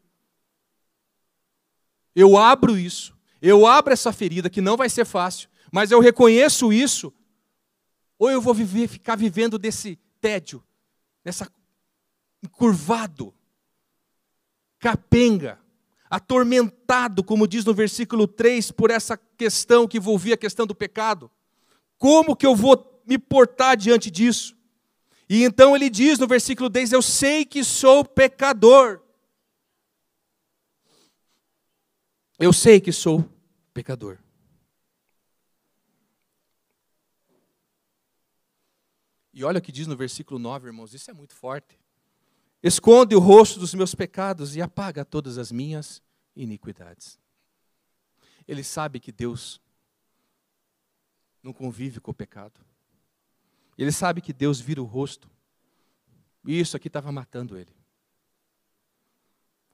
eu 2.15 2.37
abro 2.37 2.79
isso, 2.79 3.17
eu 3.41 3.67
abro 3.67 3.95
essa 3.95 4.13
ferida 4.13 4.51
que 4.51 4.61
não 4.61 4.77
vai 4.77 4.91
ser 4.91 5.07
fácil, 5.07 5.49
mas 5.73 5.91
eu 5.91 5.99
reconheço 5.99 6.71
isso, 6.71 7.11
ou 8.19 8.31
eu 8.31 8.43
vou 8.43 8.53
viver, 8.53 8.87
ficar 8.87 9.17
vivendo 9.17 9.59
desse 9.59 9.97
tédio, 10.21 10.63
nessa 11.25 11.51
encurvado, 12.43 13.35
capenga, 14.79 15.59
atormentado, 16.11 17.25
como 17.25 17.49
diz 17.49 17.65
no 17.65 17.73
versículo 17.73 18.29
3, 18.29 18.71
por 18.73 18.91
essa 18.91 19.17
questão 19.37 19.87
que 19.87 19.99
envolvia 19.99 20.35
a 20.35 20.39
questão 20.39 20.67
do 20.67 20.75
pecado. 20.75 21.31
Como 21.99 22.37
que 22.37 22.47
eu 22.47 22.55
vou 22.55 23.03
me 23.07 23.19
portar 23.19 23.77
diante 23.77 24.11
disso? 24.11 24.57
E 25.29 25.43
então 25.43 25.75
ele 25.75 25.89
diz 25.89 26.19
no 26.19 26.27
versículo 26.27 26.69
10: 26.69 26.93
Eu 26.93 27.03
sei 27.03 27.45
que 27.45 27.65
sou 27.65 28.05
pecador. 28.05 29.01
Eu 32.39 32.53
sei 32.53 32.81
que 32.81 32.93
sou 32.93 33.25
pecador. 33.73 34.19
E 39.33 39.43
olha 39.43 39.59
o 39.59 39.63
que 39.63 39.73
diz 39.73 39.87
no 39.87 39.97
versículo 39.97 40.39
9, 40.39 40.69
irmãos, 40.69 40.95
isso 40.95 41.11
é 41.11 41.15
muito 41.15 41.35
forte. 41.35 41.77
Esconde 42.63 43.17
o 43.17 43.19
rosto 43.19 43.59
dos 43.59 43.75
meus 43.75 43.95
pecados 43.95 44.55
e 44.55 44.63
apaga 44.63 45.05
todas 45.05 45.39
as 45.39 45.51
minhas 45.51 46.01
iniquidades. 46.37 47.19
Ele 48.47 48.63
sabe 48.63 49.01
que 49.01 49.13
Deus 49.13 49.61
não 51.43 51.53
convive 51.53 52.01
com 52.01 52.11
o 52.11 52.15
pecado. 52.15 52.61
Ele 53.77 53.93
sabe 53.93 54.21
que 54.21 54.33
Deus 54.33 54.61
vira 54.61 54.81
o 54.81 54.87
rosto. 54.87 55.31
E 56.45 56.59
isso 56.59 56.77
aqui 56.77 56.89
estava 56.89 57.11
matando 57.11 57.57
ele. 57.57 57.75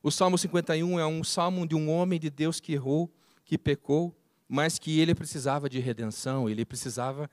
O 0.02 0.10
Salmo 0.10 0.38
51 0.38 0.98
é 0.98 1.06
um 1.06 1.22
salmo 1.22 1.66
de 1.66 1.74
um 1.74 1.90
homem 1.90 2.18
de 2.18 2.30
Deus 2.30 2.58
que 2.58 2.72
errou, 2.72 3.12
que 3.44 3.58
pecou, 3.58 4.16
mas 4.48 4.78
que 4.78 4.98
ele 4.98 5.14
precisava 5.14 5.68
de 5.68 5.78
redenção, 5.78 6.48
ele 6.48 6.64
precisava 6.64 7.30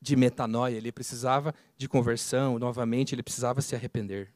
de 0.00 0.16
metanoia, 0.16 0.76
ele 0.76 0.90
precisava 0.90 1.54
de 1.76 1.88
conversão, 1.88 2.58
novamente, 2.58 3.14
ele 3.14 3.22
precisava 3.22 3.60
se 3.60 3.76
arrepender. 3.76 4.32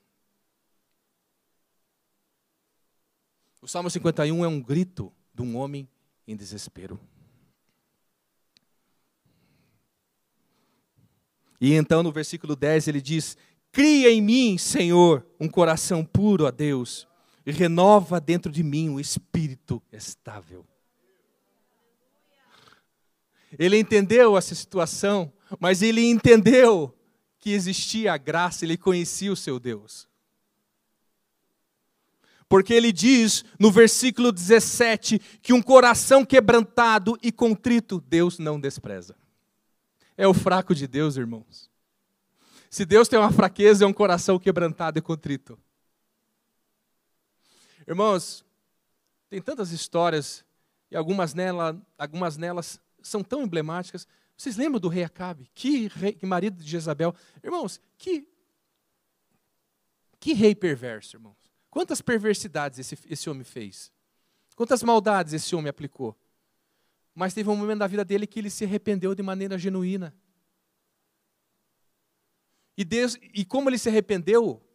O 3.60 3.66
Salmo 3.66 3.90
51 3.90 4.44
é 4.44 4.48
um 4.48 4.60
grito 4.60 5.12
de 5.34 5.42
um 5.42 5.56
homem 5.56 5.88
em 6.26 6.36
desespero. 6.36 7.00
E 11.60 11.72
então 11.72 12.02
no 12.02 12.12
versículo 12.12 12.54
10 12.54 12.88
ele 12.88 13.00
diz: 13.00 13.36
Cria 13.72 14.10
em 14.10 14.20
mim, 14.20 14.58
Senhor, 14.58 15.26
um 15.40 15.48
coração 15.48 16.04
puro 16.04 16.46
a 16.46 16.50
Deus, 16.50 17.06
e 17.44 17.52
renova 17.52 18.20
dentro 18.20 18.50
de 18.50 18.62
mim 18.62 18.88
um 18.88 19.00
espírito 19.00 19.82
estável. 19.92 20.66
Ele 23.58 23.78
entendeu 23.78 24.36
essa 24.36 24.54
situação, 24.54 25.32
mas 25.58 25.80
ele 25.80 26.04
entendeu 26.04 26.94
que 27.38 27.50
existia 27.50 28.12
a 28.12 28.16
graça, 28.16 28.64
ele 28.64 28.76
conhecia 28.76 29.32
o 29.32 29.36
seu 29.36 29.58
Deus. 29.58 30.08
Porque 32.48 32.72
ele 32.72 32.92
diz 32.92 33.44
no 33.58 33.70
versículo 33.70 34.30
17 34.30 35.18
que 35.42 35.52
um 35.52 35.60
coração 35.60 36.24
quebrantado 36.24 37.18
e 37.22 37.32
contrito 37.32 38.00
Deus 38.00 38.38
não 38.38 38.60
despreza. 38.60 39.16
É 40.16 40.26
o 40.26 40.34
fraco 40.34 40.74
de 40.74 40.86
Deus, 40.86 41.16
irmãos. 41.16 41.70
Se 42.70 42.84
Deus 42.84 43.08
tem 43.08 43.18
uma 43.18 43.32
fraqueza, 43.32 43.84
é 43.84 43.86
um 43.86 43.92
coração 43.92 44.38
quebrantado 44.38 44.98
e 44.98 45.02
contrito. 45.02 45.58
Irmãos, 47.86 48.44
tem 49.28 49.40
tantas 49.40 49.70
histórias 49.70 50.44
e 50.90 50.96
algumas, 50.96 51.34
nela, 51.34 51.80
algumas 51.98 52.36
nelas 52.36 52.80
são 53.02 53.22
tão 53.22 53.42
emblemáticas. 53.42 54.06
Vocês 54.36 54.56
lembram 54.56 54.80
do 54.80 54.88
rei 54.88 55.04
Acabe? 55.04 55.50
Que, 55.54 55.88
rei, 55.88 56.12
que 56.12 56.26
marido 56.26 56.62
de 56.62 56.68
Jezabel? 56.68 57.14
Irmãos, 57.42 57.80
que, 57.96 58.28
que 60.18 60.32
rei 60.32 60.54
perverso, 60.54 61.16
irmãos. 61.16 61.45
Quantas 61.76 62.00
perversidades 62.00 62.78
esse, 62.78 62.98
esse 63.06 63.28
homem 63.28 63.44
fez? 63.44 63.92
Quantas 64.54 64.82
maldades 64.82 65.34
esse 65.34 65.54
homem 65.54 65.68
aplicou? 65.68 66.16
Mas 67.14 67.34
teve 67.34 67.50
um 67.50 67.54
momento 67.54 67.80
da 67.80 67.86
vida 67.86 68.02
dele 68.02 68.26
que 68.26 68.38
ele 68.38 68.48
se 68.48 68.64
arrependeu 68.64 69.14
de 69.14 69.22
maneira 69.22 69.58
genuína. 69.58 70.16
E, 72.78 72.82
Deus, 72.82 73.18
e 73.20 73.44
como 73.44 73.68
ele 73.68 73.76
se 73.76 73.90
arrependeu, 73.90 74.66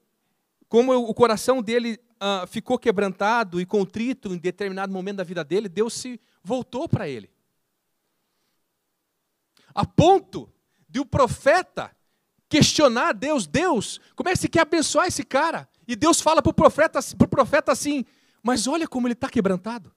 como 0.69 0.93
o 0.93 1.11
coração 1.11 1.59
dele 1.59 1.99
uh, 2.21 2.45
ficou 2.45 2.77
quebrantado 2.77 3.59
e 3.59 3.65
contrito 3.65 4.31
em 4.31 4.37
determinado 4.37 4.93
momento 4.93 5.17
da 5.17 5.23
vida 5.23 5.43
dele, 5.43 5.67
Deus 5.67 5.95
se 5.95 6.21
voltou 6.43 6.87
para 6.87 7.09
ele. 7.09 7.31
A 9.73 9.87
ponto 9.87 10.53
de 10.87 10.99
o 10.99 11.05
profeta 11.07 11.97
questionar 12.47 13.13
Deus, 13.13 13.47
Deus, 13.47 13.99
como 14.15 14.29
é 14.29 14.33
que 14.33 14.37
você 14.37 14.47
quer 14.47 14.61
abençoar 14.61 15.07
esse 15.07 15.23
cara? 15.23 15.67
E 15.91 15.95
Deus 15.95 16.21
fala 16.21 16.41
para 16.41 16.49
o 16.49 16.53
profeta, 16.53 16.99
pro 17.17 17.27
profeta 17.27 17.69
assim: 17.73 18.05
Mas 18.41 18.65
olha 18.65 18.87
como 18.87 19.07
ele 19.07 19.13
está 19.13 19.27
quebrantado. 19.27 19.91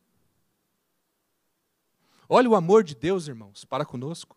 Olha 2.29 2.51
o 2.51 2.57
amor 2.57 2.83
de 2.83 2.97
Deus, 2.97 3.29
irmãos, 3.29 3.65
para 3.65 3.85
conosco. 3.85 4.37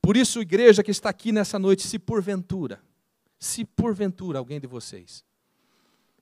Por 0.00 0.16
isso, 0.16 0.40
igreja 0.40 0.82
que 0.82 0.90
está 0.90 1.10
aqui 1.10 1.30
nessa 1.30 1.58
noite, 1.58 1.86
se 1.86 1.98
porventura, 1.98 2.82
se 3.38 3.66
porventura 3.66 4.38
alguém 4.38 4.58
de 4.58 4.66
vocês 4.66 5.22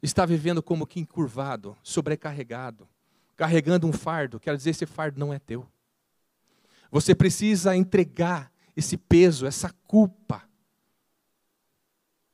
está 0.03 0.27
vivendo 0.27 0.61
como 0.61 0.87
que 0.87 0.99
encurvado, 0.99 1.77
sobrecarregado, 1.83 2.89
carregando 3.37 3.87
um 3.87 3.93
fardo, 3.93 4.41
quero 4.41 4.57
dizer, 4.57 4.71
esse 4.71 4.87
fardo 4.87 5.19
não 5.19 5.33
é 5.33 5.39
teu. 5.39 5.65
Você 6.91 7.15
precisa 7.15 7.77
entregar 7.77 8.51
esse 8.77 8.97
peso, 8.97 9.47
essa 9.47 9.73
culpa, 9.87 10.48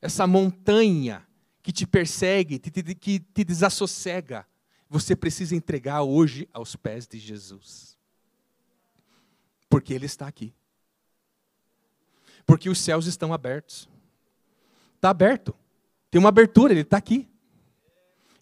essa 0.04 0.26
montanha 0.26 1.26
que 1.62 1.72
te 1.72 1.86
persegue, 1.86 2.58
que 2.58 3.18
te 3.18 3.42
desassossega, 3.42 4.46
você 4.86 5.16
precisa 5.16 5.56
entregar 5.56 6.02
hoje 6.02 6.46
aos 6.52 6.76
pés 6.76 7.08
de 7.08 7.18
Jesus. 7.18 7.96
Porque 9.66 9.94
Ele 9.94 10.04
está 10.04 10.26
aqui. 10.28 10.54
Porque 12.44 12.68
os 12.68 12.78
céus 12.78 13.06
estão 13.06 13.32
abertos. 13.32 13.88
Está 14.96 15.08
aberto. 15.08 15.54
Tem 16.10 16.18
uma 16.18 16.28
abertura, 16.28 16.74
ele 16.74 16.82
está 16.82 16.98
aqui. 16.98 17.26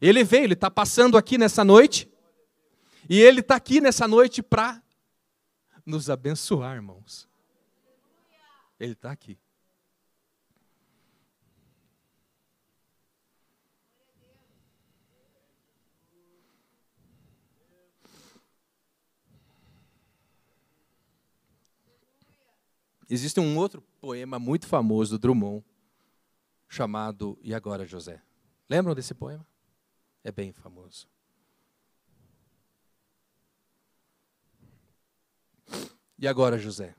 Ele 0.00 0.24
veio, 0.24 0.42
ele 0.42 0.54
está 0.54 0.68
passando 0.68 1.16
aqui 1.16 1.38
nessa 1.38 1.62
noite. 1.62 2.10
E 3.08 3.20
ele 3.20 3.38
está 3.38 3.54
aqui 3.54 3.80
nessa 3.80 4.08
noite 4.08 4.42
para 4.42 4.82
nos 5.86 6.10
abençoar, 6.10 6.74
irmãos. 6.74 7.28
Ele 8.80 8.94
está 8.94 9.12
aqui. 9.12 9.38
Existe 23.12 23.38
um 23.38 23.58
outro 23.58 23.82
poema 24.00 24.38
muito 24.38 24.66
famoso 24.66 25.18
do 25.18 25.20
Drummond, 25.20 25.62
chamado 26.66 27.38
E 27.42 27.52
Agora, 27.52 27.84
José? 27.84 28.22
Lembram 28.66 28.94
desse 28.94 29.12
poema? 29.12 29.46
É 30.24 30.32
bem 30.32 30.50
famoso. 30.50 31.06
E 36.18 36.26
agora, 36.26 36.56
José? 36.56 36.96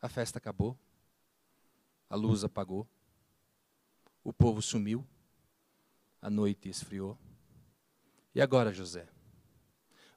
A 0.00 0.08
festa 0.08 0.38
acabou, 0.38 0.74
a 2.08 2.16
luz 2.16 2.44
apagou, 2.44 2.88
o 4.24 4.32
povo 4.32 4.62
sumiu, 4.62 5.06
a 6.22 6.30
noite 6.30 6.70
esfriou. 6.70 7.18
E 8.34 8.40
agora, 8.40 8.72
José? 8.72 9.06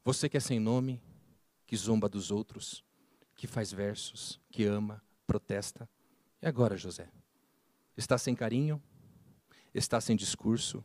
Você 0.02 0.30
que 0.30 0.38
é 0.38 0.40
sem 0.40 0.62
nome, 0.62 1.02
que 1.70 1.78
zomba 1.78 2.10
dos 2.10 2.32
outros, 2.32 2.84
que 3.36 3.46
faz 3.46 3.72
versos, 3.72 4.42
que 4.50 4.64
ama, 4.66 5.04
protesta. 5.28 5.88
E 6.42 6.48
agora, 6.48 6.76
José? 6.76 7.12
Está 7.96 8.18
sem 8.18 8.34
carinho? 8.34 8.82
Está 9.72 10.02
sem 10.02 10.16
discurso? 10.16 10.84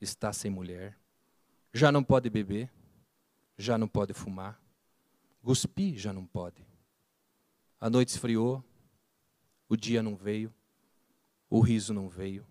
Está 0.00 0.32
sem 0.32 0.50
mulher? 0.50 0.98
Já 1.72 1.92
não 1.92 2.02
pode 2.02 2.28
beber? 2.28 2.68
Já 3.56 3.78
não 3.78 3.86
pode 3.86 4.12
fumar? 4.12 4.60
Cuspir 5.40 5.96
já 5.96 6.12
não 6.12 6.26
pode. 6.26 6.66
A 7.80 7.88
noite 7.88 8.08
esfriou, 8.08 8.64
o 9.68 9.76
dia 9.76 10.02
não 10.02 10.16
veio, 10.16 10.52
o 11.48 11.60
riso 11.60 11.94
não 11.94 12.08
veio, 12.08 12.44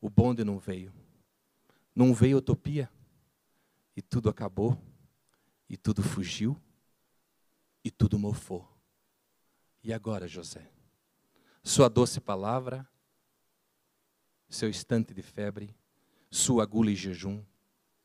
o 0.00 0.10
bonde 0.10 0.42
não 0.42 0.58
veio. 0.58 0.92
Não 1.94 2.12
veio 2.12 2.38
utopia 2.38 2.90
e 3.96 4.02
tudo 4.02 4.28
acabou 4.28 4.76
e 5.68 5.76
tudo 5.76 6.02
fugiu 6.02 6.60
e 7.84 7.90
tudo 7.90 8.18
mofou. 8.18 8.66
E 9.82 9.92
agora, 9.92 10.26
José? 10.26 10.66
Sua 11.62 11.88
doce 11.88 12.20
palavra, 12.20 12.88
seu 14.48 14.70
estante 14.70 15.12
de 15.12 15.22
febre, 15.22 15.76
sua 16.30 16.62
agulha 16.62 16.90
e 16.90 16.96
jejum, 16.96 17.44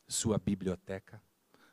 sua 0.07 0.37
biblioteca, 0.37 1.21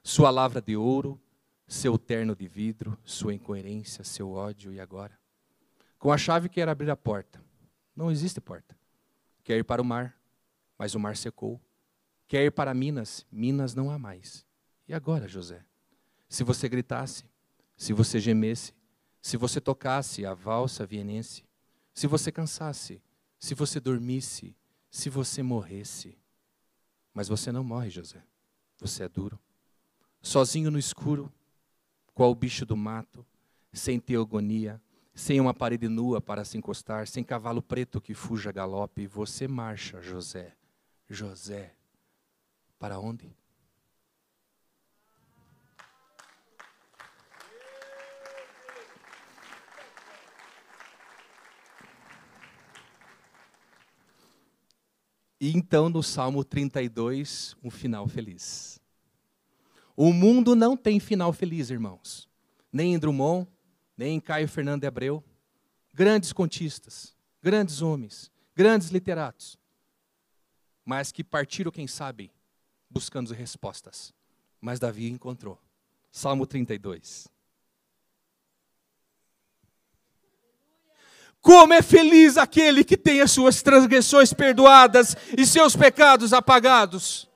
sua 0.02 0.30
lavra 0.30 0.62
de 0.62 0.76
ouro, 0.76 1.20
seu 1.66 1.98
terno 1.98 2.36
de 2.36 2.46
vidro, 2.46 2.96
sua 3.04 3.34
incoerência, 3.34 4.04
seu 4.04 4.30
ódio 4.30 4.72
e 4.72 4.78
agora? 4.78 5.18
Com 5.98 6.12
a 6.12 6.18
chave 6.18 6.48
quer 6.48 6.68
abrir 6.68 6.90
a 6.90 6.96
porta. 6.96 7.42
Não 7.94 8.10
existe 8.10 8.40
porta. 8.40 8.78
Quer 9.42 9.58
ir 9.58 9.64
para 9.64 9.82
o 9.82 9.84
mar, 9.84 10.16
mas 10.78 10.94
o 10.94 11.00
mar 11.00 11.16
secou. 11.16 11.60
Quer 12.28 12.44
ir 12.44 12.50
para 12.50 12.74
Minas, 12.74 13.26
Minas 13.30 13.74
não 13.74 13.90
há 13.90 13.98
mais. 13.98 14.46
E 14.86 14.94
agora, 14.94 15.26
José? 15.26 15.64
Se 16.28 16.44
você 16.44 16.68
gritasse, 16.68 17.24
se 17.76 17.92
você 17.92 18.18
gemesse, 18.18 18.72
se 19.20 19.36
você 19.36 19.60
tocasse 19.60 20.24
a 20.24 20.34
valsa 20.34 20.86
vienense, 20.86 21.44
se 21.92 22.06
você 22.06 22.30
cansasse, 22.32 23.02
se 23.38 23.54
você 23.54 23.80
dormisse, 23.80 24.56
se 24.90 25.10
você 25.10 25.42
morresse. 25.42 26.16
Mas 27.12 27.28
você 27.28 27.50
não 27.52 27.64
morre, 27.64 27.90
José. 27.90 28.22
Você 28.78 29.04
é 29.04 29.08
duro. 29.08 29.38
Sozinho 30.22 30.70
no 30.70 30.78
escuro, 30.78 31.32
qual 32.14 32.30
o 32.30 32.34
bicho 32.34 32.64
do 32.64 32.76
mato, 32.76 33.24
sem 33.72 34.00
teogonia, 34.00 34.80
sem 35.14 35.40
uma 35.40 35.54
parede 35.54 35.88
nua 35.88 36.20
para 36.20 36.44
se 36.44 36.58
encostar, 36.58 37.06
sem 37.06 37.24
cavalo 37.24 37.62
preto 37.62 38.00
que 38.00 38.14
fuja 38.14 38.50
a 38.50 38.52
galope, 38.52 39.06
você 39.06 39.48
marcha, 39.48 40.00
José. 40.02 40.54
José, 41.08 41.74
para 42.78 42.98
onde? 42.98 43.34
E 55.46 55.56
então, 55.56 55.88
no 55.88 56.02
Salmo 56.02 56.42
32, 56.42 57.56
um 57.62 57.70
final 57.70 58.08
feliz. 58.08 58.80
O 59.96 60.12
mundo 60.12 60.56
não 60.56 60.76
tem 60.76 60.98
final 60.98 61.32
feliz, 61.32 61.70
irmãos. 61.70 62.28
Nem 62.72 62.94
em 62.94 62.98
Drummond, 62.98 63.46
nem 63.96 64.16
em 64.16 64.20
Caio 64.20 64.48
Fernando 64.48 64.80
de 64.80 64.88
Abreu. 64.88 65.22
Grandes 65.94 66.32
contistas, 66.32 67.14
grandes 67.40 67.80
homens, 67.80 68.28
grandes 68.56 68.88
literatos. 68.88 69.56
Mas 70.84 71.12
que 71.12 71.22
partiram, 71.22 71.70
quem 71.70 71.86
sabe, 71.86 72.32
buscando 72.90 73.32
respostas. 73.32 74.12
Mas 74.60 74.80
Davi 74.80 75.08
encontrou. 75.08 75.60
Salmo 76.10 76.44
32. 76.44 77.28
Como 81.46 81.72
é 81.72 81.80
feliz 81.80 82.36
aquele 82.36 82.82
que 82.82 82.96
tem 82.96 83.20
as 83.20 83.30
suas 83.30 83.62
transgressões 83.62 84.32
perdoadas 84.32 85.16
e 85.38 85.46
seus 85.46 85.76
pecados 85.76 86.32
apagados. 86.32 87.28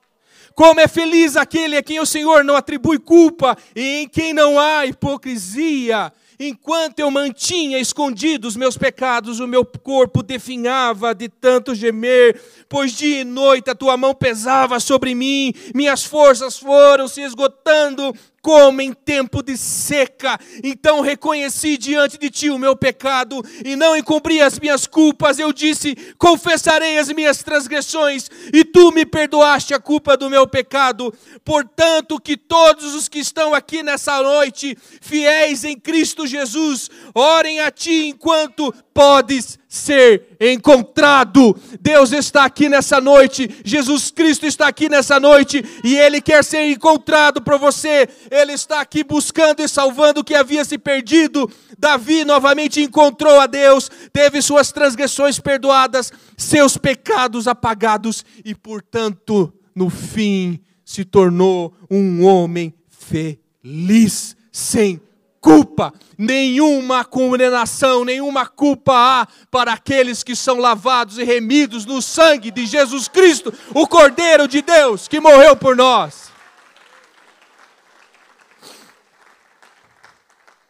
Como 0.53 0.81
é 0.81 0.89
feliz 0.89 1.37
aquele 1.37 1.77
a 1.77 1.83
quem 1.83 2.01
o 2.01 2.05
Senhor 2.05 2.43
não 2.43 2.57
atribui 2.57 2.99
culpa 2.99 3.57
e 3.73 4.01
em 4.01 4.09
quem 4.09 4.33
não 4.35 4.59
há 4.59 4.85
hipocrisia. 4.85 6.13
Enquanto 6.41 6.99
eu 6.99 7.09
mantinha 7.09 7.79
escondidos 7.79 8.57
meus 8.57 8.77
pecados, 8.77 9.39
o 9.39 9.47
meu 9.47 9.65
corpo 9.65 10.25
definhava 10.25 11.15
de 11.15 11.29
tanto 11.29 11.73
gemer, 11.73 12.41
pois 12.69 12.91
dia 12.91 13.21
e 13.21 13.25
noite 13.25 13.71
a 13.71 13.77
tua 13.77 13.97
mão 13.97 14.13
pesava 14.13 14.81
sobre 14.81 15.15
mim, 15.15 15.55
minhas 15.73 16.03
forças 16.03 16.59
foram 16.59 17.07
se 17.07 17.21
esgotando 17.21 18.13
como 18.43 18.81
em 18.81 18.93
tempo 18.93 19.43
de 19.43 19.57
seca. 19.57 20.39
Então 20.63 21.01
reconheci 21.01 21.77
diante 21.77 22.19
de 22.19 22.31
ti 22.31 22.51
o 22.51 22.59
meu 22.59 22.77
pecado 22.77 23.43
e 23.65 23.77
não 23.77 23.97
encobri 23.97 24.41
as 24.41 24.59
minhas 24.59 24.87
culpas. 24.87 25.39
Eu 25.39 25.53
disse: 25.53 25.97
Confessarei 26.19 26.99
as 26.99 27.09
minhas 27.11 27.43
transgressões 27.43 28.31
e 28.53 28.65
tu 28.65 28.91
me 28.93 29.05
perdoaste 29.05 29.75
a 29.75 29.81
culpa 29.81 30.17
do 30.17 30.31
meu 30.31 30.47
pecado. 30.47 31.13
Portanto, 31.45 32.21
que 32.21 32.37
todos 32.37 32.95
os 32.95 33.09
que 33.09 33.19
estão 33.19 33.55
aqui 33.55 33.83
nessa 33.83 34.23
noite, 34.23 34.77
fiéis 35.01 35.65
em 35.65 35.79
Cristo 35.79 36.27
Jesus, 36.27 36.91
orem 37.15 37.61
a 37.61 37.71
ti 37.71 38.09
enquanto 38.09 38.73
podes 38.95 39.60
ser 39.71 40.37
encontrado. 40.41 41.57
Deus 41.81 42.11
está 42.11 42.45
aqui 42.45 42.69
nessa 42.69 43.01
noite, 43.01 43.49
Jesus 43.65 44.11
Cristo 44.11 44.45
está 44.45 44.67
aqui 44.67 44.89
nessa 44.89 45.21
noite 45.21 45.65
e 45.85 45.97
Ele 45.97 46.21
quer 46.21 46.43
ser 46.43 46.69
encontrado 46.69 47.41
por 47.41 47.57
você. 47.57 48.09
Ele 48.33 48.53
está 48.53 48.81
aqui 48.81 49.05
buscando 49.05 49.61
e 49.61 49.69
salvando 49.69 50.21
o 50.21 50.25
que 50.25 50.35
havia 50.35 50.65
se 50.65 50.77
perdido. 50.77 51.49
Davi 51.79 52.25
novamente 52.25 52.83
encontrou 52.83 53.39
a 53.39 53.47
Deus, 53.47 53.89
teve 54.13 54.43
suas 54.43 54.73
transgressões 54.73 55.39
perdoadas, 55.39 56.13
seus 56.37 56.77
pecados 56.77 57.47
apagados 57.47 58.25
e, 58.45 58.57
portanto, 58.57 59.55
no 59.73 59.89
fim, 59.89 60.59
se 60.85 61.05
tornou 61.05 61.73
um 61.89 62.25
homem 62.25 62.75
feliz, 62.89 64.37
sem 64.51 65.01
culpa, 65.41 65.93
nenhuma 66.19 67.05
condenação, 67.05 68.05
nenhuma 68.05 68.47
culpa 68.47 68.93
há 68.95 69.29
para 69.51 69.73
aqueles 69.73 70.23
que 70.23 70.37
são 70.37 70.59
lavados 70.59 71.19
e 71.19 71.25
remidos 71.25 71.87
no 71.87 72.03
sangue 72.03 72.51
de 72.51 72.67
Jesus 72.67 73.09
Cristo, 73.09 73.53
o 73.75 73.87
Cordeiro 73.87 74.47
de 74.47 74.61
Deus 74.61 75.09
que 75.09 75.19
morreu 75.19 75.57
por 75.57 75.75
nós. 75.75 76.31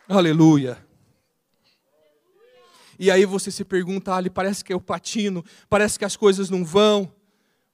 Aleluia. 0.08 0.78
E 2.98 3.10
aí 3.10 3.24
você 3.24 3.50
se 3.50 3.64
pergunta, 3.64 4.14
ali 4.14 4.28
parece 4.28 4.62
que 4.62 4.74
o 4.74 4.80
patino, 4.80 5.44
parece 5.68 5.98
que 5.98 6.04
as 6.04 6.16
coisas 6.16 6.50
não 6.50 6.64
vão. 6.64 7.10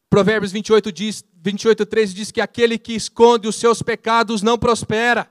Provérbios 0.09 0.53
28 0.53 0.92
diz, 0.92 1.24
28, 1.42 1.84
13 1.84 2.14
diz 2.14 2.30
que 2.30 2.40
aquele 2.40 2.78
que 2.78 2.94
esconde 2.94 3.49
os 3.49 3.57
seus 3.57 3.82
pecados 3.82 4.40
não 4.40 4.57
prospera. 4.57 5.28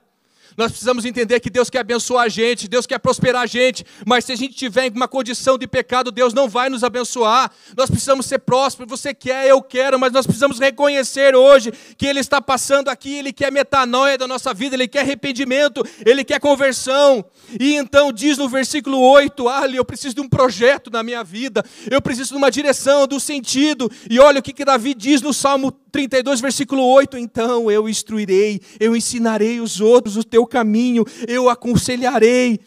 Nós 0.56 0.70
precisamos 0.70 1.04
entender 1.04 1.38
que 1.40 1.50
Deus 1.50 1.68
quer 1.68 1.80
abençoar 1.80 2.24
a 2.24 2.28
gente, 2.28 2.66
Deus 2.66 2.86
quer 2.86 2.98
prosperar 2.98 3.42
a 3.42 3.46
gente, 3.46 3.84
mas 4.06 4.24
se 4.24 4.32
a 4.32 4.36
gente 4.36 4.54
tiver 4.54 4.90
uma 4.90 5.06
condição 5.06 5.58
de 5.58 5.66
pecado, 5.66 6.10
Deus 6.10 6.32
não 6.32 6.48
vai 6.48 6.70
nos 6.70 6.82
abençoar. 6.82 7.50
Nós 7.76 7.90
precisamos 7.90 8.24
ser 8.26 8.38
prósperos, 8.38 8.88
você 8.88 9.12
quer, 9.12 9.46
eu 9.46 9.60
quero, 9.60 9.98
mas 9.98 10.12
nós 10.12 10.26
precisamos 10.26 10.58
reconhecer 10.58 11.34
hoje 11.34 11.72
que 11.98 12.06
Ele 12.06 12.20
está 12.20 12.40
passando 12.40 12.88
aqui, 12.88 13.14
Ele 13.14 13.32
quer 13.32 13.52
metanoia 13.52 14.16
da 14.16 14.26
nossa 14.26 14.54
vida, 14.54 14.74
Ele 14.74 14.88
quer 14.88 15.00
arrependimento, 15.00 15.82
Ele 16.04 16.24
quer 16.24 16.40
conversão. 16.40 17.24
E 17.60 17.74
então 17.74 18.10
diz 18.10 18.38
no 18.38 18.48
versículo 18.48 18.98
8: 18.98 19.48
Ali, 19.48 19.76
eu 19.76 19.84
preciso 19.84 20.14
de 20.14 20.20
um 20.20 20.28
projeto 20.28 20.90
na 20.90 21.02
minha 21.02 21.22
vida, 21.22 21.62
eu 21.90 22.00
preciso 22.00 22.30
de 22.30 22.36
uma 22.36 22.50
direção, 22.50 23.06
do 23.06 23.20
sentido. 23.20 23.90
E 24.08 24.18
olha 24.18 24.40
o 24.40 24.42
que, 24.42 24.52
que 24.52 24.64
Davi 24.64 24.94
diz 24.94 25.20
no 25.20 25.34
Salmo 25.34 25.70
32, 25.70 26.40
versículo 26.40 26.82
8: 26.82 27.18
Então 27.18 27.70
eu 27.70 27.88
instruirei, 27.88 28.60
eu 28.80 28.96
ensinarei 28.96 29.60
os 29.60 29.80
outros 29.80 30.16
o 30.16 30.24
teu 30.24 30.45
caminho, 30.46 31.04
eu 31.26 31.48
aconselharei. 31.48 32.60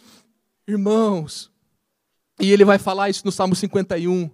Irmãos, 0.68 1.52
e 2.40 2.52
ele 2.52 2.64
vai 2.64 2.80
falar 2.80 3.10
isso 3.10 3.26
no 3.26 3.32
Salmo 3.32 3.56
51. 3.56 4.30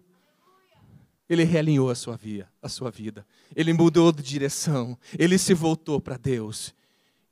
Ele 1.27 1.43
realinhou 1.43 1.89
a 1.89 1.95
sua 1.95 2.15
vida, 2.15 2.51
a 2.61 2.69
sua 2.69 2.91
vida. 2.91 3.25
Ele 3.55 3.73
mudou 3.73 4.11
de 4.11 4.21
direção, 4.21 4.97
ele 5.17 5.37
se 5.37 5.53
voltou 5.53 5.99
para 5.99 6.17
Deus 6.17 6.73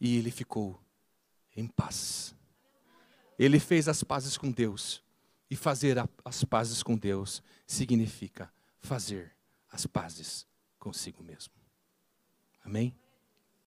e 0.02 0.18
ele 0.18 0.32
ficou 0.32 0.80
em 1.56 1.68
paz. 1.68 2.36
Ele 3.38 3.60
fez 3.60 3.88
as 3.88 4.04
pazes 4.04 4.38
com 4.38 4.52
Deus. 4.52 5.04
E 5.50 5.56
fazer 5.56 5.98
as 6.26 6.44
pazes 6.44 6.82
com 6.82 6.98
Deus 6.98 7.44
significa 7.68 8.52
fazer 8.80 9.32
as 9.72 9.86
pazes 9.86 10.48
consigo 10.80 11.24
mesmo. 11.24 11.54
Amém? 12.66 12.96